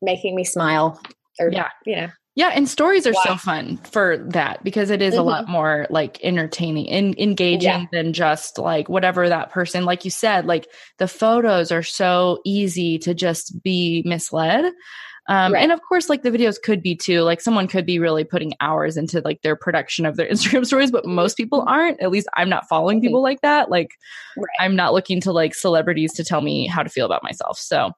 making 0.00 0.34
me 0.34 0.44
smile 0.44 1.00
or, 1.38 1.50
yeah. 1.50 1.68
you 1.84 1.96
know, 1.96 2.08
yeah, 2.40 2.52
and 2.54 2.66
stories 2.66 3.06
are 3.06 3.12
wow. 3.12 3.22
so 3.22 3.36
fun 3.36 3.76
for 3.92 4.16
that 4.30 4.64
because 4.64 4.88
it 4.88 5.02
is 5.02 5.12
mm-hmm. 5.12 5.20
a 5.20 5.24
lot 5.24 5.42
mm-hmm. 5.42 5.52
more 5.52 5.86
like 5.90 6.18
entertaining 6.24 6.88
and 6.88 7.14
engaging 7.18 7.68
yeah. 7.68 7.84
than 7.92 8.14
just 8.14 8.56
like 8.56 8.88
whatever 8.88 9.28
that 9.28 9.50
person, 9.50 9.84
like 9.84 10.06
you 10.06 10.10
said, 10.10 10.46
like 10.46 10.66
the 10.96 11.06
photos 11.06 11.70
are 11.70 11.82
so 11.82 12.38
easy 12.46 12.98
to 13.00 13.12
just 13.12 13.62
be 13.62 14.02
misled. 14.06 14.72
Um, 15.28 15.52
right. 15.52 15.62
And 15.62 15.70
of 15.70 15.82
course, 15.86 16.08
like 16.08 16.22
the 16.22 16.30
videos 16.30 16.56
could 16.58 16.82
be 16.82 16.96
too. 16.96 17.20
Like 17.20 17.42
someone 17.42 17.68
could 17.68 17.84
be 17.84 17.98
really 17.98 18.24
putting 18.24 18.54
hours 18.62 18.96
into 18.96 19.20
like 19.20 19.42
their 19.42 19.54
production 19.54 20.06
of 20.06 20.16
their 20.16 20.28
Instagram 20.30 20.64
stories, 20.64 20.90
but 20.90 21.04
most 21.04 21.36
people 21.36 21.62
aren't. 21.68 22.00
At 22.00 22.10
least 22.10 22.26
I'm 22.38 22.48
not 22.48 22.70
following 22.70 23.00
mm-hmm. 23.00 23.08
people 23.08 23.22
like 23.22 23.42
that. 23.42 23.70
Like 23.70 23.90
right. 24.38 24.46
I'm 24.58 24.74
not 24.74 24.94
looking 24.94 25.20
to 25.20 25.32
like 25.32 25.54
celebrities 25.54 26.14
to 26.14 26.24
tell 26.24 26.40
me 26.40 26.66
how 26.66 26.82
to 26.82 26.88
feel 26.88 27.04
about 27.04 27.22
myself. 27.22 27.58
So, 27.58 27.90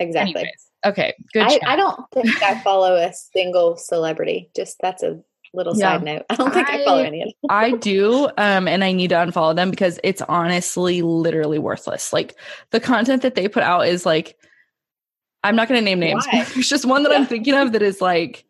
exactly. 0.00 0.34
Anyways, 0.34 0.71
Okay, 0.84 1.14
good. 1.32 1.42
I, 1.42 1.60
I, 1.64 1.76
don't 1.76 2.10
think 2.10 2.42
I 2.42 2.60
follow 2.64 2.96
a 2.96 3.12
single 3.12 3.76
celebrity. 3.76 4.50
Just 4.54 4.78
that's 4.80 5.02
a 5.02 5.20
little 5.54 5.76
yeah. 5.76 5.92
side 5.92 6.02
note. 6.02 6.22
I 6.28 6.34
don't 6.34 6.52
think 6.52 6.68
I, 6.68 6.80
I 6.80 6.84
follow 6.84 7.02
any 7.02 7.22
of 7.22 7.28
them. 7.28 7.34
I 7.50 7.70
do, 7.76 8.26
um, 8.36 8.66
and 8.66 8.82
I 8.82 8.92
need 8.92 9.08
to 9.08 9.16
unfollow 9.16 9.54
them 9.54 9.70
because 9.70 10.00
it's 10.02 10.22
honestly 10.22 11.02
literally 11.02 11.58
worthless. 11.58 12.12
Like 12.12 12.36
the 12.70 12.80
content 12.80 13.22
that 13.22 13.34
they 13.34 13.48
put 13.48 13.62
out 13.62 13.86
is 13.86 14.04
like, 14.04 14.36
I'm 15.44 15.56
not 15.56 15.68
going 15.68 15.78
to 15.78 15.84
name 15.84 16.00
names. 16.00 16.26
There's 16.30 16.68
just 16.68 16.84
one 16.84 17.02
that 17.02 17.12
yeah. 17.12 17.18
I'm 17.18 17.26
thinking 17.26 17.54
of 17.54 17.72
that 17.72 17.82
is 17.82 18.00
like 18.00 18.44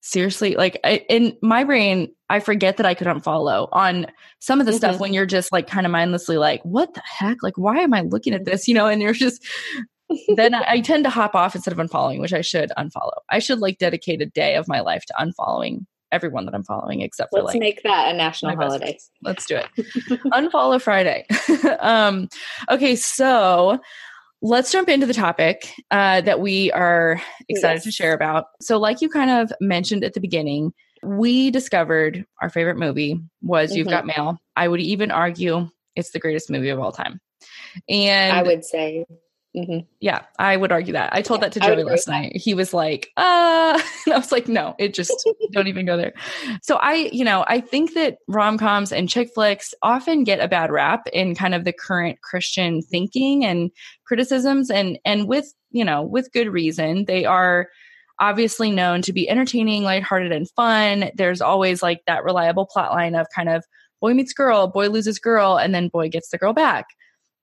seriously 0.00 0.54
like 0.54 0.78
I, 0.84 1.04
in 1.08 1.36
my 1.42 1.64
brain 1.64 2.12
i 2.30 2.38
forget 2.38 2.76
that 2.76 2.86
i 2.86 2.94
could 2.94 3.08
unfollow 3.08 3.68
on 3.72 4.06
some 4.38 4.60
of 4.60 4.66
the 4.66 4.72
mm-hmm. 4.72 4.78
stuff 4.78 5.00
when 5.00 5.12
you're 5.12 5.26
just 5.26 5.50
like 5.50 5.66
kind 5.66 5.86
of 5.86 5.90
mindlessly 5.92 6.38
like 6.38 6.62
what 6.62 6.94
the 6.94 7.02
heck 7.04 7.42
like 7.42 7.58
why 7.58 7.78
am 7.80 7.92
i 7.92 8.02
looking 8.02 8.32
at 8.32 8.44
this 8.44 8.68
you 8.68 8.74
know 8.74 8.86
and 8.86 9.02
you're 9.02 9.12
just 9.12 9.44
then 10.36 10.54
I 10.54 10.80
tend 10.80 11.04
to 11.04 11.10
hop 11.10 11.34
off 11.34 11.54
instead 11.54 11.72
of 11.72 11.78
unfollowing, 11.78 12.20
which 12.20 12.32
I 12.32 12.40
should 12.40 12.70
unfollow. 12.78 13.18
I 13.30 13.38
should 13.38 13.60
like 13.60 13.78
dedicate 13.78 14.22
a 14.22 14.26
day 14.26 14.56
of 14.56 14.68
my 14.68 14.80
life 14.80 15.04
to 15.06 15.14
unfollowing 15.14 15.86
everyone 16.10 16.46
that 16.46 16.54
I'm 16.54 16.64
following, 16.64 17.02
except 17.02 17.30
for 17.30 17.40
Let's 17.40 17.54
like 17.54 17.60
make 17.60 17.82
that 17.82 18.14
a 18.14 18.16
national 18.16 18.56
holiday. 18.56 18.98
Let's 19.22 19.46
do 19.46 19.56
it. 19.56 19.66
Unfollow 20.32 20.80
Friday. 20.80 21.26
um, 21.80 22.28
okay, 22.70 22.96
so 22.96 23.78
let's 24.40 24.72
jump 24.72 24.88
into 24.88 25.06
the 25.06 25.14
topic 25.14 25.70
uh, 25.90 26.20
that 26.22 26.40
we 26.40 26.72
are 26.72 27.20
excited 27.48 27.76
yes. 27.76 27.84
to 27.84 27.92
share 27.92 28.14
about. 28.14 28.46
So, 28.60 28.78
like 28.78 29.02
you 29.02 29.08
kind 29.08 29.30
of 29.30 29.52
mentioned 29.60 30.04
at 30.04 30.14
the 30.14 30.20
beginning, 30.20 30.72
we 31.02 31.50
discovered 31.50 32.24
our 32.40 32.50
favorite 32.50 32.78
movie 32.78 33.20
was 33.42 33.70
mm-hmm. 33.70 33.78
You've 33.78 33.88
Got 33.88 34.06
Mail. 34.06 34.38
I 34.56 34.68
would 34.68 34.80
even 34.80 35.10
argue 35.10 35.68
it's 35.94 36.10
the 36.10 36.18
greatest 36.18 36.50
movie 36.50 36.70
of 36.70 36.78
all 36.78 36.92
time. 36.92 37.20
And 37.88 38.36
I 38.36 38.42
would 38.42 38.64
say 38.64 39.04
Mm-hmm. 39.58 39.86
Yeah, 40.00 40.22
I 40.38 40.56
would 40.56 40.70
argue 40.70 40.92
that. 40.92 41.12
I 41.12 41.22
told 41.22 41.40
yeah, 41.40 41.48
that 41.48 41.52
to 41.54 41.60
Joey 41.60 41.82
last 41.82 42.06
night. 42.06 42.36
He 42.36 42.54
was 42.54 42.72
like, 42.72 43.10
uh, 43.16 43.80
and 44.06 44.14
I 44.14 44.18
was 44.18 44.30
like, 44.30 44.46
no, 44.46 44.74
it 44.78 44.94
just 44.94 45.28
don't 45.52 45.66
even 45.66 45.86
go 45.86 45.96
there. 45.96 46.12
So 46.62 46.76
I, 46.76 47.10
you 47.12 47.24
know, 47.24 47.44
I 47.46 47.60
think 47.60 47.94
that 47.94 48.18
rom 48.28 48.58
coms 48.58 48.92
and 48.92 49.08
chick 49.08 49.30
flicks 49.34 49.74
often 49.82 50.24
get 50.24 50.40
a 50.40 50.48
bad 50.48 50.70
rap 50.70 51.08
in 51.12 51.34
kind 51.34 51.54
of 51.54 51.64
the 51.64 51.72
current 51.72 52.20
Christian 52.22 52.82
thinking 52.82 53.44
and 53.44 53.70
criticisms 54.06 54.70
and, 54.70 54.98
and 55.04 55.26
with, 55.26 55.52
you 55.70 55.84
know, 55.84 56.02
with 56.02 56.32
good 56.32 56.48
reason. 56.48 57.04
They 57.06 57.24
are 57.24 57.68
obviously 58.20 58.70
known 58.70 59.02
to 59.02 59.12
be 59.12 59.28
entertaining, 59.28 59.82
lighthearted, 59.82 60.32
and 60.32 60.48
fun. 60.50 61.10
There's 61.14 61.40
always 61.40 61.82
like 61.82 62.02
that 62.06 62.24
reliable 62.24 62.66
plot 62.66 62.92
line 62.92 63.14
of 63.14 63.26
kind 63.34 63.48
of 63.48 63.64
boy 64.00 64.14
meets 64.14 64.32
girl, 64.32 64.68
boy 64.68 64.88
loses 64.88 65.18
girl, 65.18 65.56
and 65.56 65.74
then 65.74 65.88
boy 65.88 66.08
gets 66.08 66.30
the 66.30 66.38
girl 66.38 66.52
back 66.52 66.86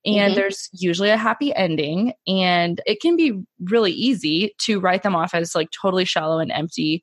and 0.06 0.30
mm-hmm. 0.30 0.34
there's 0.36 0.68
usually 0.72 1.10
a 1.10 1.16
happy 1.16 1.54
ending 1.54 2.12
and 2.28 2.80
it 2.86 3.00
can 3.00 3.16
be 3.16 3.42
really 3.64 3.90
easy 3.90 4.54
to 4.58 4.78
write 4.78 5.02
them 5.02 5.16
off 5.16 5.34
as 5.34 5.54
like 5.54 5.70
totally 5.72 6.04
shallow 6.04 6.38
and 6.38 6.52
empty. 6.52 7.02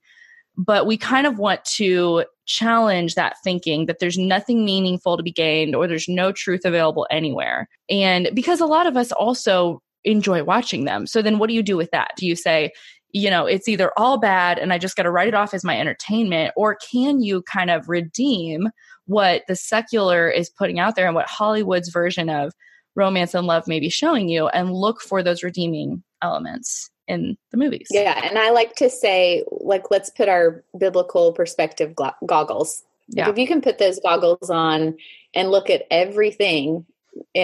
But 0.55 0.87
we 0.87 0.97
kind 0.97 1.27
of 1.27 1.37
want 1.37 1.65
to 1.75 2.23
challenge 2.45 3.15
that 3.15 3.35
thinking 3.43 3.87
that 3.87 3.99
there's 3.99 4.17
nothing 4.17 4.63
meaningful 4.63 5.17
to 5.17 5.23
be 5.23 5.31
gained 5.31 5.75
or 5.75 5.87
there's 5.87 6.07
no 6.07 6.31
truth 6.31 6.61
available 6.63 7.05
anywhere. 7.11 7.67
And 7.89 8.29
because 8.33 8.61
a 8.61 8.65
lot 8.65 8.87
of 8.87 8.95
us 8.95 9.11
also 9.11 9.81
enjoy 10.05 10.43
watching 10.43 10.85
them. 10.85 11.05
So 11.05 11.21
then 11.21 11.39
what 11.39 11.47
do 11.47 11.55
you 11.55 11.63
do 11.63 11.75
with 11.75 11.91
that? 11.91 12.11
Do 12.17 12.25
you 12.25 12.35
say 12.35 12.71
you 13.13 13.29
know 13.29 13.45
it's 13.45 13.67
either 13.67 13.91
all 13.95 14.17
bad 14.17 14.57
and 14.57 14.73
i 14.73 14.79
just 14.79 14.95
got 14.95 15.03
to 15.03 15.11
write 15.11 15.27
it 15.27 15.35
off 15.35 15.53
as 15.53 15.63
my 15.63 15.79
entertainment 15.79 16.51
or 16.57 16.75
can 16.91 17.21
you 17.21 17.43
kind 17.43 17.69
of 17.69 17.87
redeem 17.87 18.69
what 19.05 19.43
the 19.47 19.55
secular 19.55 20.27
is 20.27 20.49
putting 20.49 20.79
out 20.79 20.95
there 20.95 21.05
and 21.05 21.13
what 21.13 21.29
hollywood's 21.29 21.89
version 21.89 22.27
of 22.27 22.53
romance 22.95 23.33
and 23.33 23.47
love 23.47 23.67
may 23.67 23.79
be 23.79 23.89
showing 23.89 24.29
you 24.29 24.47
and 24.47 24.73
look 24.73 25.01
for 25.01 25.23
those 25.23 25.43
redeeming 25.43 26.03
elements 26.21 26.89
in 27.07 27.37
the 27.51 27.57
movies. 27.57 27.87
Yeah, 27.91 28.19
and 28.23 28.37
I 28.37 28.51
like 28.51 28.75
to 28.75 28.89
say 28.89 29.43
like 29.51 29.91
let's 29.91 30.09
put 30.09 30.29
our 30.29 30.63
biblical 30.77 31.33
perspective 31.33 31.93
goggles. 32.25 32.83
Yeah. 33.07 33.29
If 33.29 33.37
you 33.37 33.47
can 33.47 33.61
put 33.61 33.77
those 33.77 33.99
goggles 33.99 34.49
on 34.49 34.95
and 35.33 35.51
look 35.51 35.69
at 35.69 35.85
everything 35.91 36.85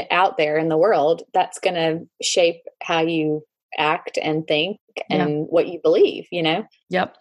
out 0.10 0.38
there 0.38 0.58
in 0.58 0.70
the 0.70 0.78
world, 0.78 1.24
that's 1.34 1.60
going 1.60 1.76
to 1.76 2.08
shape 2.22 2.62
how 2.82 3.02
you 3.02 3.46
act 3.78 4.18
and 4.22 4.48
think 4.48 4.80
and 5.10 5.30
yeah. 5.30 5.44
what 5.44 5.68
you 5.68 5.80
believe, 5.82 6.28
you 6.32 6.42
know? 6.42 6.66
Yep. 6.90 7.18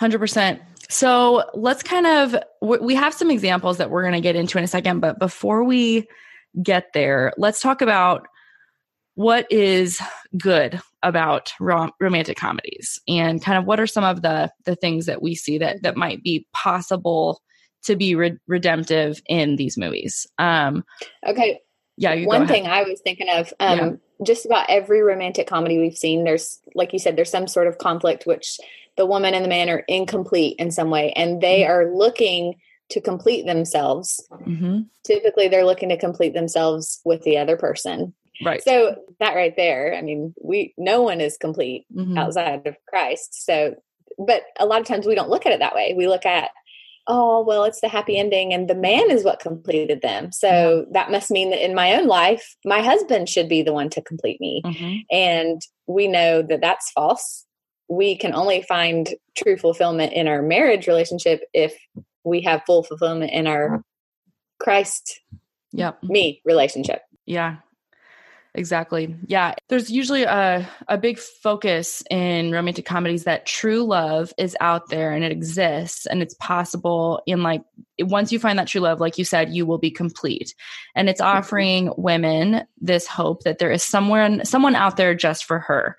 100%. 0.00 0.60
So 0.88 1.44
let's 1.54 1.82
kind 1.82 2.06
of, 2.06 2.36
we 2.60 2.94
have 2.94 3.14
some 3.14 3.30
examples 3.30 3.78
that 3.78 3.90
we're 3.90 4.02
going 4.02 4.14
to 4.14 4.20
get 4.20 4.36
into 4.36 4.58
in 4.58 4.64
a 4.64 4.68
second, 4.68 5.00
but 5.00 5.18
before 5.18 5.64
we 5.64 6.08
get 6.62 6.92
there, 6.94 7.32
let's 7.36 7.60
talk 7.60 7.82
about 7.82 8.26
what 9.14 9.50
is 9.50 10.00
good 10.36 10.80
about 11.02 11.52
rom- 11.58 11.92
romantic 12.00 12.36
comedies 12.36 13.00
and 13.08 13.42
kind 13.42 13.58
of 13.58 13.64
what 13.64 13.80
are 13.80 13.86
some 13.86 14.04
of 14.04 14.22
the 14.22 14.50
the 14.66 14.76
things 14.76 15.06
that 15.06 15.22
we 15.22 15.34
see 15.34 15.56
that 15.58 15.82
that 15.82 15.96
might 15.96 16.22
be 16.22 16.46
possible 16.52 17.40
to 17.84 17.96
be 17.96 18.14
re- 18.14 18.38
redemptive 18.46 19.20
in 19.26 19.56
these 19.56 19.78
movies. 19.78 20.26
Um, 20.38 20.84
okay. 21.26 21.60
Yeah. 21.96 22.26
One 22.26 22.46
thing 22.46 22.66
I 22.66 22.82
was 22.82 23.00
thinking 23.00 23.28
of, 23.30 23.54
um, 23.58 23.78
yeah. 23.78 23.92
just 24.22 24.44
about 24.44 24.66
every 24.68 25.00
romantic 25.00 25.46
comedy 25.46 25.78
we've 25.78 25.96
seen, 25.96 26.24
there's, 26.24 26.60
like 26.74 26.92
you 26.92 26.98
said, 26.98 27.16
there's 27.16 27.30
some 27.30 27.48
sort 27.48 27.68
of 27.68 27.78
conflict, 27.78 28.26
which 28.26 28.58
the 28.96 29.06
woman 29.06 29.34
and 29.34 29.44
the 29.44 29.48
man 29.48 29.70
are 29.70 29.84
incomplete 29.88 30.56
in 30.58 30.70
some 30.70 30.90
way, 30.90 31.12
and 31.12 31.40
they 31.40 31.60
mm-hmm. 31.60 31.72
are 31.72 31.96
looking 31.96 32.56
to 32.90 33.00
complete 33.00 33.46
themselves. 33.46 34.24
Mm-hmm. 34.30 34.82
Typically, 35.04 35.48
they're 35.48 35.64
looking 35.64 35.88
to 35.88 35.96
complete 35.96 36.34
themselves 36.34 37.00
with 37.04 37.22
the 37.22 37.38
other 37.38 37.56
person. 37.56 38.14
Right. 38.44 38.62
So 38.62 38.96
that 39.18 39.34
right 39.34 39.54
there, 39.56 39.94
I 39.94 40.02
mean, 40.02 40.34
we 40.42 40.74
no 40.76 41.02
one 41.02 41.20
is 41.20 41.38
complete 41.38 41.86
mm-hmm. 41.94 42.18
outside 42.18 42.66
of 42.66 42.76
Christ. 42.88 43.46
So, 43.46 43.76
but 44.18 44.42
a 44.58 44.66
lot 44.66 44.80
of 44.80 44.86
times 44.86 45.06
we 45.06 45.14
don't 45.14 45.30
look 45.30 45.46
at 45.46 45.52
it 45.52 45.60
that 45.60 45.74
way. 45.74 45.94
We 45.96 46.06
look 46.06 46.26
at, 46.26 46.50
oh, 47.06 47.44
well, 47.44 47.64
it's 47.64 47.80
the 47.80 47.88
happy 47.88 48.18
ending, 48.18 48.52
and 48.52 48.68
the 48.68 48.74
man 48.74 49.10
is 49.10 49.24
what 49.24 49.40
completed 49.40 50.02
them. 50.02 50.32
So 50.32 50.84
yeah. 50.86 50.92
that 50.92 51.10
must 51.10 51.30
mean 51.30 51.50
that 51.50 51.64
in 51.64 51.74
my 51.74 51.94
own 51.94 52.06
life, 52.06 52.56
my 52.64 52.82
husband 52.82 53.28
should 53.28 53.48
be 53.48 53.62
the 53.62 53.72
one 53.72 53.88
to 53.90 54.02
complete 54.02 54.40
me. 54.40 54.62
Mm-hmm. 54.64 54.96
And 55.10 55.62
we 55.86 56.06
know 56.06 56.42
that 56.42 56.60
that's 56.60 56.90
false. 56.90 57.44
We 57.88 58.16
can 58.16 58.34
only 58.34 58.62
find 58.62 59.08
true 59.38 59.56
fulfillment 59.56 60.12
in 60.12 60.28
our 60.28 60.42
marriage 60.42 60.88
relationship 60.88 61.42
if 61.54 61.78
we 62.26 62.42
have 62.42 62.62
full 62.66 62.82
fulfillment 62.82 63.32
in 63.32 63.46
our 63.46 63.82
Christ 64.58 65.20
yep. 65.72 66.02
me 66.02 66.42
relationship. 66.44 67.02
Yeah. 67.24 67.56
Exactly. 68.54 69.14
Yeah. 69.26 69.54
There's 69.68 69.90
usually 69.90 70.22
a, 70.22 70.66
a 70.88 70.96
big 70.96 71.18
focus 71.18 72.02
in 72.10 72.52
romantic 72.52 72.86
comedies 72.86 73.24
that 73.24 73.44
true 73.44 73.84
love 73.84 74.32
is 74.38 74.56
out 74.60 74.88
there 74.88 75.12
and 75.12 75.22
it 75.22 75.30
exists 75.30 76.06
and 76.06 76.22
it's 76.22 76.34
possible 76.40 77.20
in 77.26 77.42
like 77.42 77.62
once 78.00 78.32
you 78.32 78.38
find 78.38 78.58
that 78.58 78.66
true 78.66 78.80
love, 78.80 78.98
like 78.98 79.18
you 79.18 79.26
said, 79.26 79.52
you 79.52 79.66
will 79.66 79.76
be 79.76 79.90
complete. 79.90 80.54
And 80.94 81.10
it's 81.10 81.20
mm-hmm. 81.20 81.36
offering 81.36 81.92
women 81.98 82.62
this 82.80 83.06
hope 83.06 83.42
that 83.42 83.58
there 83.58 83.70
is 83.70 83.82
someone 83.82 84.42
someone 84.46 84.74
out 84.74 84.96
there 84.96 85.14
just 85.14 85.44
for 85.44 85.58
her. 85.58 85.98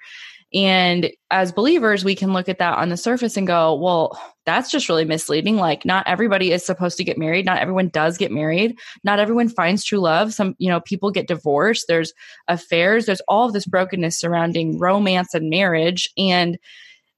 And 0.54 1.12
as 1.30 1.52
believers, 1.52 2.06
we 2.06 2.16
can 2.16 2.32
look 2.32 2.48
at 2.48 2.60
that 2.60 2.78
on 2.78 2.88
the 2.88 2.95
surface 2.95 3.36
and 3.36 3.45
go, 3.45 3.76
well, 3.76 4.18
that's 4.45 4.72
just 4.72 4.88
really 4.88 5.04
misleading. 5.04 5.58
Like, 5.58 5.84
not 5.84 6.08
everybody 6.08 6.54
is 6.54 6.66
supposed 6.66 6.98
to 6.98 7.04
get 7.04 7.18
married. 7.18 7.45
Not 7.45 7.60
everyone 7.60 7.89
does 7.89 8.18
get 8.18 8.32
married. 8.32 8.78
Not 9.04 9.20
everyone 9.20 9.50
finds 9.50 9.84
true 9.84 10.00
love. 10.00 10.34
Some, 10.34 10.56
you 10.58 10.70
know, 10.70 10.80
people 10.80 11.12
get 11.12 11.28
divorced. 11.28 11.86
There's 11.89 12.14
affairs. 12.48 13.06
There's 13.06 13.22
all 13.28 13.48
of 13.48 13.54
this 13.54 13.66
brokenness 13.66 14.18
surrounding 14.18 14.80
romance 14.80 15.34
and 15.34 15.50
marriage. 15.50 16.10
And, 16.18 16.58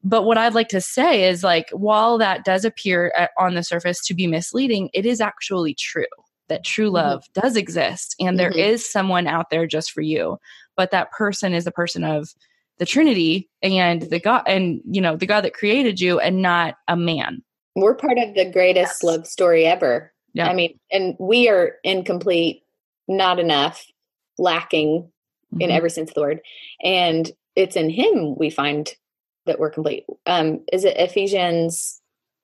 but 0.04 0.24
what 0.24 0.40
I'd 0.40 0.56
like 0.56 0.70
to 0.70 0.82
say 0.82 1.30
is 1.30 1.44
like, 1.44 1.70
while 1.70 2.18
that 2.18 2.46
does 2.46 2.66
appear 2.66 3.14
at, 3.16 3.30
on 3.38 3.54
the 3.54 3.64
surface 3.64 4.04
to 4.08 4.16
be 4.16 4.26
misleading, 4.26 4.90
it 4.92 5.06
is 5.06 5.22
actually 5.22 5.76
true 5.76 6.06
that 6.48 6.66
true 6.66 6.88
mm-hmm. 6.88 6.96
love 6.96 7.24
mm-hmm. 7.26 7.42
does 7.42 7.56
exist 7.56 8.16
and 8.20 8.30
mm-hmm. 8.30 8.38
there 8.38 8.52
is 8.52 8.92
someone 8.92 9.28
out 9.28 9.52
there 9.52 9.68
just 9.68 9.92
for 9.92 10.02
you. 10.02 10.40
But 10.76 10.90
that 10.92 11.12
person 11.12 11.54
is 11.54 11.68
a 11.68 11.72
person 11.72 12.04
of, 12.04 12.34
the 12.80 12.86
Trinity 12.86 13.50
and 13.62 14.02
the 14.02 14.20
God 14.20 14.44
and 14.48 14.82
you 14.90 15.02
know 15.02 15.16
the 15.16 15.26
God 15.26 15.42
that 15.42 15.54
created 15.54 16.00
you 16.02 16.20
and 16.20 16.42
not 16.42 16.76
a 16.88 16.96
man. 16.96 17.44
We're 17.76 17.96
part 17.96 18.18
of 18.18 18.34
the 18.34 18.50
greatest 18.50 18.96
yes. 18.96 19.04
love 19.04 19.28
story 19.28 19.66
ever. 19.66 20.12
Yeah. 20.34 20.48
I 20.48 20.54
mean, 20.54 20.80
and 20.92 21.16
we 21.20 21.50
are 21.50 21.76
incomplete, 21.84 22.64
not 23.08 23.40
enough, 23.40 23.86
lacking 24.38 25.10
mm-hmm. 25.54 25.62
in 25.62 25.72
every 25.72 25.90
sense 25.90 26.12
of 26.12 26.16
the 26.16 26.22
word. 26.22 26.42
And 26.84 27.32
it's 27.56 27.76
in 27.76 27.90
him 27.90 28.38
we 28.38 28.50
find 28.50 28.90
that 29.46 29.60
we're 29.60 29.72
complete. 29.72 30.06
Um, 30.26 30.64
is 30.72 30.84
it 30.84 30.98
Ephesians 30.98 32.02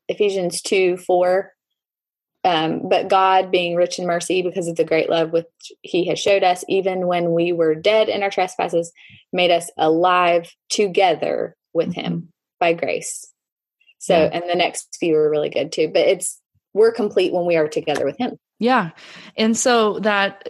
Ephesians 0.07 0.61
2 0.61 0.97
4? 0.97 1.51
Um, 2.45 2.87
but 2.87 3.07
God, 3.07 3.49
being 3.49 3.75
rich 3.75 3.97
in 3.97 4.05
mercy 4.05 4.43
because 4.43 4.67
of 4.67 4.75
the 4.75 4.83
great 4.85 5.09
love 5.09 5.31
which 5.31 5.47
He 5.81 6.07
has 6.09 6.19
showed 6.19 6.43
us, 6.43 6.63
even 6.69 7.07
when 7.07 7.33
we 7.33 7.51
were 7.51 7.73
dead 7.73 8.07
in 8.07 8.21
our 8.21 8.29
trespasses, 8.29 8.93
made 9.33 9.49
us 9.49 9.71
alive 9.77 10.53
together 10.69 11.55
with 11.73 11.89
mm-hmm. 11.89 12.01
Him 12.01 12.33
by 12.59 12.73
grace. 12.73 13.25
So, 13.97 14.15
yeah. 14.15 14.29
and 14.31 14.43
the 14.47 14.55
next 14.55 14.95
few 14.99 15.15
are 15.15 15.29
really 15.29 15.49
good 15.49 15.71
too. 15.71 15.87
But 15.87 16.07
it's 16.07 16.39
we're 16.75 16.91
complete 16.91 17.33
when 17.33 17.47
we 17.47 17.55
are 17.55 17.67
together 17.67 18.05
with 18.05 18.17
Him. 18.19 18.37
Yeah, 18.59 18.91
and 19.35 19.57
so 19.57 19.99
that 19.99 20.47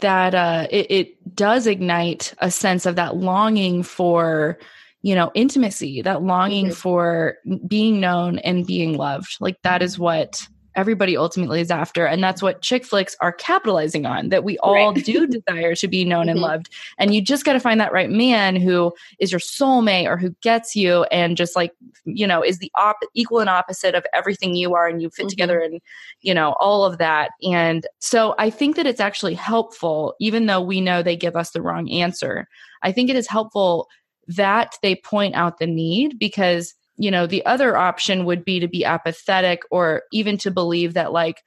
that 0.00 0.34
uh, 0.34 0.66
it, 0.70 0.90
it 0.90 1.34
does 1.34 1.66
ignite 1.66 2.34
a 2.38 2.50
sense 2.50 2.84
of 2.84 2.96
that 2.96 3.16
longing 3.16 3.82
for 3.82 4.58
you 5.00 5.14
know 5.14 5.30
intimacy 5.34 6.02
that 6.02 6.22
longing 6.22 6.66
mm-hmm. 6.66 6.74
for 6.74 7.38
being 7.66 7.98
known 7.98 8.38
and 8.38 8.66
being 8.66 8.96
loved 8.96 9.36
like 9.38 9.56
that 9.62 9.82
is 9.82 9.98
what 9.98 10.46
everybody 10.76 11.16
ultimately 11.16 11.60
is 11.60 11.70
after. 11.70 12.06
And 12.06 12.22
that's 12.22 12.42
what 12.42 12.62
chick 12.62 12.84
flicks 12.84 13.16
are 13.20 13.32
capitalizing 13.32 14.06
on 14.06 14.28
that 14.30 14.44
we 14.44 14.58
all 14.58 14.92
right. 14.92 15.04
do 15.04 15.26
desire 15.46 15.74
to 15.74 15.88
be 15.88 16.04
known 16.04 16.22
mm-hmm. 16.22 16.30
and 16.30 16.40
loved. 16.40 16.70
And 16.98 17.14
you 17.14 17.20
just 17.22 17.44
got 17.44 17.54
to 17.54 17.60
find 17.60 17.80
that 17.80 17.92
right 17.92 18.10
man 18.10 18.56
who 18.56 18.92
is 19.18 19.32
your 19.32 19.40
soulmate 19.40 20.06
or 20.06 20.16
who 20.16 20.30
gets 20.40 20.74
you 20.74 21.04
and 21.04 21.36
just 21.36 21.56
like, 21.56 21.72
you 22.04 22.26
know, 22.26 22.42
is 22.42 22.58
the 22.58 22.72
op- 22.74 22.96
equal 23.14 23.40
and 23.40 23.50
opposite 23.50 23.94
of 23.94 24.06
everything 24.12 24.54
you 24.54 24.74
are 24.74 24.88
and 24.88 25.00
you 25.00 25.10
fit 25.10 25.22
mm-hmm. 25.22 25.28
together 25.28 25.60
and, 25.60 25.80
you 26.20 26.34
know, 26.34 26.54
all 26.60 26.84
of 26.84 26.98
that. 26.98 27.30
And 27.42 27.86
so 28.00 28.34
I 28.38 28.50
think 28.50 28.76
that 28.76 28.86
it's 28.86 29.00
actually 29.00 29.34
helpful, 29.34 30.14
even 30.20 30.46
though 30.46 30.60
we 30.60 30.80
know 30.80 31.02
they 31.02 31.16
give 31.16 31.36
us 31.36 31.50
the 31.50 31.62
wrong 31.62 31.90
answer. 31.90 32.48
I 32.82 32.92
think 32.92 33.10
it 33.10 33.16
is 33.16 33.28
helpful 33.28 33.88
that 34.26 34.78
they 34.82 34.96
point 34.96 35.34
out 35.34 35.58
the 35.58 35.66
need 35.66 36.18
because 36.18 36.74
you 36.96 37.10
know 37.10 37.26
the 37.26 37.44
other 37.46 37.76
option 37.76 38.24
would 38.24 38.44
be 38.44 38.60
to 38.60 38.68
be 38.68 38.84
apathetic 38.84 39.62
or 39.70 40.02
even 40.12 40.36
to 40.38 40.50
believe 40.50 40.94
that 40.94 41.12
like 41.12 41.42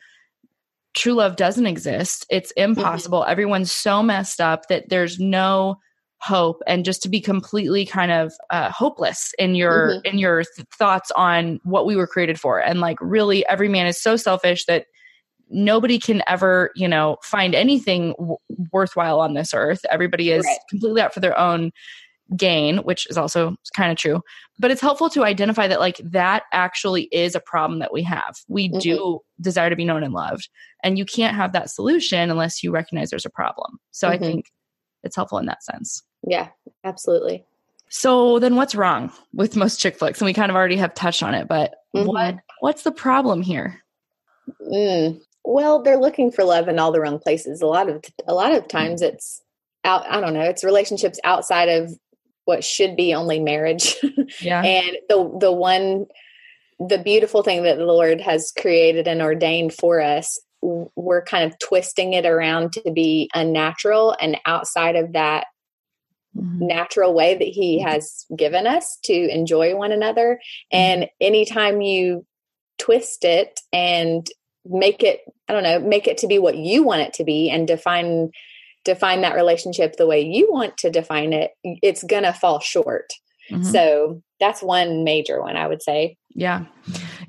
true 0.93 1.13
love 1.13 1.35
doesn't 1.35 1.67
exist 1.67 2.25
it's 2.29 2.51
mm-hmm. 2.53 2.71
impossible 2.71 3.21
mm-hmm. 3.21 3.31
everyone's 3.31 3.71
so 3.71 4.01
messed 4.03 4.41
up 4.41 4.67
that 4.67 4.89
there's 4.89 5.19
no 5.19 5.75
hope 6.19 6.61
and 6.65 6.83
just 6.83 7.03
to 7.03 7.09
be 7.09 7.21
completely 7.21 7.85
kind 7.85 8.11
of 8.11 8.33
uh, 8.49 8.71
hopeless 8.71 9.33
in 9.37 9.53
your 9.53 9.89
mm-hmm. 9.89 10.05
in 10.05 10.17
your 10.17 10.43
th- 10.55 10.67
thoughts 10.77 11.11
on 11.11 11.59
what 11.63 11.85
we 11.85 11.95
were 11.95 12.07
created 12.07 12.39
for 12.39 12.59
and 12.59 12.79
like 12.79 12.97
really 12.99 13.47
every 13.47 13.69
man 13.69 13.85
is 13.85 14.01
so 14.01 14.15
selfish 14.15 14.65
that 14.65 14.85
nobody 15.49 15.99
can 15.99 16.23
ever 16.27 16.71
you 16.75 16.87
know 16.87 17.17
find 17.23 17.53
anything 17.53 18.13
w- 18.17 18.37
worthwhile 18.73 19.19
on 19.19 19.35
this 19.35 19.53
earth 19.53 19.81
everybody 19.91 20.31
is 20.31 20.43
right. 20.43 20.57
completely 20.69 21.01
out 21.01 21.13
for 21.13 21.19
their 21.19 21.37
own 21.37 21.71
gain, 22.35 22.77
which 22.79 23.07
is 23.09 23.17
also 23.17 23.55
kind 23.75 23.91
of 23.91 23.97
true. 23.97 24.21
But 24.59 24.71
it's 24.71 24.81
helpful 24.81 25.09
to 25.11 25.23
identify 25.23 25.67
that, 25.67 25.79
like, 25.79 25.97
that 26.03 26.43
actually 26.51 27.03
is 27.03 27.35
a 27.35 27.39
problem 27.39 27.79
that 27.79 27.93
we 27.93 28.03
have. 28.03 28.37
We 28.47 28.69
mm-hmm. 28.69 28.79
do 28.79 29.19
desire 29.39 29.69
to 29.69 29.75
be 29.75 29.85
known 29.85 30.03
and 30.03 30.13
loved. 30.13 30.49
And 30.83 30.97
you 30.97 31.05
can't 31.05 31.35
have 31.35 31.53
that 31.53 31.69
solution 31.69 32.29
unless 32.29 32.63
you 32.63 32.71
recognize 32.71 33.09
there's 33.09 33.25
a 33.25 33.29
problem. 33.29 33.79
So 33.91 34.07
mm-hmm. 34.07 34.23
I 34.23 34.27
think 34.27 34.45
it's 35.03 35.15
helpful 35.15 35.37
in 35.37 35.45
that 35.45 35.63
sense. 35.63 36.03
Yeah, 36.27 36.49
absolutely. 36.83 37.45
So 37.89 38.39
then 38.39 38.55
what's 38.55 38.75
wrong 38.75 39.11
with 39.33 39.55
most 39.55 39.79
chick 39.79 39.97
flicks? 39.97 40.19
And 40.19 40.25
we 40.25 40.33
kind 40.33 40.51
of 40.51 40.55
already 40.55 40.77
have 40.77 40.93
touched 40.93 41.23
on 41.23 41.33
it, 41.33 41.47
but 41.47 41.75
mm-hmm. 41.95 42.07
what 42.07 42.35
what's 42.59 42.83
the 42.83 42.91
problem 42.91 43.41
here? 43.41 43.81
Mm. 44.61 45.21
Well, 45.43 45.81
they're 45.81 45.99
looking 45.99 46.31
for 46.31 46.43
love 46.43 46.67
in 46.67 46.79
all 46.79 46.91
the 46.91 46.99
wrong 46.99 47.19
places. 47.19 47.61
A 47.61 47.67
lot 47.67 47.89
of 47.89 48.03
a 48.27 48.33
lot 48.33 48.53
of 48.53 48.67
times 48.67 49.01
it's 49.01 49.41
out 49.85 50.05
I 50.09 50.19
don't 50.19 50.33
know, 50.33 50.41
it's 50.41 50.63
relationships 50.63 51.19
outside 51.23 51.69
of 51.69 51.93
what 52.47 52.63
should 52.63 52.95
be 52.95 53.13
only 53.13 53.39
marriage. 53.39 53.95
Yeah. 54.41 54.61
and 54.61 54.97
the 55.07 55.37
the 55.39 55.51
one 55.51 56.05
the 56.79 56.97
beautiful 56.97 57.43
thing 57.43 57.63
that 57.63 57.77
the 57.77 57.85
Lord 57.85 58.21
has 58.21 58.51
created 58.57 59.07
and 59.07 59.21
ordained 59.21 59.73
for 59.73 60.01
us, 60.01 60.39
we're 60.61 61.23
kind 61.23 61.49
of 61.49 61.57
twisting 61.59 62.13
it 62.13 62.25
around 62.25 62.73
to 62.73 62.91
be 62.91 63.29
unnatural 63.33 64.15
and 64.19 64.37
outside 64.45 64.95
of 64.95 65.13
that 65.13 65.45
mm-hmm. 66.35 66.67
natural 66.67 67.13
way 67.13 67.35
that 67.35 67.47
He 67.47 67.79
mm-hmm. 67.79 67.87
has 67.87 68.25
given 68.35 68.67
us 68.67 68.99
to 69.05 69.13
enjoy 69.13 69.75
one 69.75 69.91
another. 69.91 70.39
Mm-hmm. 70.73 70.77
And 70.77 71.09
anytime 71.21 71.81
you 71.81 72.25
twist 72.77 73.23
it 73.23 73.59
and 73.71 74.27
make 74.65 75.03
it, 75.03 75.21
I 75.47 75.53
don't 75.53 75.63
know, 75.63 75.79
make 75.79 76.07
it 76.07 76.19
to 76.19 76.27
be 76.27 76.37
what 76.37 76.57
you 76.57 76.83
want 76.83 77.01
it 77.01 77.13
to 77.13 77.23
be 77.23 77.49
and 77.49 77.67
define 77.67 78.31
define 78.87 79.21
that 79.21 79.35
relationship 79.35 79.95
the 79.97 80.07
way 80.07 80.21
you 80.21 80.51
want 80.51 80.77
to 80.77 80.89
define 80.89 81.33
it, 81.33 81.51
it's 81.63 82.03
going 82.03 82.23
to 82.23 82.33
fall 82.33 82.59
short. 82.59 83.11
Mm-hmm. 83.51 83.63
So 83.63 84.21
that's 84.39 84.63
one 84.63 85.03
major 85.03 85.41
one, 85.41 85.55
I 85.55 85.67
would 85.67 85.81
say. 85.81 86.17
Yeah. 86.29 86.65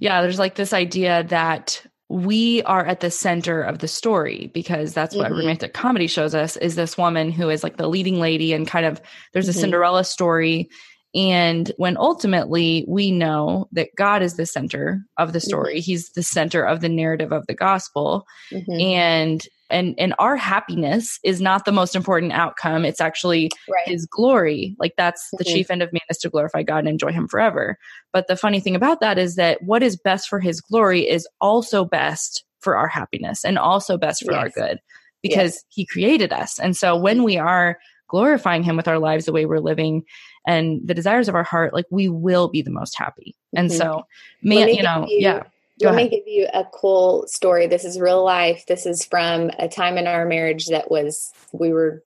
Yeah. 0.00 0.22
There's 0.22 0.38
like 0.38 0.54
this 0.54 0.72
idea 0.72 1.24
that 1.24 1.84
we 2.08 2.62
are 2.62 2.86
at 2.86 3.00
the 3.00 3.10
center 3.10 3.60
of 3.60 3.80
the 3.80 3.88
story 3.88 4.50
because 4.54 4.94
that's 4.94 5.14
what 5.14 5.26
mm-hmm. 5.26 5.40
romantic 5.40 5.74
comedy 5.74 6.06
shows 6.06 6.34
us 6.34 6.56
is 6.56 6.74
this 6.74 6.96
woman 6.96 7.30
who 7.30 7.50
is 7.50 7.62
like 7.62 7.76
the 7.76 7.88
leading 7.88 8.18
lady 8.18 8.52
and 8.52 8.66
kind 8.66 8.86
of 8.86 9.00
there's 9.32 9.48
a 9.48 9.52
mm-hmm. 9.52 9.60
Cinderella 9.60 10.04
story 10.04 10.70
and 11.14 11.72
when 11.78 11.96
ultimately 11.96 12.84
we 12.86 13.10
know 13.10 13.68
that 13.72 13.88
God 13.96 14.22
is 14.22 14.36
the 14.36 14.46
center 14.46 15.02
of 15.16 15.32
the 15.32 15.40
story, 15.40 15.76
mm-hmm. 15.76 15.80
He's 15.80 16.10
the 16.10 16.22
center 16.22 16.62
of 16.62 16.80
the 16.80 16.88
narrative 16.88 17.32
of 17.32 17.46
the 17.46 17.54
gospel. 17.54 18.26
Mm-hmm. 18.52 18.80
And 18.80 19.48
and 19.70 19.94
and 19.98 20.14
our 20.18 20.36
happiness 20.36 21.18
is 21.22 21.40
not 21.40 21.64
the 21.64 21.72
most 21.72 21.94
important 21.94 22.32
outcome. 22.32 22.84
It's 22.84 23.00
actually 23.00 23.50
right. 23.70 23.86
his 23.86 24.06
glory. 24.06 24.76
Like 24.78 24.94
that's 24.96 25.26
mm-hmm. 25.26 25.36
the 25.38 25.44
chief 25.44 25.70
end 25.70 25.82
of 25.82 25.92
man 25.92 26.00
is 26.10 26.18
to 26.18 26.30
glorify 26.30 26.62
God 26.62 26.78
and 26.78 26.88
enjoy 26.88 27.12
him 27.12 27.28
forever. 27.28 27.78
But 28.12 28.26
the 28.28 28.36
funny 28.36 28.60
thing 28.60 28.76
about 28.76 29.00
that 29.00 29.18
is 29.18 29.36
that 29.36 29.62
what 29.62 29.82
is 29.82 29.96
best 29.96 30.28
for 30.28 30.40
his 30.40 30.60
glory 30.60 31.08
is 31.08 31.28
also 31.40 31.84
best 31.84 32.44
for 32.60 32.76
our 32.76 32.88
happiness 32.88 33.44
and 33.44 33.58
also 33.58 33.96
best 33.96 34.24
for 34.24 34.32
yes. 34.32 34.40
our 34.40 34.48
good 34.50 34.80
because 35.22 35.54
yes. 35.54 35.64
he 35.68 35.86
created 35.86 36.32
us. 36.32 36.58
And 36.58 36.76
so 36.76 36.96
when 36.96 37.22
we 37.22 37.36
are 37.36 37.78
glorifying 38.08 38.62
him 38.62 38.76
with 38.76 38.88
our 38.88 38.98
lives 38.98 39.26
the 39.26 39.32
way 39.32 39.46
we're 39.46 39.60
living 39.60 40.02
and 40.46 40.80
the 40.84 40.94
desires 40.94 41.28
of 41.28 41.34
our 41.34 41.42
heart 41.42 41.74
like 41.74 41.84
we 41.90 42.08
will 42.08 42.48
be 42.48 42.62
the 42.62 42.70
most 42.70 42.96
happy 42.96 43.36
and 43.54 43.68
mm-hmm. 43.68 43.76
so 43.76 44.02
man 44.42 44.68
you 44.68 44.82
know 44.82 45.04
you, 45.06 45.18
yeah 45.20 45.42
let 45.80 45.94
me 45.94 46.08
give 46.08 46.26
you 46.26 46.48
a 46.52 46.64
cool 46.64 47.26
story. 47.28 47.66
This 47.66 47.84
is 47.84 48.00
real 48.00 48.24
life. 48.24 48.64
This 48.66 48.86
is 48.86 49.04
from 49.04 49.50
a 49.58 49.68
time 49.68 49.98
in 49.98 50.06
our 50.06 50.24
marriage 50.24 50.66
that 50.66 50.90
was 50.90 51.32
we 51.52 51.72
were 51.72 52.02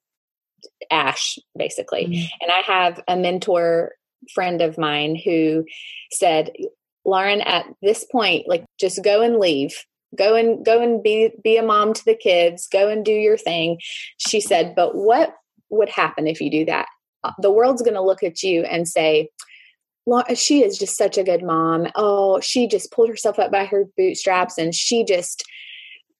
ash 0.89 1.39
basically. 1.57 2.05
Mm-hmm. 2.05 2.25
and 2.41 2.51
i 2.51 2.61
have 2.61 3.01
a 3.07 3.15
mentor 3.15 3.93
friend 4.33 4.61
of 4.61 4.77
mine 4.77 5.15
who 5.15 5.65
said 6.11 6.51
lauren 7.05 7.41
at 7.41 7.65
this 7.81 8.05
point 8.09 8.47
like 8.47 8.65
just 8.79 9.03
go 9.03 9.21
and 9.21 9.37
leave. 9.37 9.85
Go 10.15 10.35
and 10.35 10.63
go 10.63 10.79
and 10.79 11.01
be 11.01 11.31
be 11.43 11.57
a 11.57 11.63
mom 11.63 11.93
to 11.93 12.05
the 12.05 12.15
kids. 12.15 12.67
Go 12.67 12.87
and 12.87 13.03
do 13.03 13.11
your 13.11 13.37
thing. 13.37 13.79
She 14.17 14.39
said 14.41 14.75
but 14.75 14.95
what 14.95 15.35
would 15.69 15.89
happen 15.89 16.27
if 16.27 16.39
you 16.39 16.51
do 16.51 16.65
that? 16.65 16.85
Uh, 17.23 17.31
the 17.39 17.51
world's 17.51 17.81
going 17.81 17.95
to 17.95 18.01
look 18.01 18.21
at 18.21 18.43
you 18.43 18.63
and 18.63 18.87
say, 18.87 19.29
she 20.35 20.63
is 20.63 20.77
just 20.77 20.97
such 20.97 21.17
a 21.17 21.23
good 21.23 21.43
mom. 21.43 21.87
Oh, 21.95 22.39
she 22.39 22.67
just 22.67 22.91
pulled 22.91 23.09
herself 23.09 23.39
up 23.39 23.51
by 23.51 23.65
her 23.65 23.85
bootstraps 23.97 24.57
and 24.57 24.73
she 24.75 25.03
just 25.03 25.43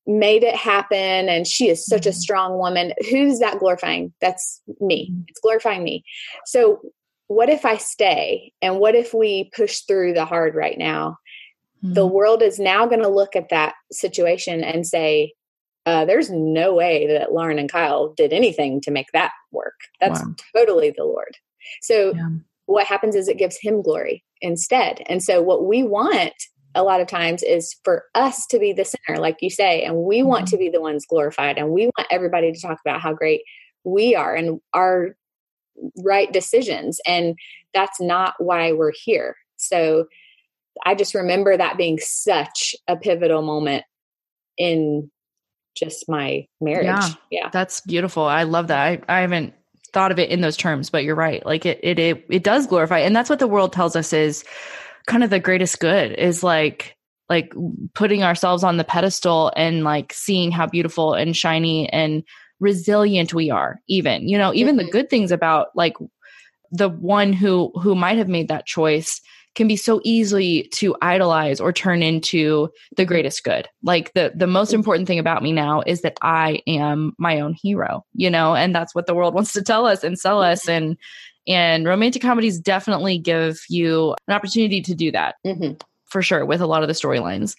made 0.05 0.43
it 0.43 0.55
happen 0.55 1.29
and 1.29 1.47
she 1.47 1.69
is 1.69 1.85
such 1.85 2.05
a 2.05 2.09
Mm-hmm. 2.09 2.17
strong 2.17 2.57
woman. 2.57 2.93
Who's 3.09 3.39
that 3.39 3.59
glorifying? 3.59 4.13
That's 4.19 4.61
me. 4.81 5.09
Mm-hmm. 5.11 5.21
It's 5.29 5.39
glorifying 5.39 5.83
me. 5.83 6.03
So, 6.45 6.81
what 7.27 7.49
if 7.49 7.65
I 7.65 7.77
stay? 7.77 8.51
And 8.61 8.79
what 8.79 8.95
if 8.95 9.13
we 9.13 9.49
push 9.55 9.79
through 9.81 10.13
the 10.13 10.25
hard 10.25 10.55
right 10.55 10.77
now? 10.77 11.17
The 11.81 12.01
Mm-hmm. 12.01 12.13
world 12.13 12.41
is 12.41 12.59
now 12.59 12.85
going 12.85 13.01
to 13.01 13.07
look 13.09 13.35
at 13.35 13.49
that 13.49 13.75
situation 13.91 14.63
and 14.63 14.85
say, 14.87 15.33
uh, 15.85 16.05
there's 16.05 16.29
no 16.29 16.73
way 16.73 17.07
that 17.07 17.33
Lauren 17.33 17.59
and 17.59 17.69
Kyle 17.69 18.13
did 18.13 18.31
anything 18.31 18.79
to 18.81 18.91
make 18.91 19.07
that 19.13 19.31
work. 19.51 19.73
That's 19.99 20.21
Wow. 20.21 20.35
totally 20.55 20.91
the 20.95 21.03
Lord. 21.03 21.35
So, 21.81 22.13
Yeah. 22.15 22.29
What 22.65 22.85
happens 22.87 23.15
is 23.15 23.27
it 23.27 23.37
gives 23.37 23.57
him 23.61 23.81
glory 23.81 24.23
instead. 24.41 25.01
And 25.07 25.21
so, 25.21 25.41
what 25.41 25.65
we 25.65 25.83
want 25.83 26.33
a 26.75 26.83
lot 26.83 27.01
of 27.01 27.07
times 27.07 27.43
is 27.43 27.75
for 27.83 28.05
us 28.15 28.47
to 28.47 28.57
be 28.59 28.73
the 28.73 28.85
center, 28.85 29.19
like 29.21 29.37
you 29.41 29.49
say, 29.49 29.83
and 29.83 29.97
we 29.97 30.23
want 30.23 30.45
Mhm. 30.47 30.51
to 30.51 30.57
be 30.57 30.69
the 30.69 30.81
ones 30.81 31.05
glorified, 31.05 31.57
and 31.57 31.69
we 31.71 31.85
want 31.85 32.07
everybody 32.09 32.51
to 32.51 32.59
talk 32.59 32.79
about 32.85 33.01
how 33.01 33.13
great 33.13 33.41
we 33.83 34.15
are 34.15 34.33
and 34.35 34.59
our 34.73 35.15
right 36.03 36.31
decisions. 36.31 36.99
And 37.05 37.35
that's 37.73 37.99
not 37.99 38.35
why 38.39 38.71
we're 38.71 38.93
here. 39.03 39.35
So, 39.57 40.05
I 40.85 40.95
just 40.95 41.13
remember 41.13 41.55
that 41.55 41.77
being 41.77 41.99
such 41.99 42.75
a 42.87 42.95
pivotal 42.97 43.43
moment 43.43 43.83
in 44.57 45.11
just 45.75 46.07
my 46.09 46.47
marriage. 46.61 46.85
Yeah. 46.85 47.09
Yeah. 47.31 47.49
That's 47.51 47.81
beautiful. 47.81 48.23
I 48.23 48.43
love 48.43 48.67
that. 48.67 48.79
I, 48.79 49.01
I 49.07 49.21
haven't 49.21 49.53
thought 49.93 50.11
of 50.11 50.19
it 50.19 50.29
in 50.29 50.41
those 50.41 50.57
terms, 50.57 50.89
but 50.89 51.03
you're 51.03 51.15
right. 51.15 51.45
Like 51.45 51.65
it, 51.65 51.79
it, 51.83 51.99
it, 51.99 52.25
it 52.29 52.43
does 52.43 52.67
glorify. 52.67 52.99
And 52.99 53.15
that's 53.15 53.29
what 53.29 53.39
the 53.39 53.47
world 53.47 53.71
tells 53.71 53.95
us 53.95 54.11
is 54.11 54.43
kind 55.05 55.23
of 55.23 55.29
the 55.29 55.39
greatest 55.39 55.79
good 55.79 56.11
is 56.13 56.43
like, 56.43 56.97
like 57.29 57.53
putting 57.93 58.23
ourselves 58.23 58.63
on 58.63 58.77
the 58.77 58.83
pedestal 58.83 59.51
and 59.55 59.83
like 59.83 60.13
seeing 60.13 60.51
how 60.51 60.67
beautiful 60.67 61.13
and 61.13 61.35
shiny 61.35 61.87
and 61.89 62.23
resilient 62.59 63.33
we 63.33 63.49
are 63.49 63.79
even, 63.87 64.27
you 64.27 64.37
know, 64.37 64.53
even 64.53 64.77
the 64.77 64.83
Mhm. 64.83 64.91
good 64.91 65.09
things 65.09 65.31
about 65.31 65.67
like 65.75 65.95
the 66.71 66.89
one 66.89 67.33
who, 67.33 67.71
who 67.81 67.95
might 67.95 68.17
have 68.17 68.27
made 68.27 68.47
that 68.49 68.65
choice 68.65 69.21
can 69.55 69.67
be 69.67 69.75
so 69.75 70.01
easily 70.03 70.67
to 70.73 70.95
idolize 71.01 71.59
or 71.59 71.71
turn 71.71 72.01
into 72.01 72.69
the 72.95 73.05
greatest 73.05 73.43
good. 73.43 73.67
Like 73.83 74.13
the 74.13 74.31
the 74.35 74.47
most 74.47 74.73
important 74.73 75.07
thing 75.07 75.19
about 75.19 75.43
me 75.43 75.51
now 75.51 75.83
is 75.85 76.01
that 76.01 76.17
I 76.21 76.61
am 76.67 77.13
my 77.17 77.39
own 77.39 77.53
hero, 77.53 78.05
you 78.13 78.29
know, 78.29 78.55
and 78.55 78.73
that's 78.73 78.95
what 78.95 79.05
the 79.05 79.15
world 79.15 79.33
wants 79.35 79.53
to 79.53 79.61
tell 79.61 79.85
us 79.85 80.03
and 80.03 80.17
sell 80.19 80.41
us. 80.41 80.67
And 80.67 80.97
and 81.47 81.85
romantic 81.85 82.21
comedies 82.21 82.59
definitely 82.59 83.17
give 83.17 83.59
you 83.69 84.15
an 84.27 84.33
opportunity 84.33 84.81
to 84.81 84.95
do 84.95 85.11
that 85.11 85.35
hmm 85.45 85.73
for 86.05 86.21
sure 86.21 86.45
with 86.45 86.61
a 86.61 86.67
lot 86.67 86.83
of 86.83 86.87
the 86.87 86.93
storylines. 86.93 87.55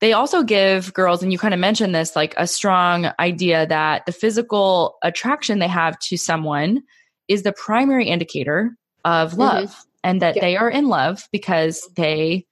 They 0.00 0.12
also 0.12 0.44
give 0.44 0.94
girls, 0.94 1.20
and 1.20 1.32
you 1.32 1.38
kind 1.38 1.52
of 1.52 1.58
mentioned 1.58 1.96
this, 1.96 2.14
like 2.14 2.32
a 2.36 2.46
strong 2.46 3.10
idea 3.18 3.66
that 3.66 4.06
the 4.06 4.12
physical 4.12 4.98
attraction 5.02 5.58
they 5.58 5.66
have 5.66 5.98
to 5.98 6.16
someone 6.16 6.84
is 7.26 7.42
the 7.42 7.52
primary 7.52 8.06
indicator 8.06 8.76
of 9.04 9.36
love 9.36 9.84
and 10.04 10.22
that 10.22 10.36
Yeah. 10.36 10.42
they 10.42 10.56
are 10.56 10.70
in 10.70 10.88
love 10.88 11.28
because 11.32 11.88
they 11.96 12.46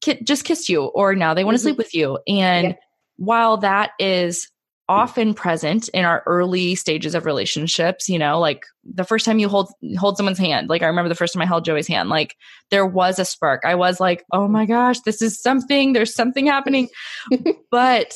ki- 0.00 0.22
just 0.22 0.44
kissed 0.44 0.68
you 0.68 0.84
or 0.84 1.14
now 1.14 1.34
they 1.34 1.44
want 1.44 1.56
to 1.56 1.60
Mhm. 1.60 1.64
sleep 1.64 1.78
with 1.78 1.94
you. 1.94 2.18
And 2.28 2.68
Yeah. 2.68 2.74
while 3.16 3.56
that 3.58 3.90
is 3.98 4.48
often 4.90 5.34
present 5.34 5.88
in 5.90 6.04
our 6.06 6.22
early 6.24 6.74
stages 6.74 7.14
of 7.14 7.26
relationships, 7.26 8.08
you 8.08 8.18
know, 8.18 8.38
like 8.40 8.62
the 8.84 9.04
first 9.04 9.26
time 9.26 9.38
you 9.38 9.46
hold 9.48 9.70
hold 9.98 10.16
someone's 10.16 10.38
hand, 10.38 10.70
like 10.70 10.82
I 10.82 10.86
remember 10.86 11.10
the 11.10 11.14
first 11.14 11.34
time 11.34 11.42
I 11.42 11.46
held 11.46 11.64
Joey's 11.66 11.86
hand, 11.88 12.08
like 12.08 12.34
there 12.70 12.86
was 12.86 13.18
a 13.18 13.24
spark. 13.26 13.64
I 13.66 13.74
was 13.74 14.00
like, 14.00 14.24
"Oh 14.32 14.48
my 14.48 14.64
gosh, 14.64 15.00
this 15.00 15.20
is 15.20 15.42
something. 15.42 15.92
There's 15.92 16.14
something 16.14 16.46
happening." 16.46 16.88
but 17.70 18.14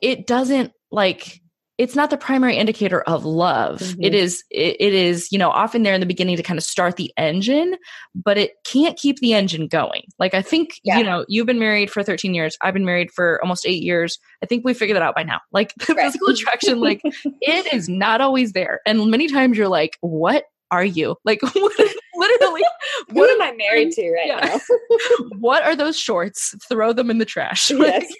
it 0.00 0.26
doesn't 0.26 0.72
like 0.90 1.41
it's 1.82 1.96
not 1.96 2.10
the 2.10 2.16
primary 2.16 2.56
indicator 2.56 3.00
of 3.02 3.24
love. 3.24 3.80
Mhm. 3.80 3.96
It 4.06 4.14
is 4.14 4.44
it, 4.50 4.76
it 4.78 4.94
is, 4.94 5.32
you 5.32 5.38
know, 5.38 5.50
often 5.50 5.82
there 5.82 5.94
in 5.94 6.00
the 6.00 6.06
beginning 6.06 6.36
to 6.36 6.42
kind 6.42 6.56
of 6.56 6.62
start 6.64 6.96
the 6.96 7.12
engine, 7.16 7.74
but 8.14 8.38
it 8.38 8.52
can't 8.64 8.96
keep 8.96 9.18
the 9.18 9.34
engine 9.34 9.66
going. 9.66 10.04
Like 10.18 10.32
I 10.32 10.42
think, 10.42 10.74
Yeah. 10.84 10.98
you 10.98 11.04
know, 11.04 11.24
you've 11.26 11.46
been 11.46 11.58
married 11.58 11.90
for 11.90 12.04
13 12.04 12.34
years. 12.34 12.56
I've 12.60 12.74
been 12.74 12.84
married 12.84 13.10
for 13.10 13.40
almost 13.42 13.66
8 13.66 13.82
years. 13.82 14.18
I 14.42 14.46
think 14.46 14.64
we 14.64 14.74
figured 14.74 14.94
that 14.96 15.02
out 15.02 15.16
by 15.16 15.24
now. 15.24 15.40
Like 15.50 15.74
the 15.86 15.94
Right. 15.94 16.04
physical 16.06 16.28
attraction 16.28 16.78
like 16.78 17.00
it 17.40 17.72
is 17.74 17.88
not 17.88 18.20
always 18.20 18.52
there. 18.52 18.80
And 18.86 19.10
many 19.10 19.26
times 19.28 19.58
you're 19.58 19.66
like, 19.68 19.98
"What 20.00 20.44
are 20.72 20.84
you?" 20.84 21.16
Like 21.24 21.40
what, 21.54 21.72
literally 22.16 22.62
what 23.12 23.30
am 23.30 23.40
I 23.42 23.52
married 23.56 23.92
to 23.92 24.10
right 24.12 24.26
Yeah. 24.26 24.40
now? 24.40 24.60
what 25.38 25.62
are 25.62 25.76
those 25.76 25.96
shorts? 25.98 26.54
Throw 26.68 26.92
them 26.92 27.10
in 27.10 27.18
the 27.18 27.24
trash. 27.24 27.70
Yes. 27.70 28.12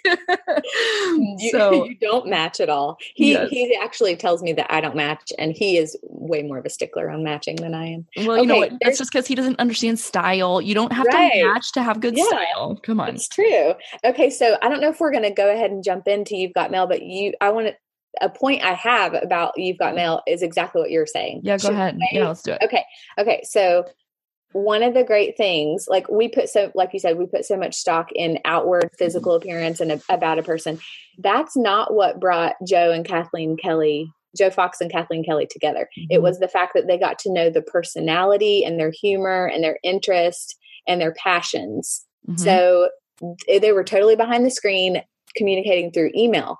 You, 1.15 1.49
so 1.51 1.85
you 1.85 1.95
don't 1.95 2.27
match 2.27 2.59
at 2.59 2.69
all. 2.69 2.97
He 3.15 3.33
Yes. 3.33 3.49
he 3.49 3.75
actually 3.81 4.15
tells 4.15 4.41
me 4.43 4.53
that 4.53 4.67
I 4.71 4.81
don't 4.81 4.95
match, 4.95 5.31
and 5.37 5.51
he 5.51 5.77
is 5.77 5.97
way 6.03 6.43
more 6.43 6.57
of 6.59 6.65
a 6.65 6.69
stickler 6.69 7.09
on 7.09 7.23
matching 7.23 7.55
than 7.57 7.73
I 7.73 7.87
am. 7.87 8.05
well, 8.25 8.37
you 8.37 8.45
know 8.45 8.53
Okay, 8.61 8.69
what? 8.71 8.79
That's 8.81 8.97
just 8.99 9.11
because 9.11 9.27
he 9.27 9.35
doesn't 9.35 9.59
understand 9.59 9.99
style. 9.99 10.61
You 10.61 10.73
don't 10.75 10.93
have 10.93 11.05
Right. 11.07 11.31
to 11.33 11.53
match 11.53 11.71
to 11.73 11.83
have 11.83 11.99
good 11.99 12.15
Yeah. 12.17 12.23
style. 12.25 12.79
Come 12.83 12.99
on. 12.99 13.15
It's 13.15 13.27
true. 13.27 13.73
Okay, 14.05 14.29
so 14.29 14.57
I 14.61 14.69
don't 14.69 14.81
know 14.81 14.89
if 14.89 14.99
we're 14.99 15.11
going 15.11 15.23
to 15.23 15.31
go 15.31 15.51
ahead 15.51 15.71
and 15.71 15.83
jump 15.83 16.07
into 16.07 16.35
You've 16.35 16.53
Got 16.53 16.71
Mail, 16.71 16.87
but 16.87 17.01
you, 17.01 17.33
I 17.41 17.49
want 17.49 17.67
to. 17.67 17.75
A 18.21 18.29
point 18.29 18.63
I 18.63 18.73
have 18.73 19.13
about 19.13 19.53
You've 19.57 19.77
Got 19.79 19.95
Mail 19.95 20.21
is 20.27 20.41
exactly 20.43 20.81
what 20.81 20.91
you're 20.91 21.05
saying. 21.07 21.41
Yeah, 21.43 21.57
go 21.57 21.67
Should 21.67 21.71
ahead. 21.73 21.97
I- 22.01 22.07
Yeah, 22.15 22.27
let's 22.27 22.43
do 22.43 22.51
it. 22.53 22.61
Okay. 22.63 22.83
Okay. 23.19 23.41
So 23.43 23.85
one 24.51 24.83
of 24.83 24.93
the 24.93 25.03
great 25.03 25.35
things, 25.35 25.87
like 25.87 26.07
we 26.11 26.27
put 26.27 26.47
so, 26.47 26.71
like 26.75 26.91
you 26.93 26.99
said, 26.99 27.17
we 27.17 27.25
put 27.25 27.43
so 27.45 27.57
much 27.57 27.73
stock 27.75 28.09
in 28.13 28.37
outward 28.45 28.89
physical 28.99 29.33
appearance 29.33 29.79
and 29.79 29.93
a, 29.93 30.01
about 30.09 30.37
a 30.37 30.43
person. 30.43 30.79
That's 31.17 31.57
not 31.57 31.93
what 31.93 32.19
brought 32.19 32.53
Joe 32.67 32.91
and 32.91 33.03
Kathleen 33.03 33.57
Kelly, 33.57 34.11
Joe 34.37 34.51
Fox 34.51 34.79
and 34.79 34.91
Kathleen 34.91 35.23
Kelly 35.23 35.47
together. 35.49 35.89
It 36.09 36.19
Mhm. 36.19 36.21
was 36.21 36.37
the 36.39 36.47
fact 36.47 36.73
that 36.75 36.85
they 36.87 36.99
got 36.99 37.17
to 37.19 37.31
know 37.33 37.49
the 37.49 37.63
personality 37.63 38.63
and 38.63 38.79
their 38.79 38.91
humor 38.91 39.45
and 39.47 39.63
their 39.63 39.79
interest 39.83 40.55
and 40.87 41.01
their 41.01 41.13
passions. 41.15 42.05
Mhm. 42.29 42.39
So 42.39 42.89
they 43.47 43.71
were 43.71 43.83
totally 43.83 44.15
behind 44.15 44.45
the 44.45 44.51
screen 44.51 45.01
communicating 45.35 45.91
through 45.91 46.11
email 46.15 46.59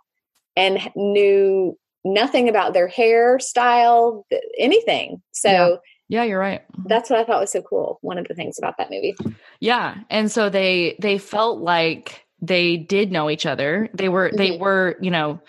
and 0.56 0.80
knew 0.96 1.78
nothing 2.06 2.50
about 2.50 2.74
their 2.74 2.88
hairstyle, 2.90 4.24
th- 4.30 4.42
anything. 4.58 5.22
So 5.32 5.50
Yeah. 5.50 5.76
yeah, 6.10 6.24
you're 6.24 6.40
right. 6.40 6.62
Mhm. 6.78 6.88
that's 6.90 7.10
what 7.10 7.20
I 7.20 7.24
thought 7.24 7.40
was 7.40 7.52
so 7.52 7.62
cool. 7.62 7.98
One 8.02 8.18
of 8.18 8.28
the 8.28 8.34
things 8.34 8.58
about 8.58 8.78
that 8.78 8.90
movie. 8.92 9.16
Yeah, 9.60 9.96
and 10.10 10.32
so 10.32 10.50
they 10.50 10.96
they 11.00 11.18
felt 11.18 11.60
like 11.62 12.26
they 12.42 12.76
did 12.78 13.12
know 13.12 13.30
each 13.30 13.46
other. 13.46 13.90
They 13.94 14.10
were 14.10 14.32
they 14.36 14.52
Mhm. 14.52 14.60
were 14.60 14.98
you 15.02 15.12
know 15.12 15.40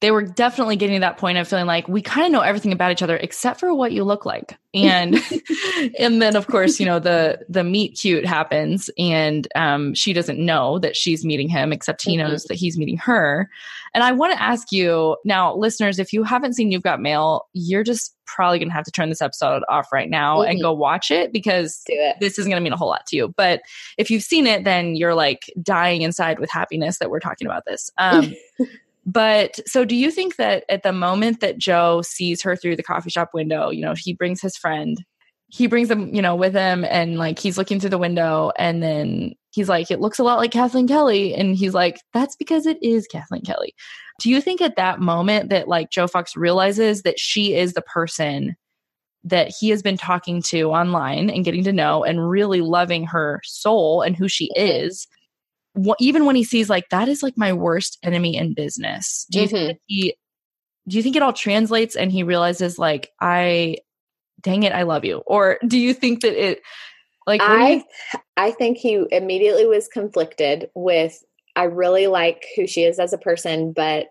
they 0.00 0.10
were 0.10 0.22
definitely 0.22 0.76
getting 0.76 0.96
to 0.96 1.00
that 1.00 1.18
point 1.18 1.36
of 1.36 1.46
feeling 1.46 1.66
like 1.66 1.86
we 1.86 2.00
kind 2.00 2.24
of 2.26 2.32
know 2.32 2.40
everything 2.40 2.72
about 2.72 2.90
each 2.90 3.02
other 3.02 3.18
except 3.18 3.60
for 3.60 3.74
what 3.74 3.92
you 3.92 4.02
look 4.02 4.24
like 4.24 4.56
and 4.74 5.14
and 5.98 6.22
then 6.22 6.36
of 6.36 6.46
course 6.46 6.80
you 6.80 6.86
know 6.86 6.98
the 6.98 7.38
the 7.50 7.62
meet 7.62 7.98
cute 8.00 8.24
happens 8.24 8.88
and 8.98 9.46
um 9.54 9.92
she 9.94 10.12
doesn't 10.14 10.38
know 10.38 10.78
that 10.78 10.96
she's 10.96 11.22
meeting 11.24 11.48
him 11.50 11.70
except 11.72 12.02
he 12.02 12.16
Mhm. 12.16 12.20
knows 12.28 12.44
that 12.44 12.54
he's 12.54 12.78
meeting 12.78 12.96
her 12.96 13.48
and 13.94 14.04
i 14.04 14.12
want 14.12 14.32
to 14.32 14.42
ask 14.42 14.72
you 14.72 15.16
now 15.24 15.54
listeners 15.54 15.98
if 15.98 16.12
you 16.12 16.22
haven't 16.22 16.54
seen 16.54 16.70
you've 16.70 16.82
got 16.82 17.00
mail 17.00 17.46
you're 17.52 17.82
just 17.84 18.14
probably 18.26 18.58
gonna 18.58 18.72
have 18.72 18.84
to 18.84 18.90
turn 18.92 19.08
this 19.08 19.20
episode 19.22 19.62
off 19.68 19.88
right 19.92 20.08
now 20.08 20.40
and 20.42 20.58
Mhm. 20.58 20.62
go 20.62 20.72
watch 20.72 21.10
it 21.10 21.32
because 21.32 21.82
it. 21.86 22.16
this 22.20 22.38
isn't 22.38 22.48
going 22.48 22.60
to 22.60 22.62
mean 22.64 22.72
a 22.72 22.76
whole 22.76 22.86
lot 22.88 23.04
to 23.08 23.16
you. 23.16 23.34
But 23.36 23.60
if 23.98 24.08
you've 24.08 24.22
seen 24.22 24.46
it, 24.46 24.62
then 24.62 24.94
you're 24.94 25.16
like 25.16 25.52
dying 25.60 26.02
inside 26.02 26.38
with 26.38 26.48
happiness 26.48 27.00
that 27.00 27.10
we're 27.10 27.18
talking 27.18 27.48
about 27.48 27.64
this. 27.66 27.90
Um, 27.98 28.32
but 29.04 29.58
so 29.66 29.84
do 29.84 29.96
you 29.96 30.12
think 30.12 30.36
that 30.36 30.62
at 30.68 30.84
the 30.84 30.92
moment 30.92 31.40
that 31.40 31.58
Joe 31.58 32.02
sees 32.02 32.40
her 32.42 32.54
through 32.54 32.76
the 32.76 32.84
coffee 32.84 33.10
shop 33.10 33.30
window, 33.34 33.70
you 33.70 33.80
know, 33.82 33.94
he 33.96 34.14
brings 34.14 34.40
his 34.40 34.56
friend, 34.56 34.98
he 35.50 35.66
brings 35.66 35.88
them, 35.88 36.14
you 36.14 36.22
know, 36.22 36.36
with 36.36 36.54
him 36.54 36.84
and 36.84 37.18
like 37.18 37.38
he's 37.38 37.58
looking 37.58 37.80
through 37.80 37.90
the 37.90 37.98
window 37.98 38.52
and 38.56 38.82
then 38.82 39.34
he's 39.50 39.68
like, 39.68 39.90
it 39.90 40.00
looks 40.00 40.18
a 40.18 40.22
lot 40.22 40.38
like 40.38 40.52
Kathleen 40.52 40.86
Kelly. 40.86 41.34
And 41.34 41.56
he's 41.56 41.74
like, 41.74 42.00
that's 42.14 42.36
because 42.36 42.66
it 42.66 42.78
is 42.82 43.06
Kathleen 43.08 43.42
Kelly. 43.42 43.74
Do 44.20 44.30
you 44.30 44.40
think 44.40 44.60
at 44.60 44.76
that 44.76 45.00
moment 45.00 45.50
that 45.50 45.66
like 45.66 45.90
Joe 45.90 46.06
Fox 46.06 46.36
realizes 46.36 47.02
that 47.02 47.18
she 47.18 47.54
is 47.54 47.72
the 47.72 47.82
person 47.82 48.54
that 49.24 49.52
he 49.58 49.70
has 49.70 49.82
been 49.82 49.96
talking 49.96 50.40
to 50.42 50.70
online 50.70 51.28
and 51.30 51.44
getting 51.44 51.64
to 51.64 51.72
know 51.72 52.04
and 52.04 52.28
really 52.30 52.60
loving 52.60 53.04
her 53.06 53.40
soul 53.44 54.02
and 54.02 54.16
who 54.16 54.28
she 54.28 54.50
is 54.56 55.06
even 56.00 56.24
when 56.24 56.34
he 56.36 56.42
sees 56.42 56.68
like 56.68 56.88
that 56.90 57.08
is 57.08 57.22
like 57.22 57.34
my 57.36 57.52
worst 57.52 57.98
enemy 58.02 58.36
in 58.36 58.54
business 58.54 59.26
do 59.30 59.40
you 59.40 59.46
think 59.46 59.60
Mhm. 59.60 59.66
that 59.68 59.76
he 59.86 60.14
do 60.88 60.96
you 60.96 61.02
think 61.02 61.14
it 61.14 61.22
all 61.22 61.32
translates 61.32 61.94
and 61.94 62.10
he 62.10 62.22
realizes 62.24 62.76
like 62.78 63.10
i 63.20 63.76
dang 64.42 64.62
it 64.62 64.72
i 64.72 64.82
love 64.82 65.04
you 65.04 65.18
or 65.26 65.58
do 65.66 65.78
you 65.78 65.92
think 65.94 66.20
that 66.22 66.32
it 66.34 66.60
like 67.26 67.40
do 67.40 67.46
you- 67.46 67.52
I 67.52 67.84
I 68.36 68.50
think 68.52 68.78
he 68.78 69.04
immediately 69.12 69.66
was 69.66 69.86
conflicted 69.88 70.70
with 70.74 71.22
I 71.56 71.64
really 71.64 72.06
like 72.06 72.44
who 72.56 72.66
she 72.66 72.84
is 72.84 72.98
as 72.98 73.12
a 73.12 73.18
person, 73.18 73.72
but 73.72 74.06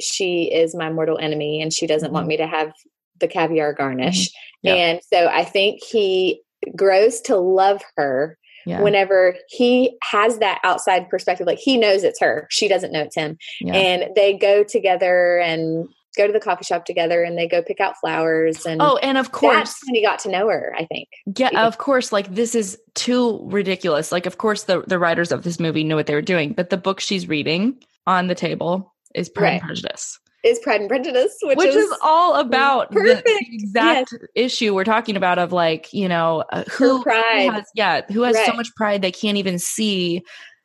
she 0.00 0.50
is 0.52 0.74
my 0.74 0.90
mortal 0.90 1.18
enemy 1.18 1.60
and 1.62 1.72
she 1.72 1.86
doesn't 1.86 2.12
want 2.12 2.24
Mhm. 2.24 2.28
me 2.30 2.36
to 2.38 2.46
have 2.46 2.72
the 3.20 3.28
caviar 3.28 3.72
garnish. 3.74 4.30
Yeah. 4.62 4.74
And 4.74 5.00
so 5.12 5.28
I 5.28 5.44
think 5.44 5.80
he 5.84 6.42
grows 6.74 7.20
to 7.22 7.36
love 7.36 7.82
her, 7.96 8.38
yeah. 8.66 8.82
whenever 8.82 9.36
he 9.48 9.96
has 10.02 10.38
that 10.38 10.58
outside 10.64 11.08
perspective 11.08 11.46
like 11.46 11.58
he 11.58 11.76
knows 11.76 12.02
it's 12.04 12.20
her 12.20 12.46
she 12.50 12.68
doesn't 12.68 12.92
know 12.92 13.02
it's 13.02 13.16
him 13.16 13.38
yeah. 13.60 13.74
and 13.74 14.14
they 14.14 14.34
go 14.36 14.62
together 14.64 15.38
and 15.38 15.88
go 16.16 16.26
to 16.26 16.32
the 16.32 16.40
coffee 16.40 16.64
shop 16.64 16.84
together 16.84 17.22
and 17.22 17.38
they 17.38 17.46
go 17.46 17.62
pick 17.62 17.80
out 17.80 17.94
flowers 17.98 18.66
and 18.66 18.82
oh 18.82 18.96
and 18.98 19.18
of 19.18 19.32
course 19.32 19.54
that's 19.54 19.86
when 19.86 19.94
he 19.94 20.02
got 20.02 20.18
to 20.18 20.28
know 20.28 20.48
her 20.48 20.74
i 20.76 20.84
think 20.86 21.08
yeah 21.36 21.66
of 21.66 21.78
course 21.78 22.12
like 22.12 22.34
this 22.34 22.54
is 22.54 22.78
too 22.94 23.40
ridiculous 23.44 24.12
like 24.12 24.26
of 24.26 24.38
course 24.38 24.64
the 24.64 24.82
the 24.86 24.98
writers 24.98 25.32
of 25.32 25.42
this 25.42 25.60
movie 25.60 25.84
knew 25.84 25.96
what 25.96 26.06
they 26.06 26.14
were 26.14 26.22
doing 26.22 26.52
but 26.52 26.70
the 26.70 26.76
book 26.76 27.00
she's 27.00 27.28
reading 27.28 27.76
on 28.06 28.26
the 28.26 28.34
table 28.34 28.92
is 29.14 29.28
pride 29.28 29.44
right. 29.44 29.52
and 29.54 29.62
prejudice 29.62 30.18
is 30.42 30.58
Pride 30.60 30.80
and 30.80 30.88
Prejudice, 30.88 31.36
which, 31.42 31.58
which 31.58 31.68
is, 31.68 31.76
is, 31.76 31.98
all 32.02 32.36
about 32.36 32.90
perfect. 32.90 33.26
the 33.26 33.46
exact 33.52 34.12
yes. 34.12 34.20
issue 34.34 34.74
we're 34.74 34.84
talking 34.84 35.16
about 35.16 35.38
of 35.38 35.52
like 35.52 35.92
you 35.92 36.08
know 36.08 36.44
uh, 36.50 36.64
who, 36.70 37.02
pride. 37.02 37.46
who 37.46 37.50
has, 37.50 37.66
yeah 37.74 38.00
who 38.10 38.22
has 38.22 38.36
right. 38.36 38.46
so 38.46 38.54
much 38.54 38.74
pride 38.74 39.02
they 39.02 39.12
can't 39.12 39.36
even 39.36 39.58
see 39.58 40.22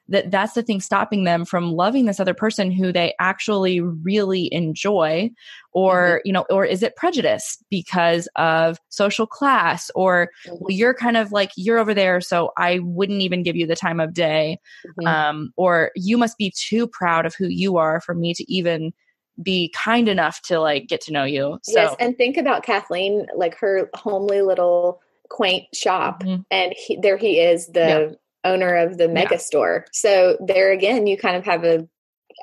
that 0.08 0.30
that's 0.32 0.54
the 0.54 0.64
thing 0.64 0.80
stopping 0.80 1.24
them 1.24 1.46
from 1.46 1.72
loving 1.72 2.06
this 2.06 2.20
other 2.20 2.34
person 2.34 2.72
who 2.72 2.92
they 2.92 3.14
actually 3.20 3.80
really 3.80 4.54
enjoy 4.54 5.30
or 5.72 5.96
mm-hmm. 5.96 6.28
you 6.28 6.34
know 6.34 6.46
or 6.50 6.66
is 6.66 6.84
it 6.84 6.96
prejudice 6.96 7.58
because 7.70 8.28
of 8.36 8.78
social 8.90 9.26
class 9.26 9.90
or 9.96 10.30
mm-hmm. 10.46 10.58
well, 10.60 10.72
you're 10.72 10.94
kind 10.94 11.18
of 11.18 11.32
like 11.32 11.52
you're 11.58 11.80
over 11.80 11.94
there 11.94 12.22
so 12.22 12.52
i 12.58 12.80
wouldn't 12.80 13.22
even 13.22 13.44
give 13.44 13.56
you 13.56 13.66
the 13.66 13.76
time 13.76 14.00
of 14.00 14.14
day 14.14 14.60
mm-hmm. 14.86 15.08
um, 15.08 15.54
or 15.58 15.92
you 15.96 16.18
must 16.18 16.38
be 16.38 16.54
too 16.56 16.88
proud 16.88 17.26
of 17.26 17.36
who 17.36 17.48
you 17.48 17.78
are 17.78 18.00
for 18.02 18.14
me 18.14 18.34
to 18.34 18.52
even 18.52 18.94
be 19.42 19.70
kind 19.76 20.08
enough 20.08 20.42
to 20.44 20.60
like 20.60 20.88
get 20.88 21.02
to 21.02 21.12
know 21.12 21.24
you. 21.24 21.60
So. 21.64 21.74
Yes, 21.74 21.96
and 22.00 22.18
think 22.18 22.38
about 22.38 22.64
Kathleen, 22.64 23.28
like 23.36 23.58
her 23.58 23.90
homely 23.94 24.42
little 24.42 25.02
quaint 25.30 25.66
shop, 25.74 26.24
mm-hmm. 26.24 26.44
and 26.52 26.74
he, 26.78 26.98
there 26.98 27.18
he 27.18 27.40
is, 27.40 27.68
the 27.68 27.80
yeah. 27.80 28.16
Owner 28.46 28.76
of 28.76 28.98
the 28.98 29.08
mega 29.08 29.36
yeah. 29.36 29.38
store. 29.38 29.86
So 29.92 30.38
there 30.40 30.72
again, 30.72 31.08
you 31.08 31.18
kind 31.18 31.36
of 31.36 31.44
have 31.46 31.64
a 31.64 31.88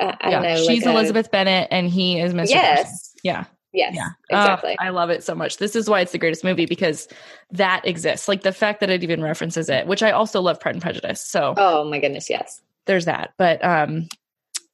uh, 0.01 0.17
I 0.21 0.31
yeah. 0.31 0.31
don't 0.31 0.43
know. 0.43 0.57
She's 0.57 0.85
like 0.85 0.95
Elizabeth 0.95 1.27
a, 1.27 1.31
Bennet, 1.31 1.69
and 1.71 1.89
he 1.89 2.19
is 2.19 2.33
Mr. 2.33 2.51
Yes. 2.51 2.83
Person. 2.83 3.21
Yeah. 3.23 3.45
Yes, 3.75 3.95
yeah. 3.95 4.09
exactly. 4.29 4.77
I 4.79 4.91
love 4.91 5.09
it 5.09 5.25
so 5.25 5.35
much. 5.35 5.57
This 5.57 5.75
is 5.75 5.89
why 5.89 6.01
it's 6.01 6.13
the 6.13 6.19
greatest 6.19 6.45
movie 6.45 6.67
because 6.67 7.09
that 7.53 7.87
exists. 7.87 8.29
Like 8.29 8.43
the 8.43 8.53
fact 8.53 8.81
that 8.81 8.91
it 8.91 9.03
even 9.03 9.23
references 9.23 9.71
it, 9.71 9.87
which 9.87 10.03
I 10.03 10.11
also 10.11 10.43
love 10.43 10.61
Pride 10.61 10.75
and 10.75 10.83
Prejudice. 10.83 11.23
So, 11.23 11.55
oh 11.57 11.89
my 11.89 11.99
goodness, 11.99 12.29
yes. 12.29 12.61
There's 12.85 13.07
that. 13.07 13.33
But 13.39 13.65
um 13.65 14.09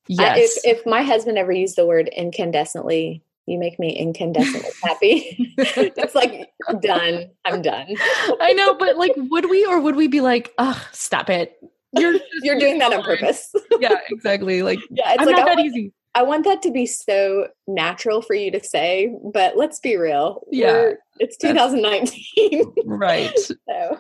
Yes. 0.09 0.59
if, 0.64 0.79
if 0.79 0.87
my 0.87 1.03
husband 1.03 1.37
ever 1.37 1.53
used 1.53 1.76
the 1.76 1.87
word 1.87 2.11
incandescently, 2.18 3.20
you 3.49 3.59
make 3.59 3.78
me 3.78 4.01
incandescently 4.01 4.72
happy. 4.82 5.55
it's 5.59 6.14
like 6.14 6.51
done. 6.80 7.30
I'm 7.44 7.62
done. 7.62 7.94
I 8.40 8.53
know, 8.53 8.74
but 8.74 8.96
like, 8.96 9.12
would 9.16 9.49
we 9.49 9.64
or 9.64 9.80
would 9.80 9.96
we 9.96 10.09
be 10.09 10.20
like, 10.20 10.53
oh, 10.59 10.86
stop 10.92 11.30
it? 11.30 11.59
You're 11.96 12.14
you're 12.42 12.59
doing 12.59 12.78
that 12.78 12.92
on 12.92 13.03
purpose. 13.03 13.55
yeah, 13.80 13.96
exactly. 14.11 14.62
Like, 14.62 14.78
yeah, 14.90 15.12
it's 15.12 15.20
I'm 15.20 15.26
like, 15.26 15.36
not 15.36 15.46
that 15.46 15.61
easy. 15.61 15.92
I 16.14 16.22
want 16.22 16.44
that 16.44 16.62
to 16.62 16.72
be 16.72 16.86
so 16.86 17.49
natural 17.68 18.22
for 18.22 18.34
you 18.34 18.51
to 18.51 18.62
say, 18.62 19.14
but 19.32 19.57
let's 19.57 19.78
be 19.78 19.96
real. 19.96 20.42
Yeah. 20.51 20.72
We're, 20.72 20.99
it's 21.20 21.36
2019. 21.36 22.72
right. 22.86 23.38
so 23.38 23.99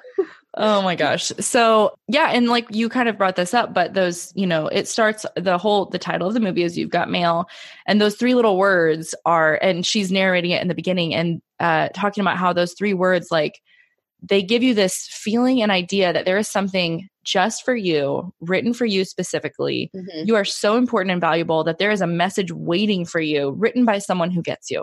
Oh 0.60 0.82
my 0.82 0.96
gosh. 0.96 1.30
So, 1.38 1.94
yeah, 2.08 2.30
and 2.32 2.48
like 2.48 2.66
you 2.70 2.88
kind 2.88 3.08
of 3.08 3.16
brought 3.16 3.36
this 3.36 3.54
up, 3.54 3.72
but 3.72 3.94
those, 3.94 4.32
you 4.34 4.44
know, 4.44 4.66
it 4.66 4.88
starts 4.88 5.24
the 5.36 5.56
whole 5.56 5.86
the 5.86 6.00
title 6.00 6.26
of 6.26 6.34
the 6.34 6.40
movie 6.40 6.64
is 6.64 6.76
You've 6.76 6.90
Got 6.90 7.08
Mail, 7.08 7.48
and 7.86 8.00
those 8.00 8.16
three 8.16 8.34
little 8.34 8.58
words 8.58 9.14
are 9.24 9.54
and 9.62 9.86
she's 9.86 10.10
narrating 10.10 10.50
it 10.50 10.60
in 10.60 10.66
the 10.66 10.74
beginning 10.74 11.14
and 11.14 11.40
uh 11.60 11.88
talking 11.94 12.22
about 12.22 12.38
how 12.38 12.52
those 12.52 12.74
three 12.74 12.92
words 12.92 13.28
like 13.30 13.60
they 14.20 14.42
give 14.42 14.64
you 14.64 14.74
this 14.74 15.08
feeling 15.12 15.62
and 15.62 15.70
idea 15.70 16.12
that 16.12 16.24
there 16.24 16.38
is 16.38 16.48
something 16.48 17.08
just 17.22 17.64
for 17.64 17.76
you, 17.76 18.34
written 18.40 18.74
for 18.74 18.84
you 18.84 19.04
specifically. 19.04 19.92
Mm-hmm. 19.94 20.26
You 20.26 20.34
are 20.34 20.44
so 20.44 20.76
important 20.76 21.12
and 21.12 21.20
valuable 21.20 21.62
that 21.64 21.78
there 21.78 21.92
is 21.92 22.00
a 22.00 22.06
message 22.06 22.50
waiting 22.50 23.04
for 23.04 23.20
you, 23.20 23.52
written 23.52 23.84
by 23.84 23.98
someone 23.98 24.32
who 24.32 24.42
gets 24.42 24.72
you. 24.72 24.82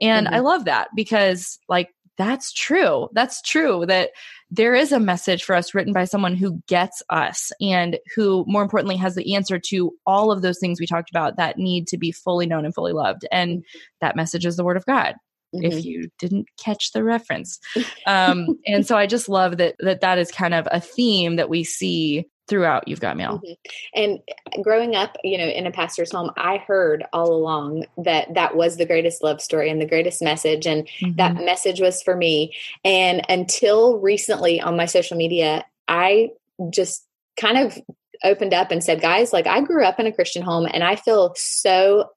And 0.00 0.26
mm-hmm. 0.26 0.36
I 0.36 0.40
love 0.40 0.66
that 0.66 0.88
because, 0.94 1.58
like, 1.70 1.88
that's 2.18 2.52
true. 2.52 3.08
That's 3.12 3.40
true 3.42 3.84
that 3.86 4.10
there 4.50 4.74
is 4.74 4.92
a 4.92 5.00
message 5.00 5.44
for 5.44 5.54
us 5.54 5.74
written 5.74 5.92
by 5.92 6.04
someone 6.04 6.36
who 6.36 6.62
gets 6.68 7.02
us 7.10 7.50
and 7.60 7.98
who, 8.14 8.44
more 8.46 8.62
importantly, 8.62 8.96
has 8.96 9.14
the 9.14 9.34
answer 9.34 9.58
to 9.58 9.92
all 10.06 10.30
of 10.30 10.42
those 10.42 10.58
things 10.58 10.78
we 10.78 10.86
talked 10.86 11.10
about 11.10 11.36
that 11.36 11.58
need 11.58 11.88
to 11.88 11.98
be 11.98 12.12
fully 12.12 12.46
known 12.46 12.64
and 12.64 12.74
fully 12.74 12.92
loved. 12.92 13.26
And 13.32 13.64
that 14.00 14.16
message 14.16 14.46
is 14.46 14.56
the 14.56 14.64
Word 14.64 14.76
of 14.76 14.86
God. 14.86 15.14
Mm-hmm. 15.54 15.64
If 15.64 15.84
you 15.84 16.10
didn't 16.18 16.46
catch 16.58 16.92
the 16.92 17.04
reference, 17.04 17.58
um, 18.06 18.58
and 18.66 18.86
so 18.86 18.96
I 18.96 19.06
just 19.06 19.28
love 19.28 19.58
that 19.58 19.76
that 19.78 20.00
that 20.00 20.18
is 20.18 20.30
kind 20.30 20.54
of 20.54 20.66
a 20.70 20.80
theme 20.80 21.36
that 21.36 21.48
we 21.48 21.62
see 21.62 22.26
throughout 22.48 22.86
you've 22.86 23.00
got 23.00 23.16
mail 23.16 23.40
mm-hmm. 23.44 23.52
and 23.94 24.20
growing 24.62 24.94
up 24.94 25.16
you 25.24 25.36
know 25.36 25.46
in 25.46 25.66
a 25.66 25.70
pastor's 25.70 26.12
home 26.12 26.30
i 26.36 26.58
heard 26.58 27.04
all 27.12 27.32
along 27.32 27.84
that 27.96 28.32
that 28.34 28.56
was 28.56 28.76
the 28.76 28.86
greatest 28.86 29.22
love 29.22 29.40
story 29.40 29.70
and 29.70 29.80
the 29.80 29.86
greatest 29.86 30.22
message 30.22 30.66
and 30.66 30.86
mm-hmm. 31.00 31.16
that 31.16 31.34
message 31.36 31.80
was 31.80 32.02
for 32.02 32.16
me 32.16 32.54
and 32.84 33.22
until 33.28 33.98
recently 33.98 34.60
on 34.60 34.76
my 34.76 34.86
social 34.86 35.16
media 35.16 35.64
i 35.88 36.30
just 36.70 37.04
kind 37.38 37.58
of 37.58 37.78
opened 38.24 38.54
up 38.54 38.70
and 38.70 38.82
said 38.82 39.00
guys 39.00 39.32
like 39.32 39.46
i 39.46 39.60
grew 39.60 39.84
up 39.84 39.98
in 39.98 40.06
a 40.06 40.12
christian 40.12 40.42
home 40.42 40.66
and 40.72 40.84
i 40.84 40.96
feel 40.96 41.34
so 41.36 42.10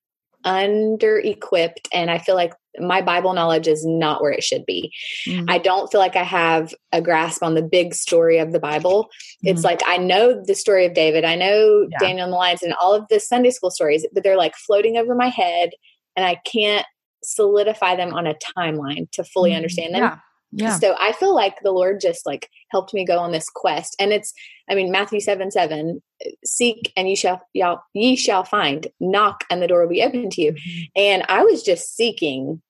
under 0.43 1.17
equipped 1.17 1.89
and 1.91 2.09
i 2.09 2.17
feel 2.17 2.35
like 2.35 2.53
my 2.79 3.01
bible 3.01 3.33
knowledge 3.33 3.67
is 3.67 3.85
not 3.85 4.21
where 4.21 4.31
it 4.31 4.43
should 4.43 4.65
be 4.65 4.93
mm-hmm. 5.27 5.45
i 5.49 5.57
don't 5.57 5.91
feel 5.91 5.99
like 5.99 6.15
i 6.15 6.23
have 6.23 6.73
a 6.91 7.01
grasp 7.01 7.43
on 7.43 7.55
the 7.55 7.61
big 7.61 7.93
story 7.93 8.37
of 8.37 8.51
the 8.51 8.59
bible 8.59 9.05
mm-hmm. 9.05 9.47
it's 9.49 9.63
like 9.63 9.81
i 9.85 9.97
know 9.97 10.41
the 10.45 10.55
story 10.55 10.85
of 10.85 10.93
david 10.93 11.23
i 11.23 11.35
know 11.35 11.87
yeah. 11.89 11.97
daniel 11.99 12.25
and 12.25 12.33
the 12.33 12.37
lions 12.37 12.63
and 12.63 12.73
all 12.73 12.93
of 12.93 13.05
the 13.09 13.19
sunday 13.19 13.51
school 13.51 13.71
stories 13.71 14.05
but 14.13 14.23
they're 14.23 14.37
like 14.37 14.55
floating 14.55 14.97
over 14.97 15.15
my 15.15 15.29
head 15.29 15.71
and 16.15 16.25
i 16.25 16.35
can't 16.45 16.85
solidify 17.23 17.95
them 17.95 18.13
on 18.13 18.25
a 18.25 18.35
timeline 18.57 19.09
to 19.11 19.23
fully 19.23 19.51
mm-hmm. 19.51 19.57
understand 19.57 19.93
them 19.93 20.03
yeah. 20.03 20.17
Yeah. 20.51 20.79
So 20.79 20.95
I 20.99 21.13
feel 21.13 21.35
like 21.35 21.61
the 21.61 21.71
Lord 21.71 22.01
just 22.01 22.25
like 22.25 22.49
helped 22.71 22.93
me 22.93 23.05
go 23.05 23.19
on 23.19 23.31
this 23.31 23.49
quest. 23.49 23.95
And 23.99 24.11
it's, 24.11 24.33
I 24.69 24.75
mean, 24.75 24.91
Matthew 24.91 25.19
7 25.19 25.51
7, 25.51 26.01
seek 26.43 26.91
and 26.97 27.07
ye 27.07 27.15
shall, 27.15 27.41
y'all, 27.53 27.81
ye 27.93 28.15
shall 28.15 28.43
find, 28.43 28.87
knock 28.99 29.43
and 29.49 29.61
the 29.61 29.67
door 29.67 29.81
will 29.81 29.89
be 29.89 30.03
open 30.03 30.29
to 30.31 30.41
you. 30.41 30.53
Mm-hmm. 30.53 30.83
And 30.95 31.25
I 31.29 31.43
was 31.43 31.63
just 31.63 31.95
seeking. 31.95 32.61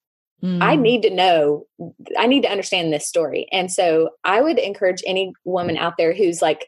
Mm. 0.43 0.61
I 0.61 0.75
need 0.75 1.01
to 1.03 1.09
know, 1.09 1.65
I 2.17 2.27
need 2.27 2.43
to 2.43 2.51
understand 2.51 2.93
this 2.93 3.07
story. 3.07 3.47
And 3.51 3.71
so 3.71 4.11
I 4.23 4.41
would 4.41 4.57
encourage 4.57 5.03
any 5.05 5.33
woman 5.43 5.77
out 5.77 5.95
there 5.97 6.13
who's 6.13 6.41
like, 6.41 6.65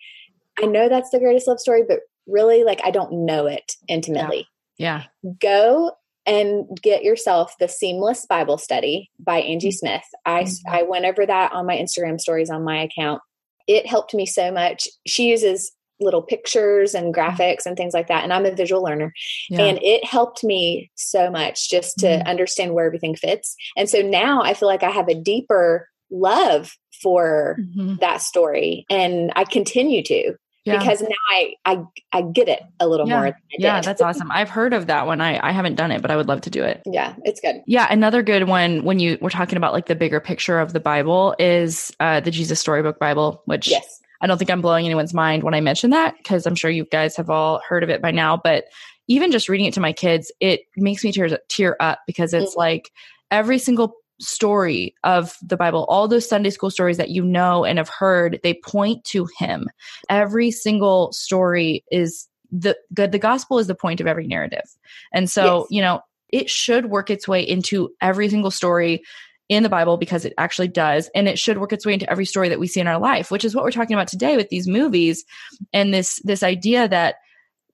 I 0.61 0.65
know 0.65 0.89
that's 0.89 1.09
the 1.09 1.19
greatest 1.19 1.47
love 1.47 1.59
story, 1.59 1.83
but 1.87 1.99
really 2.27 2.63
like 2.63 2.81
I 2.83 2.91
don't 2.91 3.25
know 3.25 3.45
it 3.45 3.73
intimately. 3.87 4.47
Yeah. 4.77 5.03
yeah. 5.23 5.33
Go 5.41 5.91
and 6.25 6.65
get 6.81 7.03
yourself 7.03 7.55
the 7.59 7.67
seamless 7.67 8.25
bible 8.27 8.57
study 8.57 9.09
by 9.19 9.39
angie 9.39 9.69
mm-hmm. 9.69 9.87
smith 9.87 10.03
i 10.25 10.43
mm-hmm. 10.43 10.71
i 10.71 10.83
went 10.83 11.05
over 11.05 11.25
that 11.25 11.51
on 11.51 11.65
my 11.65 11.75
instagram 11.75 12.19
stories 12.19 12.49
on 12.49 12.63
my 12.63 12.83
account 12.83 13.21
it 13.67 13.87
helped 13.87 14.13
me 14.13 14.25
so 14.25 14.51
much 14.51 14.87
she 15.07 15.29
uses 15.29 15.71
little 16.01 16.21
pictures 16.21 16.93
and 16.93 17.13
mm-hmm. 17.13 17.19
graphics 17.19 17.65
and 17.65 17.77
things 17.77 17.93
like 17.93 18.07
that 18.07 18.23
and 18.23 18.33
i'm 18.33 18.45
a 18.45 18.51
visual 18.51 18.83
learner 18.83 19.13
yeah. 19.49 19.61
and 19.61 19.79
it 19.81 20.03
helped 20.03 20.43
me 20.43 20.89
so 20.95 21.29
much 21.29 21.69
just 21.69 21.97
to 21.99 22.07
mm-hmm. 22.07 22.27
understand 22.27 22.73
where 22.73 22.85
everything 22.85 23.15
fits 23.15 23.55
and 23.77 23.89
so 23.89 24.01
now 24.01 24.41
i 24.41 24.53
feel 24.53 24.67
like 24.67 24.83
i 24.83 24.89
have 24.89 25.07
a 25.07 25.15
deeper 25.15 25.87
love 26.09 26.75
for 27.01 27.57
mm-hmm. 27.59 27.95
that 28.01 28.21
story 28.21 28.85
and 28.89 29.31
i 29.35 29.43
continue 29.43 30.03
to 30.03 30.35
yeah. 30.65 30.77
because 30.77 31.01
now 31.01 31.09
I, 31.29 31.53
I 31.65 31.83
I 32.11 32.21
get 32.21 32.47
it 32.47 32.61
a 32.79 32.87
little 32.87 33.07
yeah. 33.07 33.19
more. 33.19 33.37
yeah, 33.57 33.81
that's 33.81 34.01
awesome. 34.01 34.31
I've 34.31 34.49
heard 34.49 34.73
of 34.73 34.87
that 34.87 35.07
one. 35.07 35.21
I 35.21 35.39
I 35.45 35.51
haven't 35.51 35.75
done 35.75 35.91
it, 35.91 36.01
but 36.01 36.11
I 36.11 36.17
would 36.17 36.27
love 36.27 36.41
to 36.41 36.49
do 36.49 36.63
it. 36.63 36.81
Yeah, 36.85 37.15
it's 37.23 37.41
good. 37.41 37.61
Yeah, 37.65 37.87
another 37.89 38.21
good 38.21 38.47
one 38.47 38.83
when 38.83 38.99
you 38.99 39.17
were 39.21 39.29
talking 39.29 39.57
about 39.57 39.73
like 39.73 39.87
the 39.87 39.95
bigger 39.95 40.19
picture 40.19 40.59
of 40.59 40.73
the 40.73 40.79
Bible 40.79 41.35
is 41.39 41.91
uh, 41.99 42.19
the 42.19 42.31
Jesus 42.31 42.59
Storybook 42.59 42.99
Bible, 42.99 43.41
which 43.45 43.67
yes. 43.67 44.00
I 44.21 44.27
don't 44.27 44.37
think 44.37 44.51
I'm 44.51 44.61
blowing 44.61 44.85
anyone's 44.85 45.13
mind 45.13 45.43
when 45.43 45.53
I 45.53 45.61
mention 45.61 45.89
that 45.91 46.15
because 46.17 46.45
I'm 46.45 46.55
sure 46.55 46.71
you 46.71 46.85
guys 46.85 47.15
have 47.15 47.29
all 47.29 47.61
heard 47.67 47.83
of 47.83 47.89
it 47.89 48.01
by 48.01 48.11
now. 48.11 48.37
But 48.37 48.65
even 49.07 49.31
just 49.31 49.49
reading 49.49 49.65
it 49.65 49.73
to 49.73 49.81
my 49.81 49.93
kids, 49.93 50.31
it 50.39 50.61
makes 50.77 51.03
me 51.03 51.11
tear 51.11 51.39
tear 51.49 51.75
up 51.79 51.99
because 52.07 52.33
it's 52.33 52.51
mm-hmm. 52.51 52.59
like 52.59 52.91
every 53.31 53.57
single 53.57 53.95
story 54.19 54.93
of 55.03 55.35
the 55.41 55.57
Bible, 55.57 55.85
all 55.89 56.07
those 56.07 56.29
Sunday 56.29 56.51
school 56.51 56.69
stories 56.69 56.97
that 56.97 57.09
you 57.09 57.23
know 57.23 57.65
and 57.65 57.79
have 57.79 57.89
heard, 57.89 58.39
they 58.43 58.53
point 58.53 59.03
to 59.05 59.27
him. 59.37 59.67
Every 60.09 60.51
single 60.51 61.11
story 61.11 61.83
is 61.91 62.27
the 62.51 62.77
good 62.93 63.11
the 63.11 63.19
gospel 63.19 63.59
is 63.59 63.67
the 63.67 63.75
point 63.75 64.01
of 64.01 64.07
every 64.07 64.27
narrative. 64.27 64.69
And 65.13 65.29
so, 65.29 65.61
yes. 65.61 65.67
you 65.71 65.81
know, 65.81 66.01
it 66.29 66.49
should 66.49 66.87
work 66.87 67.09
its 67.09 67.27
way 67.27 67.41
into 67.41 67.89
every 68.01 68.29
single 68.29 68.51
story 68.51 69.03
in 69.51 69.63
the 69.63 69.69
Bible 69.69 69.97
because 69.97 70.23
it 70.23 70.33
actually 70.37 70.69
does. 70.69 71.09
And 71.13 71.27
it 71.27 71.37
should 71.37 71.57
work 71.57 71.73
its 71.73 71.85
way 71.85 71.93
into 71.93 72.09
every 72.09 72.25
story 72.25 72.47
that 72.49 72.59
we 72.59 72.67
see 72.67 72.79
in 72.79 72.87
our 72.87 72.99
life, 72.99 73.29
which 73.29 73.43
is 73.43 73.53
what 73.53 73.65
we're 73.65 73.71
talking 73.71 73.95
about 73.95 74.07
today 74.07 74.37
with 74.37 74.47
these 74.47 74.65
movies 74.65 75.25
and 75.73 75.93
this 75.93 76.21
this 76.23 76.41
idea 76.41 76.87
that 76.87 77.15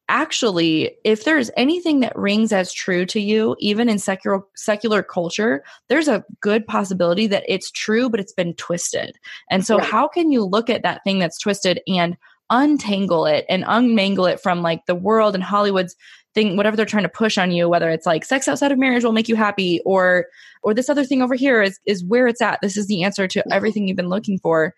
actually 0.10 0.98
if 1.04 1.24
there's 1.24 1.52
anything 1.56 2.00
that 2.00 2.18
rings 2.18 2.52
as 2.52 2.74
true 2.74 3.06
to 3.06 3.20
you 3.20 3.56
even 3.60 3.90
in 3.90 4.00
secular 4.00 4.40
secular 4.56 5.04
culture 5.04 5.66
there's 5.90 6.08
a 6.08 6.24
good 6.40 6.66
possibility 6.66 7.28
that 7.28 7.44
it's 7.46 7.70
true 7.72 8.10
but 8.10 8.22
it's 8.22 8.32
been 8.32 8.54
twisted 8.54 9.18
and 9.52 9.66
so 9.66 9.78
right. 9.78 9.86
how 9.86 10.08
can 10.08 10.32
you 10.32 10.46
look 10.46 10.70
at 10.70 10.84
that 10.84 11.04
thing 11.04 11.20
that's 11.20 11.38
twisted 11.38 11.82
and 11.90 12.16
untangle 12.50 13.26
it 13.26 13.46
and 13.50 13.66
unmangle 13.68 14.26
it 14.26 14.40
from 14.40 14.62
like 14.62 14.86
the 14.86 14.96
world 14.96 15.36
and 15.36 15.44
hollywood's 15.44 15.98
thing 16.38 16.56
whatever 16.56 16.78
they're 16.78 16.86
trying 16.86 17.04
to 17.04 17.10
push 17.10 17.38
on 17.38 17.50
you 17.50 17.68
whether 17.68 17.90
it's 17.90 18.06
like 18.06 18.24
sex 18.24 18.48
outside 18.48 18.72
of 18.72 18.78
marriage 18.78 19.04
will 19.04 19.12
make 19.12 19.28
you 19.28 19.36
happy 19.36 19.82
or 19.86 20.28
or 20.68 20.74
this 20.74 20.90
other 20.90 21.06
thing 21.06 21.22
over 21.22 21.36
here 21.36 21.62
is 21.62 21.80
is 21.86 22.04
where 22.04 22.28
it's 22.28 22.42
at. 22.42 22.60
This 22.62 22.76
is 22.76 22.88
the 22.88 23.04
answer 23.04 23.28
to 23.28 23.54
everything 23.54 23.88
you've 23.88 23.98
been 23.98 24.10
looking 24.10 24.38
for. 24.40 24.74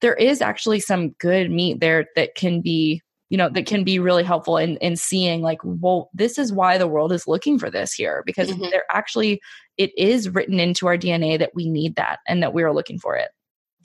There 0.00 0.14
is 0.14 0.42
actually 0.42 0.80
some 0.80 1.10
good 1.20 1.50
meat 1.50 1.80
there 1.80 2.06
that 2.16 2.34
can 2.34 2.60
be 2.60 3.00
you 3.30 3.38
know 3.38 3.48
that 3.48 3.64
can 3.64 3.82
be 3.82 3.98
really 3.98 4.24
helpful 4.24 4.58
in 4.58 4.76
in 4.78 4.94
seeing 4.96 5.40
like 5.40 5.58
well 5.64 6.10
this 6.12 6.38
is 6.38 6.52
why 6.52 6.76
the 6.76 6.86
world 6.86 7.12
is 7.12 7.26
looking 7.26 7.58
for 7.58 7.70
this 7.70 7.94
here 7.94 8.22
because 8.26 8.50
mm-hmm. 8.50 8.64
they're 8.70 8.84
actually 8.92 9.40
it 9.78 9.90
is 9.96 10.28
written 10.28 10.60
into 10.60 10.86
our 10.86 10.98
dna 10.98 11.38
that 11.38 11.54
we 11.54 11.66
need 11.66 11.96
that 11.96 12.18
and 12.28 12.42
that 12.42 12.52
we 12.52 12.62
are 12.62 12.74
looking 12.74 12.98
for 12.98 13.16
it. 13.16 13.30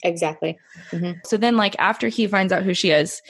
Exactly. 0.04 0.58
Mm-hmm. 0.90 1.12
so 1.24 1.38
then 1.38 1.56
like 1.56 1.74
after 1.78 2.08
he 2.08 2.26
finds 2.26 2.52
out 2.52 2.62
who 2.62 2.74
she 2.74 2.90
is 2.90 3.22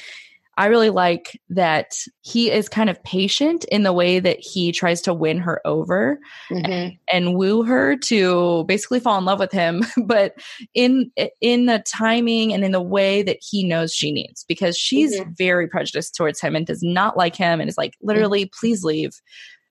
I 0.58 0.66
really 0.66 0.90
like 0.90 1.40
that 1.50 1.96
he 2.22 2.50
is 2.50 2.68
kind 2.68 2.90
of 2.90 3.00
patient 3.04 3.64
in 3.66 3.84
the 3.84 3.92
way 3.92 4.18
that 4.18 4.40
he 4.40 4.72
tries 4.72 5.00
to 5.02 5.14
win 5.14 5.38
her 5.38 5.60
over 5.64 6.18
mm-hmm. 6.50 6.70
and, 6.70 6.98
and, 7.12 7.34
woo 7.36 7.62
her 7.62 7.96
to 7.96 8.64
basically 8.64 8.98
fall 8.98 9.16
in 9.18 9.24
love 9.24 9.38
with 9.38 9.52
him, 9.52 9.84
but 10.04 10.34
in 10.74 11.12
in 11.40 11.66
the 11.66 11.78
timing 11.86 12.52
and 12.52 12.64
in 12.64 12.72
the 12.72 12.82
way 12.82 13.22
that 13.22 13.38
he 13.40 13.62
knows 13.62 13.94
she 13.94 14.10
needs 14.10 14.44
because 14.48 14.76
she's 14.76 15.18
mm-hmm. 15.18 15.30
very 15.38 15.68
prejudiced 15.68 16.16
towards 16.16 16.40
him 16.40 16.56
and 16.56 16.66
does 16.66 16.82
not 16.82 17.16
like 17.16 17.36
him 17.36 17.60
and 17.60 17.68
is 17.68 17.78
like 17.78 17.92
mm-hmm. 17.92 18.08
literally 18.08 18.44
mm-hmm. 18.46 18.58
please 18.58 18.82
leave. 18.82 19.12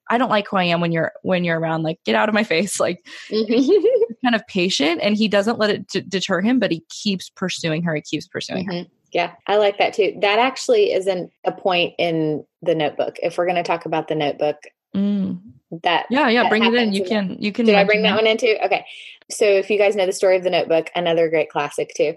I 0.10 0.18
don't 0.18 0.30
like 0.30 0.48
who 0.48 0.56
I 0.56 0.64
am 0.64 0.80
when 0.80 0.94
you're 0.94 1.12
when 1.22 1.44
you're 1.44 1.60
around 1.60 1.84
like 1.84 2.00
get 2.06 2.16
out 2.16 2.30
of 2.30 2.34
my 2.34 2.44
face 2.46 2.80
like 2.80 3.06
mm-hmm. 3.30 4.16
kind 4.24 4.36
of 4.36 4.48
patient 4.48 5.02
and 5.04 5.18
he 5.18 5.28
doesn't 5.28 5.60
let 5.60 5.70
it 5.70 5.88
d- 5.88 6.06
deter 6.08 6.40
him 6.40 6.60
but 6.60 6.72
he 6.72 6.86
keeps 6.90 7.30
pursuing 7.30 7.84
her 7.84 7.94
he 7.94 8.02
keeps 8.02 8.26
pursuing 8.26 8.66
her 8.68 8.72
mm-hmm. 8.72 8.94
Yeah, 9.18 9.34
I 9.48 9.56
like 9.56 9.80
that 9.80 9.96
too. 9.96 10.14
That 10.22 10.38
actually 10.38 10.92
isn't 10.92 11.32
a 11.44 11.52
point 11.52 11.96
in 11.98 12.46
the 12.62 12.76
notebook. 12.76 13.18
If 13.24 13.36
we're 13.40 13.48
going 13.48 13.56
to 13.56 13.64
talk 13.64 13.88
about 13.88 14.08
the 14.08 14.14
notebook, 14.14 14.58
mm. 14.96 15.40
that 15.82 16.06
yeah, 16.12 16.30
yeah, 16.30 16.44
that 16.44 16.50
bring 16.50 16.64
it 16.64 16.76
in. 16.76 16.94
You 16.94 17.04
can, 17.04 17.36
you 17.40 17.52
can. 17.52 17.66
Did 17.66 17.74
I 17.74 17.84
bring 17.84 18.04
that, 18.04 18.10
that 18.10 18.16
one 18.18 18.28
in 18.28 18.38
too? 18.38 18.56
Okay. 18.64 18.86
So 19.32 19.46
if 19.46 19.72
you 19.72 19.80
guys 19.80 19.96
know 19.96 20.06
the 20.06 20.12
story 20.12 20.38
of 20.38 20.44
the 20.44 20.52
notebook, 20.52 20.92
another 20.96 21.32
great 21.32 21.50
classic 21.50 21.94
too. 21.98 22.14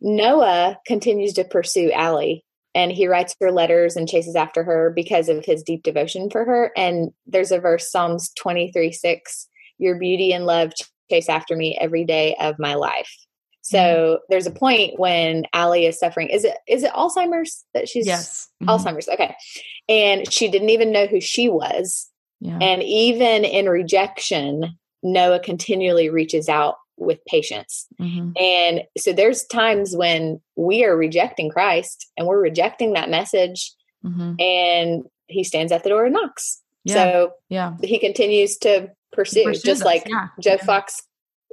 Noah 0.00 0.78
continues 0.86 1.32
to 1.32 1.44
pursue 1.44 1.90
Allie 1.90 2.44
and 2.72 2.92
he 2.92 3.08
writes 3.08 3.34
her 3.40 3.50
letters 3.50 3.96
and 3.96 4.08
chases 4.08 4.36
after 4.36 4.62
her 4.62 4.92
because 4.94 5.28
of 5.28 5.44
his 5.44 5.64
deep 5.64 5.82
devotion 5.82 6.30
for 6.30 6.44
her. 6.44 6.70
And 6.76 7.10
there's 7.26 7.50
a 7.50 7.58
verse, 7.58 7.90
Psalms 7.90 8.30
23 8.38 8.92
6, 8.92 9.48
your 9.78 9.96
beauty 9.96 10.32
and 10.32 10.46
love 10.46 10.70
chase 11.10 11.28
after 11.28 11.56
me 11.56 11.76
every 11.80 12.04
day 12.04 12.36
of 12.38 12.60
my 12.60 12.74
life. 12.74 13.12
So 13.62 13.78
mm-hmm. 13.78 14.22
there's 14.28 14.46
a 14.46 14.52
point 14.52 14.98
when 14.98 15.46
Allie 15.52 15.86
is 15.86 15.98
suffering. 15.98 16.28
Is 16.28 16.44
it 16.44 16.56
is 16.68 16.82
it 16.82 16.92
Alzheimer's 16.92 17.64
that 17.74 17.88
she's 17.88 18.06
yes 18.06 18.48
mm-hmm. 18.62 18.70
Alzheimer's? 18.70 19.08
Okay, 19.08 19.34
and 19.88 20.30
she 20.30 20.50
didn't 20.50 20.70
even 20.70 20.92
know 20.92 21.06
who 21.06 21.20
she 21.20 21.48
was. 21.48 22.10
Yeah. 22.40 22.58
And 22.60 22.82
even 22.82 23.44
in 23.44 23.68
rejection, 23.68 24.76
Noah 25.02 25.38
continually 25.38 26.10
reaches 26.10 26.48
out 26.48 26.74
with 26.96 27.24
patience. 27.26 27.86
Mm-hmm. 28.00 28.32
And 28.36 28.82
so 28.98 29.12
there's 29.12 29.44
times 29.44 29.96
when 29.96 30.40
we 30.56 30.84
are 30.84 30.96
rejecting 30.96 31.48
Christ 31.48 32.10
and 32.16 32.26
we're 32.26 32.40
rejecting 32.40 32.94
that 32.94 33.10
message, 33.10 33.72
mm-hmm. 34.04 34.34
and 34.40 35.04
he 35.28 35.44
stands 35.44 35.70
at 35.70 35.84
the 35.84 35.90
door 35.90 36.04
and 36.04 36.14
knocks. 36.14 36.60
Yeah. 36.82 36.94
So 36.94 37.32
yeah, 37.48 37.76
he 37.80 38.00
continues 38.00 38.58
to 38.58 38.90
pursue, 39.12 39.52
just 39.52 39.82
us. 39.82 39.84
like 39.84 40.08
yeah. 40.08 40.28
Joe 40.40 40.58
Fox 40.58 41.00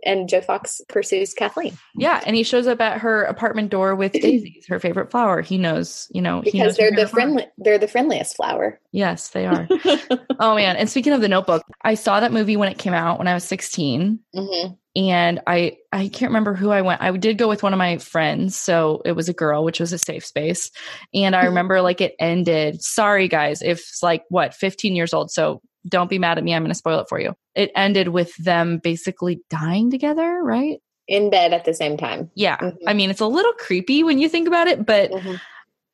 and 0.06 0.30
Joe 0.30 0.42
Fox 0.42 0.82
pursues 0.90 1.34
Kathleen. 1.34 1.78
Yeah, 1.96 2.22
and 2.26 2.36
he 2.36 2.44
shows 2.44 2.68
up 2.68 2.82
at 2.82 3.00
her 3.00 3.24
apartment 3.24 3.70
door 3.70 3.96
with 3.96 4.12
daisies, 4.14 4.66
her 4.68 4.80
favorite 4.80 5.12
flower. 5.12 5.42
He 5.42 5.58
knows, 5.58 6.08
you 6.12 6.22
know, 6.22 6.42
because 6.42 6.60
knows 6.60 6.78
they're 6.78 6.92
the 6.96 7.08
friendly, 7.08 7.46
they're 7.58 7.78
the 7.78 7.88
friendliest 7.88 8.36
flower. 8.36 8.80
Yes, 8.92 9.30
they 9.30 9.46
are. 9.46 9.68
oh 10.40 10.56
man! 10.56 10.76
And 10.76 10.90
speaking 10.90 11.14
of 11.14 11.22
the 11.22 11.28
Notebook, 11.28 11.64
I 11.84 11.96
saw 11.96 12.20
that 12.20 12.32
movie 12.32 12.58
when 12.58 12.70
it 12.70 12.78
came 12.78 12.94
out 12.94 13.18
when 13.18 13.28
I 13.28 13.34
was 13.34 13.44
16, 13.44 14.20
mm-hmm. 14.36 14.74
and 14.96 15.42
I 15.48 15.78
I 15.92 16.08
can't 16.08 16.30
remember 16.30 16.54
who 16.54 16.72
I 16.72 16.82
went. 16.82 17.02
I 17.02 17.16
did 17.18 17.38
go 17.38 17.48
with 17.48 17.64
one 17.64 17.74
of 17.74 17.80
my 17.80 17.98
friends, 17.98 18.56
so 18.56 19.02
it 19.06 19.14
was 19.14 19.30
a 19.30 19.34
girl, 19.34 19.64
which 19.64 19.80
was 19.80 19.94
a 19.94 19.98
safe 19.98 20.26
space. 20.26 20.72
And 21.14 21.36
I 21.36 21.46
remember 21.46 21.82
like 21.82 22.02
it 22.02 22.16
ended. 22.20 22.82
Sorry 22.82 23.28
guys, 23.28 23.62
if 23.62 23.80
it's 23.80 24.04
like 24.04 24.24
what 24.30 24.54
15 24.54 24.96
years 24.96 25.14
old, 25.14 25.32
so 25.32 25.62
don't 25.88 26.10
be 26.10 26.20
mad 26.20 26.38
at 26.38 26.44
me. 26.44 26.54
I'm 26.54 26.62
going 26.64 26.72
to 26.72 26.76
spoil 26.76 27.00
it 27.00 27.10
for 27.10 27.20
you. 27.20 27.36
It 27.56 27.72
ended 27.76 28.10
with 28.10 28.36
them 28.38 28.80
basically 28.80 29.42
dying 29.50 29.90
together, 29.92 30.42
right? 30.44 30.82
In 31.08 31.30
bed 31.30 31.54
at 31.54 31.66
the 31.66 31.74
same 31.74 31.98
time. 31.98 32.30
Yeah. 32.36 32.58
Mm-hmm. 32.58 32.88
I 32.88 32.94
mean, 32.94 33.10
it's 33.10 33.22
a 33.22 33.28
little 33.28 33.54
creepy 33.54 34.04
when 34.04 34.20
you 34.20 34.30
think 34.30 34.48
about 34.48 34.68
it, 34.68 34.86
but 34.86 35.12
mm-hmm. 35.12 35.36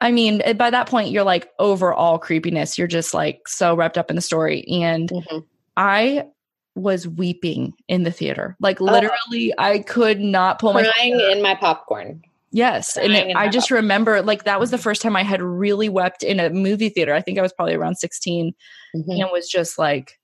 I 0.02 0.12
mean, 0.12 0.42
eh, 0.44 0.54
by 0.54 0.70
that 0.70 0.88
point, 0.88 1.12
you're 1.12 1.24
like 1.24 1.50
overall 1.60 2.20
creepiness. 2.20 2.78
You're 2.78 2.88
just 2.88 3.14
like 3.14 3.48
so 3.48 3.76
wrapped 3.76 3.98
up 3.98 4.10
in 4.10 4.16
the 4.16 4.22
story. 4.22 4.66
And 4.68 5.10
mm-hmm. 5.10 5.40
I 5.78 6.28
was 6.76 7.08
weeping 7.08 7.74
in 7.88 8.04
the 8.04 8.12
theater. 8.12 8.58
Like 8.60 8.82
oh. 8.82 8.86
literally, 8.86 9.54
oh. 9.58 9.64
I 9.64 9.80
could 9.80 10.20
not 10.20 10.60
pull 10.60 10.74
Crying 10.74 10.86
my 10.86 10.92
crying 10.92 11.32
in 11.32 11.42
my 11.42 11.56
popcorn. 11.56 12.22
Yes. 12.56 12.96
And 12.96 13.12
it, 13.12 13.36
I 13.36 13.50
just 13.50 13.70
remember 13.70 14.22
like 14.22 14.46
that 14.46 14.62
was 14.62 14.72
the 14.72 14.78
first 14.78 15.02
time 15.02 15.18
I 15.18 15.24
had 15.24 15.42
really 15.42 15.90
wept 15.90 16.24
in 16.24 16.40
a 16.40 16.50
movie 16.50 16.88
theater. 16.88 17.14
I 17.14 17.20
think 17.20 17.38
I 17.38 17.42
was 17.42 17.52
probably 17.52 17.74
around 17.74 17.98
16 17.98 18.54
mm-hmm. 18.96 19.12
and 19.12 19.30
was 19.30 19.50
just 19.50 19.78
like, 19.78 20.18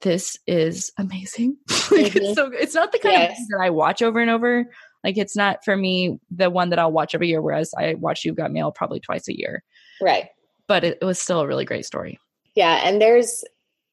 this 0.00 0.38
is 0.46 0.90
amazing. 0.96 1.58
like, 1.90 2.14
mm-hmm. 2.14 2.32
so 2.32 2.50
it's 2.50 2.74
not 2.74 2.92
the 2.92 2.98
kind 2.98 3.12
yes. 3.12 3.32
of 3.32 3.36
thing 3.36 3.46
that 3.50 3.60
I 3.62 3.68
watch 3.68 4.00
over 4.00 4.20
and 4.20 4.30
over. 4.30 4.64
Like 5.04 5.18
it's 5.18 5.36
not 5.36 5.66
for 5.66 5.76
me 5.76 6.18
the 6.30 6.48
one 6.48 6.70
that 6.70 6.78
I'll 6.78 6.92
watch 6.92 7.14
every 7.14 7.28
year, 7.28 7.42
whereas 7.42 7.74
I 7.78 7.92
watch 7.92 8.24
You 8.24 8.32
Got 8.32 8.52
Mail 8.52 8.72
probably 8.72 9.00
twice 9.00 9.28
a 9.28 9.38
year. 9.38 9.62
Right. 10.00 10.28
But 10.68 10.82
it, 10.82 10.98
it 11.02 11.04
was 11.04 11.20
still 11.20 11.42
a 11.42 11.46
really 11.46 11.66
great 11.66 11.84
story. 11.84 12.18
Yeah. 12.54 12.80
And 12.84 13.02
there's 13.02 13.44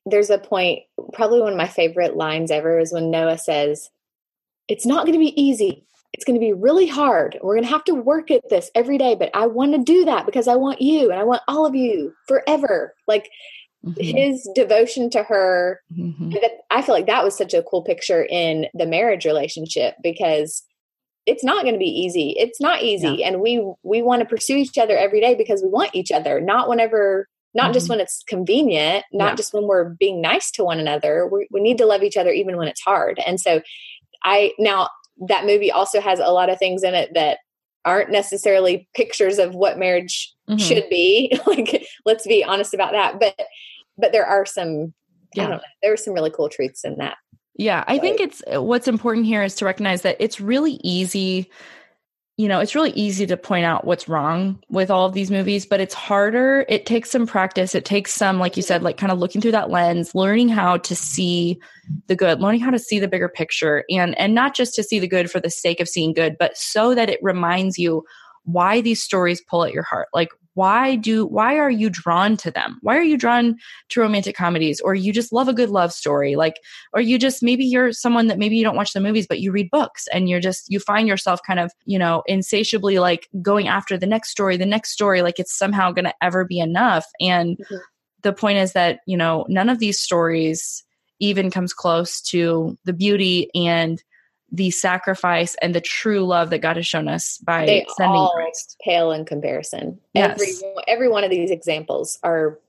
there's 0.06 0.30
a 0.30 0.38
point, 0.38 0.84
probably 1.12 1.42
one 1.42 1.52
of 1.52 1.58
my 1.58 1.68
favorite 1.68 2.16
lines 2.16 2.50
ever 2.50 2.80
is 2.80 2.94
when 2.94 3.12
Noah 3.12 3.38
says, 3.38 3.90
It's 4.70 4.86
not 4.86 5.06
going 5.06 5.20
to 5.20 5.20
be 5.20 5.42
easy 5.42 5.86
it's 6.14 6.26
going 6.26 6.40
to 6.40 6.46
be 6.46 6.54
really 6.54 6.88
hard. 6.88 7.40
We're 7.42 7.56
going 7.56 7.66
to 7.66 7.72
have 7.72 7.84
to 7.86 7.96
work 7.96 8.30
at 8.30 8.48
this 8.50 8.70
every 8.76 8.98
day, 8.98 9.16
but 9.16 9.32
I 9.34 9.48
want 9.48 9.74
to 9.74 9.80
do 9.80 10.06
that 10.06 10.26
because 10.26 10.48
I 10.48 10.56
want 10.56 10.82
you 10.82 11.10
and 11.10 11.20
I 11.20 11.24
want 11.24 11.42
all 11.48 11.66
of 11.66 11.76
you 11.76 12.14
forever. 12.28 12.94
Like 13.08 13.30
mm-hmm. 13.86 14.00
his 14.00 14.50
devotion 14.56 15.10
to 15.12 15.24
her. 15.24 15.82
Mm-hmm. 15.96 16.32
That, 16.32 16.52
I 16.70 16.82
feel 16.82 16.96
like 16.96 17.08
that 17.08 17.24
was 17.24 17.38
such 17.38 17.54
a 17.54 17.64
cool 17.64 17.82
picture 17.82 18.24
in 18.24 18.68
the 18.74 18.86
marriage 18.86 19.26
relationship 19.26 19.96
because 20.02 20.64
it's 21.26 21.44
not 21.44 21.64
going 21.64 21.76
to 21.76 21.80
be 21.80 21.86
easy. 21.86 22.36
It's 22.38 22.60
not 22.60 22.84
easy. 22.84 23.18
Yeah. 23.20 23.28
And 23.28 23.42
we, 23.42 23.66
we 23.84 24.02
want 24.02 24.22
to 24.22 24.28
pursue 24.28 24.58
each 24.58 24.78
other 24.78 24.98
every 24.98 25.22
day 25.22 25.36
because 25.36 25.62
we 25.62 25.70
want 25.70 25.96
each 25.96 26.12
other, 26.12 26.42
not 26.42 26.68
whenever, 26.68 27.28
not 27.54 27.66
mm-hmm. 27.66 27.74
just 27.74 27.90
when 27.90 28.00
it's 28.00 28.24
convenient, 28.28 29.06
not 29.14 29.32
yeah. 29.32 29.36
just 29.36 29.54
when 29.54 29.64
we're 29.64 29.90
being 29.90 30.22
nice 30.22 30.52
to 30.52 30.64
one 30.64 30.80
another. 30.80 31.28
we 31.28 31.48
we 31.50 31.62
need 31.62 31.78
to 31.78 31.86
love 31.86 32.04
each 32.04 32.18
other 32.18 32.32
even 32.32 32.58
when 32.58 32.68
it's 32.68 32.82
hard. 32.82 33.20
And 33.26 33.40
so 33.40 33.62
I, 34.24 34.52
now 34.60 34.90
that 35.28 35.46
movie 35.46 35.72
also 35.72 36.02
has 36.02 36.20
a 36.20 36.32
lot 36.32 36.50
of 36.50 36.60
things 36.60 36.84
in 36.84 36.94
it 36.94 37.14
that 37.14 37.40
aren't 37.86 38.12
necessarily 38.12 38.88
pictures 38.96 39.40
of 39.40 39.56
what 39.56 39.78
marriage 39.78 40.34
mm-hmm. 40.50 40.58
should 40.58 40.88
be. 40.90 41.38
like, 41.48 41.86
let's 42.06 42.26
be 42.26 42.44
honest 42.44 42.74
about 42.74 42.94
that. 42.94 43.20
But 43.20 43.40
but 43.98 44.12
there 44.12 44.26
are 44.26 44.46
some 44.46 44.94
yeah. 45.36 45.48
Know, 45.48 45.60
there 45.82 45.94
are 45.94 45.98
some 45.98 46.14
really 46.14 46.30
cool 46.30 46.50
truths 46.50 46.84
in 46.84 46.98
that. 46.98 47.18
Yeah, 47.56 47.84
I 47.88 47.98
so, 47.98 48.02
think 48.02 48.20
it's 48.20 48.44
what's 48.48 48.88
important 48.88 49.26
here 49.26 49.44
is 49.44 49.56
to 49.56 49.66
recognize 49.66 50.02
that 50.04 50.18
it's 50.20 50.40
really 50.40 50.80
easy 50.84 51.50
you 52.44 52.50
know, 52.50 52.60
it's 52.60 52.76
really 52.76 52.92
easy 52.92 53.26
to 53.26 53.38
point 53.38 53.64
out 53.64 53.86
what's 53.86 54.10
wrong 54.10 54.62
with 54.68 54.92
all 54.92 55.06
of 55.06 55.14
these 55.14 55.32
movies, 55.32 55.66
but 55.66 55.80
it's 55.80 55.94
harder. 55.94 56.66
It 56.68 56.86
takes 56.86 57.10
some 57.10 57.26
practice. 57.26 57.74
It 57.74 57.86
takes 57.86 58.14
some, 58.14 58.38
like 58.38 58.58
you 58.58 58.62
said, 58.62 58.84
like 58.84 58.98
kind 58.98 59.14
of 59.14 59.18
looking 59.18 59.40
through 59.40 59.54
that 59.54 59.70
lens, 59.70 60.14
learning 60.14 60.50
how 60.50 60.76
to 60.76 60.94
see 60.94 61.58
the 62.08 62.18
good, 62.18 62.42
learning 62.42 62.60
how 62.60 62.70
to 62.70 62.78
see 62.78 63.00
the 63.00 63.08
bigger 63.08 63.30
picture 63.30 63.86
and 63.90 64.20
and 64.20 64.36
not 64.36 64.56
just 64.56 64.76
to 64.76 64.84
see 64.84 65.00
the 65.00 65.08
good 65.08 65.32
for 65.32 65.40
the 65.40 65.50
sake 65.50 65.80
of 65.80 65.88
seeing 65.88 66.12
good, 66.12 66.36
but 66.38 66.58
so 66.58 66.94
that 66.94 67.10
it 67.10 67.18
reminds 67.24 67.78
you 67.78 68.04
why 68.44 68.82
these 68.82 69.02
stories 69.02 69.40
pull 69.40 69.64
at 69.64 69.72
your 69.72 69.84
heart. 69.84 70.10
Like 70.14 70.28
why 70.56 70.96
do 70.96 71.26
why 71.26 71.58
are 71.58 71.70
you 71.70 71.90
drawn 71.90 72.38
to 72.38 72.52
them? 72.52 72.78
Why 72.82 72.98
are 72.98 73.04
you 73.04 73.18
drawn 73.18 73.58
to 73.90 74.02
romantic 74.02 74.36
comedies? 74.36 74.80
Or 74.82 74.94
you 74.94 75.12
just 75.12 75.34
love 75.34 75.48
a 75.48 75.54
good 75.54 75.70
love 75.70 75.92
story? 75.92 76.36
Like 76.36 76.56
or 76.94 77.02
you 77.02 77.18
just 77.18 77.42
maybe 77.42 77.66
you're 77.66 77.92
someone 77.92 78.28
that 78.28 78.38
maybe 78.38 78.56
you 78.56 78.64
don't 78.64 78.76
watch 78.76 78.94
the 78.94 79.02
movies 79.02 79.28
but 79.28 79.40
you 79.40 79.52
read 79.52 79.72
books 79.72 80.08
and 80.14 80.30
you're 80.30 80.40
just 80.40 80.72
you 80.72 80.80
find 80.80 81.08
yourself 81.08 81.40
kind 81.46 81.60
of 81.60 81.72
you 81.86 81.98
know 81.98 82.24
insatiably 82.28 83.00
like 83.00 83.28
going 83.42 83.68
after 83.68 83.98
the 83.98 84.06
next 84.06 84.30
story 84.30 84.58
the 84.58 84.66
next 84.66 84.92
story 84.92 85.22
like 85.22 85.40
it's 85.40 85.58
somehow 85.58 85.92
going 85.92 86.06
to 86.06 86.16
ever 86.22 86.46
be 86.46 86.60
enough. 86.60 87.06
And 87.20 87.58
mm-hmm. 87.58 87.78
the 88.22 88.34
point 88.34 88.60
is 88.60 88.74
that 88.74 89.00
you 89.06 89.18
know 89.18 89.46
none 89.50 89.70
of 89.70 89.80
these 89.80 90.00
stories 90.00 90.84
even 91.20 91.50
comes 91.52 91.74
close 91.74 92.22
to 92.22 92.78
the 92.86 92.94
beauty 92.94 93.50
and 93.56 94.04
the 94.54 94.70
sacrifice 94.70 95.56
and 95.62 95.74
the 95.74 95.82
true 95.82 96.26
love 96.26 96.52
that 96.52 96.60
God 96.60 96.76
has 96.76 96.86
shown 96.86 97.08
us 97.08 97.40
by 97.40 97.66
they 97.66 97.86
sending 97.98 98.16
all 98.16 98.32
Christ. 98.36 98.78
Pale 98.82 99.12
in 99.12 99.26
comparison. 99.26 100.00
Yes. 100.14 100.40
Every 100.40 100.84
every 100.88 101.10
one 101.10 101.24
of 101.24 101.32
these 101.32 101.50
examples 101.50 102.20
are 102.24 102.60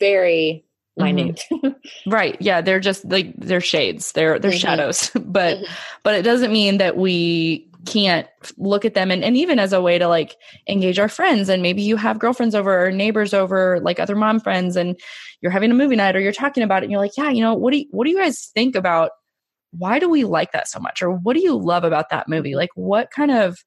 very 0.00 0.64
minute. 0.96 1.44
Mm-hmm. 1.50 2.10
right. 2.10 2.36
Yeah. 2.40 2.60
They're 2.60 2.80
just 2.80 3.04
like 3.04 3.32
they're 3.36 3.60
shades. 3.60 4.12
They're 4.12 4.38
they're 4.40 4.50
mm-hmm. 4.50 4.58
shadows. 4.58 5.10
but 5.14 5.58
mm-hmm. 5.58 5.72
but 6.02 6.14
it 6.14 6.22
doesn't 6.22 6.52
mean 6.52 6.78
that 6.78 6.96
we 6.96 7.70
can't 7.86 8.26
look 8.58 8.84
at 8.84 8.92
them 8.92 9.10
and, 9.10 9.24
and 9.24 9.38
even 9.38 9.58
as 9.58 9.72
a 9.72 9.80
way 9.80 9.96
to 9.96 10.06
like 10.06 10.36
engage 10.68 10.98
our 10.98 11.08
friends 11.08 11.48
and 11.48 11.62
maybe 11.62 11.80
you 11.80 11.96
have 11.96 12.18
girlfriends 12.18 12.54
over 12.54 12.86
or 12.86 12.90
neighbors 12.90 13.32
over 13.32 13.80
like 13.80 13.98
other 13.98 14.14
mom 14.14 14.38
friends 14.38 14.76
and 14.76 15.00
you're 15.40 15.50
having 15.50 15.70
a 15.70 15.74
movie 15.74 15.96
night 15.96 16.14
or 16.14 16.20
you're 16.20 16.30
talking 16.30 16.62
about 16.62 16.82
it 16.82 16.84
and 16.84 16.92
you're 16.92 17.00
like 17.00 17.16
yeah 17.16 17.30
you 17.30 17.40
know 17.40 17.54
what 17.54 17.72
do 17.72 17.78
you, 17.78 17.86
what 17.90 18.04
do 18.04 18.10
you 18.10 18.18
guys 18.18 18.50
think 18.54 18.76
about 18.76 19.12
why 19.72 19.98
do 19.98 20.08
we 20.08 20.24
like 20.24 20.52
that 20.52 20.68
so 20.68 20.80
much? 20.80 21.02
Or 21.02 21.10
what 21.10 21.34
do 21.34 21.42
you 21.42 21.56
love 21.56 21.84
about 21.84 22.10
that 22.10 22.28
movie? 22.28 22.54
Like 22.54 22.70
what 22.74 23.10
kind 23.10 23.30
of 23.30 23.58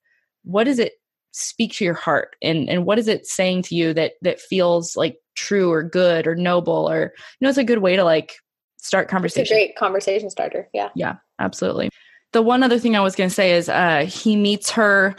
what 0.43 0.65
does 0.65 0.79
it 0.79 0.93
speak 1.31 1.73
to 1.73 1.85
your 1.85 1.93
heart? 1.93 2.35
And 2.41 2.69
and 2.69 2.85
what 2.85 2.99
is 2.99 3.07
it 3.07 3.25
saying 3.25 3.63
to 3.63 3.75
you 3.75 3.93
that 3.93 4.13
that 4.21 4.39
feels 4.39 4.95
like 4.95 5.17
true 5.35 5.71
or 5.71 5.83
good 5.83 6.27
or 6.27 6.35
noble 6.35 6.89
or 6.89 7.13
you 7.39 7.45
know 7.45 7.49
it's 7.49 7.57
a 7.57 7.63
good 7.63 7.79
way 7.79 7.95
to 7.95 8.03
like 8.03 8.35
start 8.77 9.07
conversation 9.07 9.41
it's 9.41 9.51
a 9.51 9.53
great 9.53 9.75
conversation 9.75 10.29
starter 10.29 10.69
yeah. 10.73 10.89
Yeah 10.95 11.15
absolutely. 11.39 11.89
The 12.33 12.41
one 12.41 12.63
other 12.63 12.77
thing 12.77 12.95
i 12.95 12.99
was 12.99 13.15
going 13.15 13.29
to 13.29 13.33
say 13.33 13.53
is 13.53 13.69
uh 13.69 14.05
he 14.07 14.35
meets 14.35 14.71
her 14.71 15.15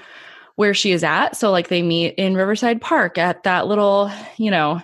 where 0.56 0.74
she 0.74 0.92
is 0.92 1.02
at. 1.02 1.36
So 1.36 1.50
like 1.50 1.66
they 1.66 1.82
meet 1.82 2.14
in 2.14 2.36
riverside 2.36 2.80
park 2.80 3.18
at 3.18 3.42
that 3.42 3.66
little 3.66 4.10
you 4.36 4.50
know 4.50 4.80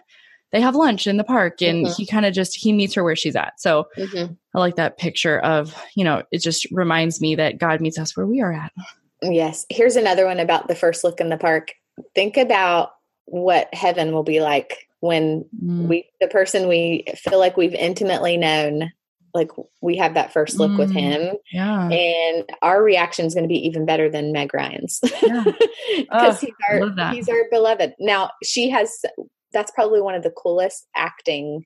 they 0.52 0.60
have 0.60 0.74
lunch 0.74 1.06
in 1.06 1.16
the 1.16 1.24
park 1.24 1.62
and 1.62 1.86
mm-hmm. 1.86 1.94
he 1.96 2.06
kind 2.06 2.26
of 2.26 2.34
just 2.34 2.56
he 2.56 2.72
meets 2.72 2.94
her 2.94 3.04
where 3.04 3.16
she's 3.16 3.36
at 3.36 3.60
so 3.60 3.86
mm-hmm. 3.96 4.32
i 4.54 4.58
like 4.58 4.76
that 4.76 4.98
picture 4.98 5.38
of 5.40 5.74
you 5.94 6.04
know 6.04 6.22
it 6.32 6.38
just 6.38 6.66
reminds 6.70 7.20
me 7.20 7.34
that 7.34 7.58
god 7.58 7.80
meets 7.80 7.98
us 7.98 8.16
where 8.16 8.26
we 8.26 8.40
are 8.40 8.52
at 8.52 8.72
Yes. 9.22 9.66
Here's 9.68 9.96
another 9.96 10.26
one 10.26 10.40
about 10.40 10.68
the 10.68 10.74
first 10.74 11.04
look 11.04 11.20
in 11.20 11.28
the 11.28 11.36
park. 11.36 11.72
Think 12.14 12.36
about 12.36 12.92
what 13.26 13.72
heaven 13.74 14.12
will 14.12 14.22
be 14.22 14.40
like 14.40 14.88
when 15.00 15.44
mm. 15.62 15.86
we, 15.86 16.08
the 16.20 16.28
person 16.28 16.68
we 16.68 17.04
feel 17.16 17.38
like 17.38 17.56
we've 17.56 17.74
intimately 17.74 18.36
known, 18.36 18.92
like 19.34 19.50
we 19.80 19.96
have 19.96 20.14
that 20.14 20.32
first 20.32 20.58
look 20.58 20.72
mm. 20.72 20.78
with 20.78 20.92
him. 20.92 21.36
Yeah. 21.52 21.88
And 21.88 22.50
our 22.62 22.82
reaction 22.82 23.26
is 23.26 23.34
going 23.34 23.44
to 23.44 23.48
be 23.48 23.66
even 23.66 23.86
better 23.86 24.10
than 24.10 24.32
Meg 24.32 24.52
Ryan's 24.52 25.00
because 25.00 25.22
yeah. 25.22 26.04
oh, 26.10 26.32
he's 26.34 26.50
our, 26.68 27.12
he's 27.12 27.28
our 27.28 27.44
beloved. 27.50 27.94
Now 27.98 28.30
she 28.42 28.70
has, 28.70 29.04
that's 29.52 29.70
probably 29.72 30.00
one 30.00 30.14
of 30.14 30.22
the 30.22 30.30
coolest 30.30 30.86
acting 30.96 31.64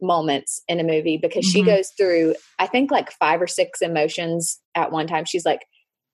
moments 0.00 0.62
in 0.68 0.80
a 0.80 0.84
movie 0.84 1.16
because 1.16 1.46
mm-hmm. 1.46 1.58
she 1.58 1.62
goes 1.62 1.90
through, 1.96 2.34
I 2.58 2.66
think 2.66 2.90
like 2.90 3.10
five 3.12 3.40
or 3.40 3.46
six 3.46 3.80
emotions 3.80 4.60
at 4.74 4.92
one 4.92 5.06
time. 5.06 5.24
She's 5.24 5.44
like, 5.44 5.66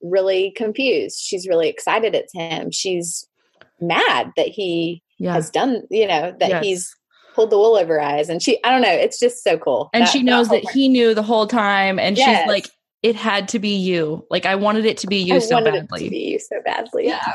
really 0.02 0.52
confused. 0.52 1.18
She's 1.20 1.46
really 1.46 1.68
excited 1.68 2.14
it's 2.14 2.32
him. 2.32 2.70
She's 2.70 3.26
mad 3.80 4.32
that 4.36 4.48
he 4.48 5.02
yeah. 5.18 5.34
has 5.34 5.50
done, 5.50 5.82
you 5.90 6.06
know, 6.06 6.34
that 6.40 6.48
yes. 6.48 6.64
he's 6.64 6.96
pulled 7.34 7.50
the 7.50 7.58
wool 7.58 7.76
over 7.76 7.94
her 7.94 8.02
eyes. 8.02 8.28
And 8.28 8.42
she, 8.42 8.62
I 8.64 8.70
don't 8.70 8.82
know, 8.82 8.88
it's 8.90 9.18
just 9.18 9.42
so 9.42 9.58
cool. 9.58 9.90
And 9.92 10.02
that, 10.02 10.10
she 10.10 10.22
knows 10.22 10.48
that, 10.48 10.62
that 10.64 10.72
he 10.72 10.88
knew 10.88 11.14
the 11.14 11.22
whole 11.22 11.46
time. 11.46 11.98
And 11.98 12.16
yes. 12.16 12.40
she's 12.40 12.48
like, 12.48 12.70
it 13.02 13.16
had 13.16 13.48
to 13.48 13.58
be 13.58 13.76
you. 13.76 14.26
Like 14.30 14.44
I 14.44 14.54
wanted 14.56 14.84
it 14.84 14.98
to 14.98 15.06
be 15.06 15.16
you 15.16 15.36
I 15.36 15.38
so 15.38 15.64
badly. 15.64 16.04
to 16.04 16.10
be 16.10 16.32
you 16.32 16.38
so 16.38 16.56
badly. 16.64 17.06
Yeah. 17.06 17.32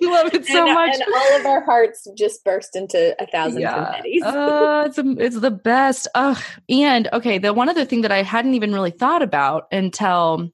you 0.00 0.10
love 0.10 0.32
it 0.32 0.46
so 0.46 0.64
and, 0.64 0.74
much. 0.74 0.94
And 0.94 1.14
all 1.14 1.40
of 1.40 1.46
our 1.46 1.62
hearts 1.64 2.08
just 2.16 2.42
burst 2.42 2.76
into 2.76 3.14
a 3.20 3.26
thousand 3.26 3.60
yeah. 3.60 3.74
confettis. 3.74 4.22
uh, 4.22 4.84
it's, 4.86 4.98
a, 4.98 5.10
it's 5.18 5.40
the 5.40 5.50
best. 5.50 6.08
Ugh. 6.14 6.42
And 6.70 7.08
okay, 7.12 7.36
the 7.36 7.52
one 7.52 7.68
other 7.68 7.84
thing 7.84 8.00
that 8.02 8.12
I 8.12 8.22
hadn't 8.22 8.54
even 8.54 8.72
really 8.72 8.90
thought 8.90 9.22
about 9.22 9.66
until 9.70 10.50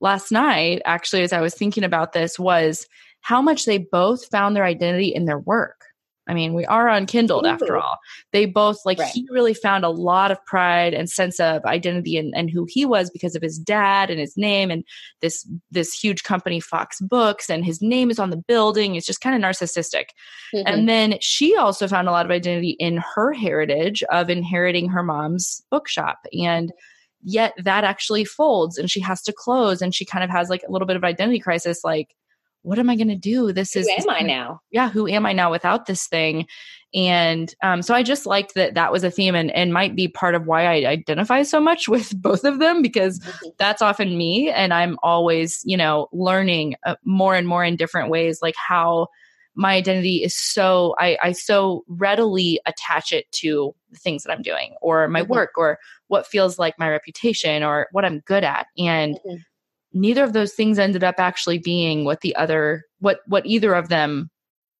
last 0.00 0.32
night, 0.32 0.80
actually, 0.86 1.22
as 1.22 1.32
I 1.32 1.42
was 1.42 1.54
thinking 1.54 1.84
about 1.84 2.14
this, 2.14 2.38
was 2.38 2.86
how 3.20 3.42
much 3.42 3.66
they 3.66 3.78
both 3.78 4.26
found 4.26 4.56
their 4.56 4.64
identity 4.64 5.08
in 5.08 5.26
their 5.26 5.38
work. 5.38 5.83
I 6.26 6.34
mean, 6.34 6.54
we 6.54 6.64
are 6.64 6.88
unkindled 6.88 7.46
after 7.46 7.76
all. 7.76 7.98
They 8.32 8.46
both 8.46 8.78
like 8.84 8.98
right. 8.98 9.10
he 9.12 9.26
really 9.30 9.52
found 9.52 9.84
a 9.84 9.90
lot 9.90 10.30
of 10.30 10.44
pride 10.46 10.94
and 10.94 11.08
sense 11.10 11.38
of 11.38 11.64
identity 11.64 12.16
and, 12.16 12.32
and 12.34 12.50
who 12.50 12.66
he 12.68 12.86
was 12.86 13.10
because 13.10 13.34
of 13.34 13.42
his 13.42 13.58
dad 13.58 14.10
and 14.10 14.18
his 14.18 14.36
name 14.36 14.70
and 14.70 14.84
this 15.20 15.46
this 15.70 15.92
huge 15.92 16.22
company 16.22 16.60
Fox 16.60 17.00
Books 17.00 17.50
and 17.50 17.64
his 17.64 17.82
name 17.82 18.10
is 18.10 18.18
on 18.18 18.30
the 18.30 18.42
building. 18.48 18.94
It's 18.94 19.06
just 19.06 19.20
kind 19.20 19.36
of 19.36 19.42
narcissistic. 19.42 20.06
Mm-hmm. 20.54 20.66
And 20.66 20.88
then 20.88 21.16
she 21.20 21.56
also 21.56 21.86
found 21.86 22.08
a 22.08 22.12
lot 22.12 22.24
of 22.24 22.30
identity 22.30 22.76
in 22.78 23.02
her 23.14 23.32
heritage 23.32 24.02
of 24.04 24.30
inheriting 24.30 24.88
her 24.88 25.02
mom's 25.02 25.62
bookshop 25.70 26.18
and 26.32 26.72
yet 27.22 27.54
that 27.62 27.84
actually 27.84 28.24
folds 28.24 28.78
and 28.78 28.90
she 28.90 29.00
has 29.00 29.22
to 29.22 29.32
close 29.32 29.80
and 29.80 29.94
she 29.94 30.04
kind 30.04 30.22
of 30.22 30.30
has 30.30 30.50
like 30.50 30.62
a 30.66 30.70
little 30.70 30.86
bit 30.86 30.96
of 30.96 31.04
identity 31.04 31.38
crisis 31.38 31.80
like 31.82 32.14
what 32.64 32.78
am 32.78 32.90
i 32.90 32.96
going 32.96 33.08
to 33.08 33.14
do 33.14 33.52
this 33.52 33.72
who 33.72 33.80
is 33.80 33.88
who 33.88 34.02
am 34.02 34.10
i 34.10 34.20
now 34.20 34.60
yeah 34.70 34.88
who 34.88 35.06
am 35.06 35.26
i 35.26 35.32
now 35.32 35.50
without 35.50 35.86
this 35.86 36.06
thing 36.06 36.46
and 36.94 37.54
um, 37.62 37.82
so 37.82 37.94
i 37.94 38.02
just 38.02 38.26
liked 38.26 38.54
that 38.54 38.74
that 38.74 38.92
was 38.92 39.04
a 39.04 39.10
theme 39.10 39.34
and, 39.34 39.50
and 39.50 39.72
might 39.72 39.94
be 39.94 40.08
part 40.08 40.34
of 40.34 40.46
why 40.46 40.64
i 40.64 40.86
identify 40.88 41.42
so 41.42 41.60
much 41.60 41.88
with 41.88 42.20
both 42.20 42.44
of 42.44 42.58
them 42.58 42.82
because 42.82 43.20
mm-hmm. 43.20 43.48
that's 43.58 43.82
often 43.82 44.16
me 44.16 44.50
and 44.50 44.72
i'm 44.72 44.98
always 45.02 45.62
you 45.64 45.76
know 45.76 46.08
learning 46.12 46.74
uh, 46.84 46.96
more 47.04 47.34
and 47.34 47.46
more 47.46 47.64
in 47.64 47.76
different 47.76 48.10
ways 48.10 48.40
like 48.42 48.56
how 48.56 49.06
my 49.54 49.74
identity 49.74 50.22
is 50.24 50.36
so 50.36 50.94
I, 50.98 51.16
I 51.22 51.32
so 51.32 51.84
readily 51.86 52.60
attach 52.66 53.12
it 53.12 53.30
to 53.32 53.74
the 53.90 53.98
things 53.98 54.24
that 54.24 54.32
I'm 54.32 54.42
doing 54.42 54.74
or 54.80 55.06
my 55.08 55.22
mm-hmm. 55.22 55.32
work 55.32 55.52
or 55.56 55.78
what 56.08 56.26
feels 56.26 56.58
like 56.58 56.78
my 56.78 56.88
reputation 56.88 57.62
or 57.62 57.88
what 57.92 58.04
I'm 58.04 58.20
good 58.20 58.44
at. 58.44 58.66
And 58.76 59.14
mm-hmm. 59.14 59.36
Neither 59.94 60.24
of 60.24 60.32
those 60.32 60.52
things 60.52 60.78
ended 60.78 61.04
up 61.04 61.16
actually 61.18 61.58
being 61.58 62.04
what 62.04 62.20
the 62.20 62.34
other 62.36 62.84
what 62.98 63.20
what 63.26 63.46
either 63.46 63.74
of 63.74 63.88
them 63.88 64.30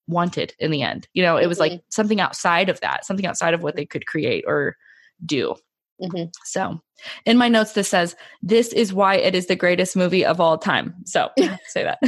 wanted 0.07 0.53
in 0.59 0.71
the 0.71 0.83
end. 0.83 1.09
You 1.15 1.23
know, 1.23 1.37
it 1.37 1.47
was 1.47 1.59
mm-hmm. 1.59 1.75
like 1.75 1.83
something 1.89 2.21
outside 2.21 2.69
of 2.69 2.81
that, 2.81 3.07
something 3.07 3.27
outside 3.27 3.55
of 3.55 3.63
what 3.63 3.77
they 3.77 3.87
could 3.87 4.07
create 4.07 4.45
or 4.47 4.77
do. 5.25 5.55
Mm-hmm. 6.03 6.31
So, 6.45 6.81
in 7.25 7.39
my 7.39 7.49
notes, 7.49 7.73
this 7.73 7.89
says, 7.89 8.17
This 8.43 8.73
is 8.73 8.93
why 8.93 9.15
it 9.15 9.35
is 9.35 9.47
the 9.47 9.57
greatest 9.57 9.97
movie 9.97 10.25
of 10.25 10.41
all 10.41 10.59
time. 10.59 10.95
So, 11.05 11.31
say 11.69 11.85
that. 11.85 11.99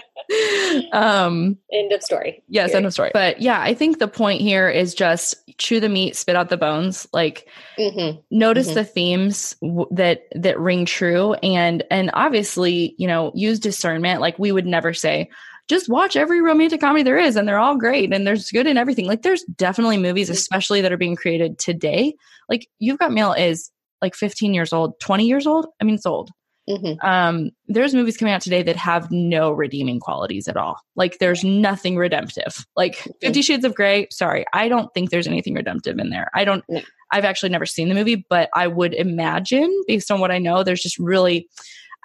um, 0.92 1.58
end 1.72 1.92
of 1.92 2.02
story. 2.02 2.42
Yes, 2.48 2.68
Period. 2.68 2.76
end 2.76 2.86
of 2.86 2.92
story. 2.92 3.10
But 3.12 3.40
yeah, 3.40 3.60
I 3.60 3.74
think 3.74 3.98
the 3.98 4.08
point 4.08 4.40
here 4.40 4.68
is 4.68 4.94
just 4.94 5.34
chew 5.58 5.80
the 5.80 5.88
meat, 5.88 6.16
spit 6.16 6.36
out 6.36 6.48
the 6.48 6.56
bones. 6.56 7.06
Like, 7.12 7.48
mm-hmm. 7.78 8.18
notice 8.30 8.66
mm-hmm. 8.66 8.74
the 8.74 8.84
themes 8.84 9.56
w- 9.62 9.88
that 9.92 10.22
that 10.34 10.58
ring 10.58 10.84
true, 10.84 11.34
and 11.34 11.82
and 11.90 12.10
obviously, 12.14 12.94
you 12.98 13.06
know, 13.06 13.32
use 13.34 13.58
discernment. 13.58 14.20
Like, 14.20 14.38
we 14.38 14.52
would 14.52 14.66
never 14.66 14.92
say, 14.92 15.30
just 15.68 15.88
watch 15.88 16.16
every 16.16 16.40
romantic 16.40 16.80
comedy 16.80 17.02
there 17.02 17.18
is 17.18 17.36
and 17.36 17.46
they're 17.46 17.58
all 17.58 17.76
great 17.76 18.12
and 18.12 18.26
there's 18.26 18.50
good 18.50 18.66
in 18.66 18.76
everything. 18.76 19.06
Like 19.06 19.22
there's 19.22 19.42
definitely 19.44 19.98
movies, 19.98 20.30
especially 20.30 20.80
that 20.82 20.92
are 20.92 20.96
being 20.96 21.16
created 21.16 21.58
today. 21.58 22.14
Like 22.48 22.68
You've 22.78 22.98
Got 22.98 23.12
Mail 23.12 23.32
is 23.32 23.70
like 24.00 24.14
15 24.14 24.54
years 24.54 24.72
old, 24.72 25.00
20 25.00 25.26
years 25.26 25.46
old. 25.46 25.66
I 25.80 25.84
mean, 25.84 25.96
it's 25.96 26.06
old. 26.06 26.30
Mm-hmm. 26.68 27.06
Um, 27.06 27.50
there's 27.68 27.94
movies 27.94 28.16
coming 28.16 28.34
out 28.34 28.40
today 28.40 28.62
that 28.62 28.76
have 28.76 29.10
no 29.10 29.52
redeeming 29.52 30.00
qualities 30.00 30.48
at 30.48 30.56
all. 30.56 30.80
Like 30.96 31.18
there's 31.18 31.44
nothing 31.44 31.96
redemptive. 31.96 32.66
Like 32.76 32.96
mm-hmm. 32.96 33.12
Fifty 33.20 33.42
Shades 33.42 33.64
of 33.64 33.74
Grey. 33.74 34.08
Sorry, 34.10 34.44
I 34.52 34.68
don't 34.68 34.92
think 34.92 35.10
there's 35.10 35.28
anything 35.28 35.54
redemptive 35.54 35.98
in 35.98 36.10
there. 36.10 36.30
I 36.34 36.44
don't. 36.44 36.64
No. 36.68 36.80
I've 37.12 37.24
actually 37.24 37.50
never 37.50 37.66
seen 37.66 37.88
the 37.88 37.94
movie, 37.94 38.26
but 38.28 38.50
I 38.52 38.66
would 38.66 38.92
imagine, 38.92 39.70
based 39.86 40.10
on 40.10 40.18
what 40.18 40.32
I 40.32 40.38
know, 40.38 40.64
there's 40.64 40.82
just 40.82 40.98
really 40.98 41.48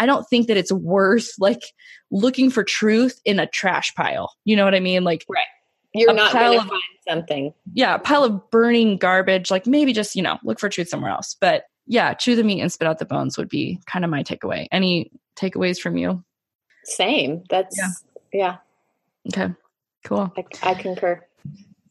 I 0.01 0.07
don't 0.07 0.27
think 0.27 0.47
that 0.47 0.57
it's 0.57 0.71
worth 0.71 1.29
like 1.37 1.61
looking 2.09 2.49
for 2.49 2.63
truth 2.63 3.19
in 3.23 3.39
a 3.39 3.45
trash 3.45 3.93
pile. 3.93 4.33
You 4.45 4.55
know 4.55 4.65
what 4.65 4.73
I 4.73 4.79
mean? 4.79 5.03
Like, 5.03 5.25
right. 5.29 5.45
You're 5.93 6.11
not 6.13 6.33
going 6.33 6.59
to 6.59 6.65
find 6.65 6.81
something. 7.07 7.53
Yeah, 7.73 7.95
a 7.95 7.99
pile 7.99 8.23
of 8.23 8.49
burning 8.49 8.97
garbage. 8.97 9.51
Like 9.51 9.67
maybe 9.67 9.93
just, 9.93 10.15
you 10.15 10.23
know, 10.23 10.39
look 10.43 10.59
for 10.59 10.69
truth 10.69 10.89
somewhere 10.89 11.11
else. 11.11 11.35
But 11.39 11.65
yeah, 11.91 12.13
chew 12.13 12.37
the 12.37 12.43
meat 12.43 12.61
and 12.61 12.71
spit 12.71 12.87
out 12.87 12.99
the 12.99 13.05
bones 13.05 13.37
would 13.37 13.49
be 13.49 13.81
kind 13.85 14.05
of 14.05 14.11
my 14.11 14.23
takeaway. 14.23 14.65
Any 14.71 15.11
takeaways 15.35 15.77
from 15.77 15.97
you? 15.97 16.23
Same. 16.85 17.43
That's, 17.49 17.77
yeah. 17.77 17.89
yeah. 18.31 18.57
Okay, 19.27 19.53
cool. 20.05 20.31
I, 20.37 20.71
I 20.71 20.73
concur. 20.75 21.21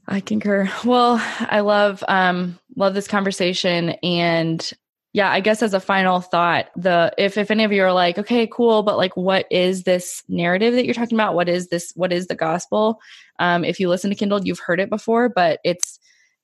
I 0.08 0.20
concur. 0.20 0.70
Well, 0.86 1.18
I 1.40 1.60
love 1.60 2.02
um 2.08 2.58
love 2.76 2.94
this 2.94 3.06
conversation 3.08 3.90
and 4.02 4.72
yeah 5.12 5.30
i 5.30 5.40
guess 5.40 5.60
as 5.60 5.74
a 5.74 5.80
final 5.80 6.20
thought 6.20 6.66
the 6.76 7.12
if 7.18 7.36
if 7.36 7.50
any 7.50 7.64
of 7.64 7.72
you 7.72 7.82
are 7.82 7.92
like 7.92 8.16
okay 8.16 8.46
cool 8.46 8.84
but 8.84 8.96
like 8.96 9.16
what 9.16 9.44
is 9.50 9.82
this 9.82 10.22
narrative 10.28 10.72
that 10.74 10.84
you're 10.84 10.94
talking 10.94 11.16
about 11.16 11.34
what 11.34 11.48
is 11.48 11.66
this 11.66 11.92
what 11.96 12.12
is 12.12 12.28
the 12.28 12.34
gospel 12.36 13.00
um 13.40 13.64
if 13.64 13.80
you 13.80 13.88
listen 13.88 14.08
to 14.08 14.14
kindled 14.14 14.46
you've 14.46 14.60
heard 14.60 14.78
it 14.78 14.88
before 14.88 15.28
but 15.28 15.58
it's 15.64 15.98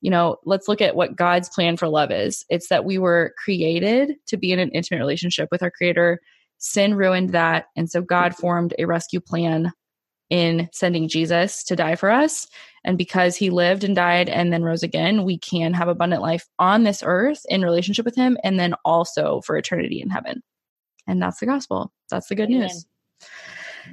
you 0.06 0.10
know 0.10 0.36
let's 0.44 0.68
look 0.68 0.80
at 0.80 0.94
what 0.94 1.16
god's 1.16 1.48
plan 1.48 1.76
for 1.76 1.88
love 1.88 2.12
is 2.12 2.44
it's 2.48 2.68
that 2.68 2.84
we 2.84 2.96
were 2.96 3.34
created 3.42 4.14
to 4.26 4.36
be 4.36 4.52
in 4.52 4.60
an 4.60 4.70
intimate 4.70 5.00
relationship 5.00 5.48
with 5.50 5.64
our 5.64 5.70
creator 5.70 6.20
sin 6.58 6.94
ruined 6.94 7.30
that 7.30 7.64
and 7.74 7.90
so 7.90 8.00
god 8.00 8.32
formed 8.36 8.72
a 8.78 8.84
rescue 8.84 9.20
plan 9.20 9.72
in 10.30 10.68
sending 10.72 11.08
Jesus 11.08 11.62
to 11.62 11.76
die 11.76 11.94
for 11.94 12.10
us. 12.10 12.48
And 12.84 12.98
because 12.98 13.36
he 13.36 13.50
lived 13.50 13.84
and 13.84 13.94
died 13.94 14.28
and 14.28 14.52
then 14.52 14.64
rose 14.64 14.82
again, 14.82 15.24
we 15.24 15.38
can 15.38 15.72
have 15.74 15.86
abundant 15.88 16.22
life 16.22 16.46
on 16.58 16.82
this 16.82 17.00
earth 17.04 17.42
in 17.48 17.62
relationship 17.62 18.04
with 18.04 18.16
him 18.16 18.36
and 18.42 18.58
then 18.58 18.74
also 18.84 19.40
for 19.42 19.56
eternity 19.56 20.00
in 20.00 20.10
heaven. 20.10 20.42
And 21.06 21.22
that's 21.22 21.38
the 21.38 21.46
gospel. 21.46 21.92
That's 22.10 22.26
the 22.26 22.34
good 22.34 22.50
Amen. 22.50 22.62
news. 22.62 22.86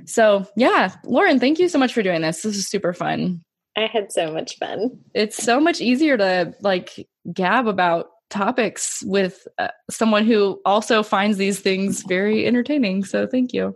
So, 0.05 0.47
yeah, 0.55 0.95
Lauren, 1.05 1.39
thank 1.39 1.59
you 1.59 1.69
so 1.69 1.77
much 1.77 1.93
for 1.93 2.01
doing 2.01 2.21
this. 2.21 2.41
This 2.41 2.57
is 2.57 2.67
super 2.67 2.93
fun. 2.93 3.43
I 3.75 3.87
had 3.87 4.11
so 4.11 4.31
much 4.31 4.57
fun. 4.57 4.99
It's 5.13 5.41
so 5.41 5.59
much 5.59 5.81
easier 5.81 6.17
to 6.17 6.53
like 6.61 7.07
gab 7.33 7.67
about 7.67 8.09
topics 8.29 9.03
with 9.05 9.47
uh, 9.57 9.69
someone 9.89 10.25
who 10.25 10.59
also 10.65 11.03
finds 11.03 11.37
these 11.37 11.59
things 11.59 12.03
very 12.03 12.45
entertaining. 12.45 13.03
So 13.05 13.27
thank 13.27 13.53
you. 13.53 13.75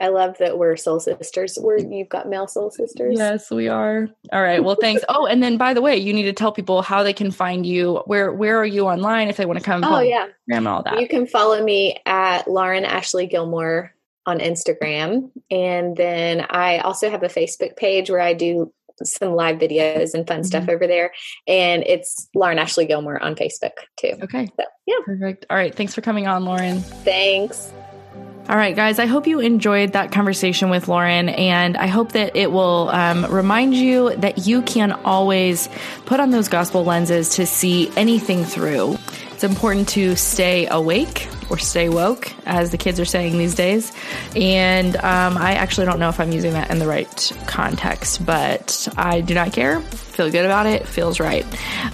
I 0.00 0.08
love 0.08 0.36
that 0.38 0.58
we're 0.58 0.76
soul 0.76 1.00
sisters. 1.00 1.58
We're 1.60 1.78
you've 1.78 2.10
got 2.10 2.28
mail 2.28 2.46
soul 2.46 2.70
sisters. 2.70 3.14
Yes, 3.16 3.50
we 3.50 3.68
are. 3.68 4.08
All 4.30 4.42
right. 4.42 4.62
Well, 4.62 4.76
thanks. 4.78 5.02
oh, 5.08 5.26
and 5.26 5.42
then 5.42 5.56
by 5.56 5.72
the 5.72 5.80
way, 5.80 5.96
you 5.96 6.12
need 6.12 6.24
to 6.24 6.32
tell 6.32 6.52
people 6.52 6.82
how 6.82 7.02
they 7.02 7.14
can 7.14 7.30
find 7.30 7.64
you. 7.64 8.02
Where 8.06 8.32
where 8.32 8.58
are 8.58 8.66
you 8.66 8.86
online 8.86 9.28
if 9.28 9.38
they 9.38 9.46
want 9.46 9.58
to 9.58 9.64
come? 9.64 9.82
Oh 9.84 10.00
yeah, 10.00 10.26
and 10.50 10.68
all 10.68 10.82
that. 10.82 11.00
You 11.00 11.08
can 11.08 11.26
follow 11.26 11.62
me 11.64 11.96
at 12.04 12.46
Lauren 12.46 12.84
Ashley 12.84 13.26
Gilmore 13.26 13.94
on 14.26 14.38
Instagram, 14.40 15.30
and 15.50 15.96
then 15.96 16.44
I 16.50 16.78
also 16.78 17.08
have 17.08 17.22
a 17.22 17.28
Facebook 17.28 17.76
page 17.76 18.10
where 18.10 18.20
I 18.20 18.34
do 18.34 18.72
some 19.04 19.34
live 19.34 19.58
videos 19.58 20.14
and 20.14 20.26
fun 20.26 20.38
mm-hmm. 20.38 20.44
stuff 20.44 20.68
over 20.68 20.86
there. 20.86 21.12
And 21.46 21.82
it's 21.86 22.28
Lauren 22.34 22.58
Ashley 22.58 22.86
Gilmore 22.86 23.22
on 23.22 23.34
Facebook 23.34 23.72
too. 23.96 24.14
Okay. 24.22 24.46
So, 24.56 24.64
yeah. 24.86 24.96
Perfect. 25.04 25.46
All 25.50 25.56
right. 25.56 25.74
Thanks 25.74 25.94
for 25.94 26.00
coming 26.00 26.26
on, 26.26 26.44
Lauren. 26.44 26.80
Thanks. 26.80 27.72
All 28.48 28.56
right, 28.56 28.76
guys, 28.76 29.00
I 29.00 29.06
hope 29.06 29.26
you 29.26 29.40
enjoyed 29.40 29.94
that 29.94 30.12
conversation 30.12 30.70
with 30.70 30.86
Lauren, 30.86 31.28
and 31.30 31.76
I 31.76 31.88
hope 31.88 32.12
that 32.12 32.36
it 32.36 32.52
will 32.52 32.90
um, 32.90 33.26
remind 33.26 33.74
you 33.74 34.14
that 34.18 34.46
you 34.46 34.62
can 34.62 34.92
always 34.92 35.68
put 36.04 36.20
on 36.20 36.30
those 36.30 36.46
gospel 36.48 36.84
lenses 36.84 37.30
to 37.30 37.44
see 37.44 37.90
anything 37.96 38.44
through. 38.44 38.98
It's 39.32 39.42
important 39.42 39.88
to 39.90 40.14
stay 40.14 40.68
awake 40.68 41.26
or 41.50 41.58
stay 41.58 41.88
woke, 41.88 42.32
as 42.46 42.70
the 42.70 42.78
kids 42.78 42.98
are 43.00 43.04
saying 43.04 43.38
these 43.38 43.54
days. 43.54 43.92
And 44.34 44.96
um, 44.96 45.36
I 45.36 45.54
actually 45.54 45.86
don't 45.86 45.98
know 45.98 46.08
if 46.08 46.20
I'm 46.20 46.32
using 46.32 46.52
that 46.52 46.70
in 46.70 46.78
the 46.78 46.86
right 46.86 47.32
context, 47.46 48.24
but 48.24 48.88
I 48.96 49.20
do 49.20 49.34
not 49.34 49.52
care 49.52 49.82
feel 50.16 50.30
good 50.30 50.46
about 50.46 50.66
it, 50.66 50.88
feels 50.88 51.20
right. 51.20 51.44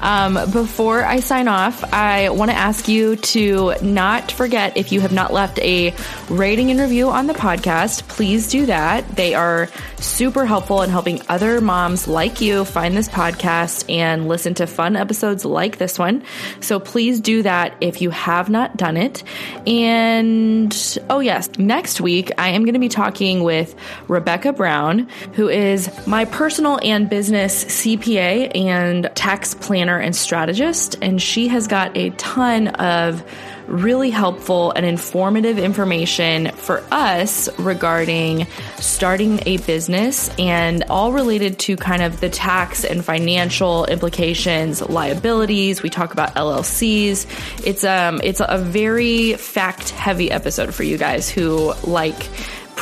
Um, 0.00 0.34
before 0.52 1.04
I 1.04 1.18
sign 1.18 1.48
off, 1.48 1.82
I 1.92 2.30
want 2.30 2.52
to 2.52 2.56
ask 2.56 2.86
you 2.86 3.16
to 3.16 3.74
not 3.82 4.30
forget 4.30 4.76
if 4.76 4.92
you 4.92 5.00
have 5.00 5.12
not 5.12 5.32
left 5.32 5.58
a 5.58 5.92
rating 6.30 6.70
and 6.70 6.78
review 6.78 7.10
on 7.10 7.26
the 7.26 7.34
podcast, 7.34 8.06
please 8.06 8.48
do 8.48 8.66
that. 8.66 9.08
They 9.16 9.34
are 9.34 9.68
super 9.98 10.46
helpful 10.46 10.82
in 10.82 10.90
helping 10.90 11.20
other 11.28 11.60
moms 11.60 12.06
like 12.06 12.40
you 12.40 12.64
find 12.64 12.96
this 12.96 13.08
podcast 13.08 13.90
and 13.90 14.28
listen 14.28 14.54
to 14.54 14.68
fun 14.68 14.94
episodes 14.94 15.44
like 15.44 15.78
this 15.78 15.98
one. 15.98 16.22
So 16.60 16.78
please 16.78 17.20
do 17.20 17.42
that 17.42 17.74
if 17.80 18.00
you 18.00 18.10
have 18.10 18.48
not 18.48 18.76
done 18.76 18.96
it. 18.96 19.24
And 19.66 21.00
oh, 21.10 21.18
yes, 21.18 21.50
next 21.58 22.00
week 22.00 22.30
I 22.38 22.50
am 22.50 22.64
going 22.64 22.74
to 22.74 22.80
be 22.80 22.88
talking 22.88 23.42
with 23.42 23.74
Rebecca 24.06 24.52
Brown, 24.52 25.08
who 25.34 25.48
is 25.48 25.90
my 26.06 26.24
personal 26.24 26.78
and 26.82 27.10
business 27.10 27.64
CPA 27.64 28.11
CPA 28.12 28.54
and 28.54 29.10
tax 29.14 29.54
planner 29.54 29.98
and 29.98 30.14
strategist, 30.14 30.96
and 31.00 31.20
she 31.20 31.48
has 31.48 31.66
got 31.66 31.96
a 31.96 32.10
ton 32.10 32.68
of 32.68 33.24
really 33.68 34.10
helpful 34.10 34.72
and 34.72 34.84
informative 34.84 35.56
information 35.56 36.50
for 36.50 36.84
us 36.90 37.48
regarding 37.58 38.46
starting 38.76 39.40
a 39.46 39.56
business 39.58 40.28
and 40.38 40.84
all 40.90 41.12
related 41.12 41.58
to 41.58 41.76
kind 41.76 42.02
of 42.02 42.20
the 42.20 42.28
tax 42.28 42.84
and 42.84 43.04
financial 43.04 43.86
implications, 43.86 44.82
liabilities. 44.82 45.82
We 45.82 45.90
talk 45.90 46.12
about 46.12 46.34
LLCs. 46.34 47.64
It's 47.66 47.84
um 47.84 48.20
it's 48.22 48.42
a 48.46 48.58
very 48.58 49.34
fact 49.34 49.90
heavy 49.90 50.30
episode 50.30 50.74
for 50.74 50.82
you 50.82 50.98
guys 50.98 51.30
who 51.30 51.72
like 51.84 52.28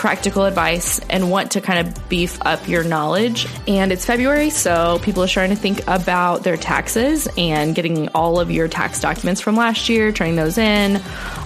practical 0.01 0.47
advice 0.47 0.99
and 1.11 1.31
want 1.31 1.51
to 1.51 1.61
kind 1.61 1.87
of 1.87 2.09
beef 2.09 2.39
up 2.47 2.67
your 2.67 2.83
knowledge. 2.83 3.47
And 3.69 3.93
it's 3.93 4.07
February, 4.07 4.49
so 4.49 4.99
people 5.03 5.23
are 5.23 5.29
starting 5.29 5.55
to 5.55 5.61
think 5.61 5.83
about 5.87 6.43
their 6.43 6.57
taxes 6.57 7.29
and 7.37 7.75
getting 7.75 8.09
all 8.09 8.41
of 8.41 8.51
your 8.51 8.67
tax 8.67 8.99
documents 8.99 9.43
from 9.43 9.57
last 9.57 9.91
year, 9.91 10.11
turning 10.11 10.37
those 10.37 10.57
in. 10.57 11.03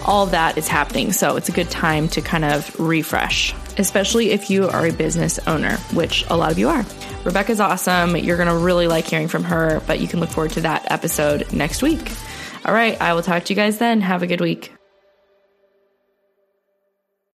All 0.06 0.26
that 0.26 0.56
is 0.56 0.68
happening. 0.68 1.10
So 1.10 1.34
it's 1.34 1.48
a 1.48 1.52
good 1.52 1.68
time 1.68 2.06
to 2.10 2.20
kind 2.20 2.44
of 2.44 2.78
refresh, 2.78 3.52
especially 3.76 4.30
if 4.30 4.48
you 4.50 4.68
are 4.68 4.86
a 4.86 4.92
business 4.92 5.40
owner, 5.48 5.76
which 5.92 6.24
a 6.30 6.36
lot 6.36 6.52
of 6.52 6.58
you 6.58 6.68
are. 6.68 6.86
Rebecca's 7.24 7.58
awesome. 7.58 8.16
You're 8.16 8.36
going 8.36 8.48
to 8.48 8.56
really 8.56 8.86
like 8.86 9.06
hearing 9.06 9.26
from 9.26 9.42
her, 9.42 9.82
but 9.88 9.98
you 9.98 10.06
can 10.06 10.20
look 10.20 10.30
forward 10.30 10.52
to 10.52 10.60
that 10.60 10.92
episode 10.92 11.52
next 11.52 11.82
week. 11.82 12.12
All 12.64 12.72
right, 12.72 13.00
I 13.00 13.14
will 13.14 13.22
talk 13.22 13.46
to 13.46 13.52
you 13.52 13.56
guys 13.56 13.78
then. 13.78 14.00
Have 14.00 14.22
a 14.22 14.28
good 14.28 14.40
week. 14.40 14.72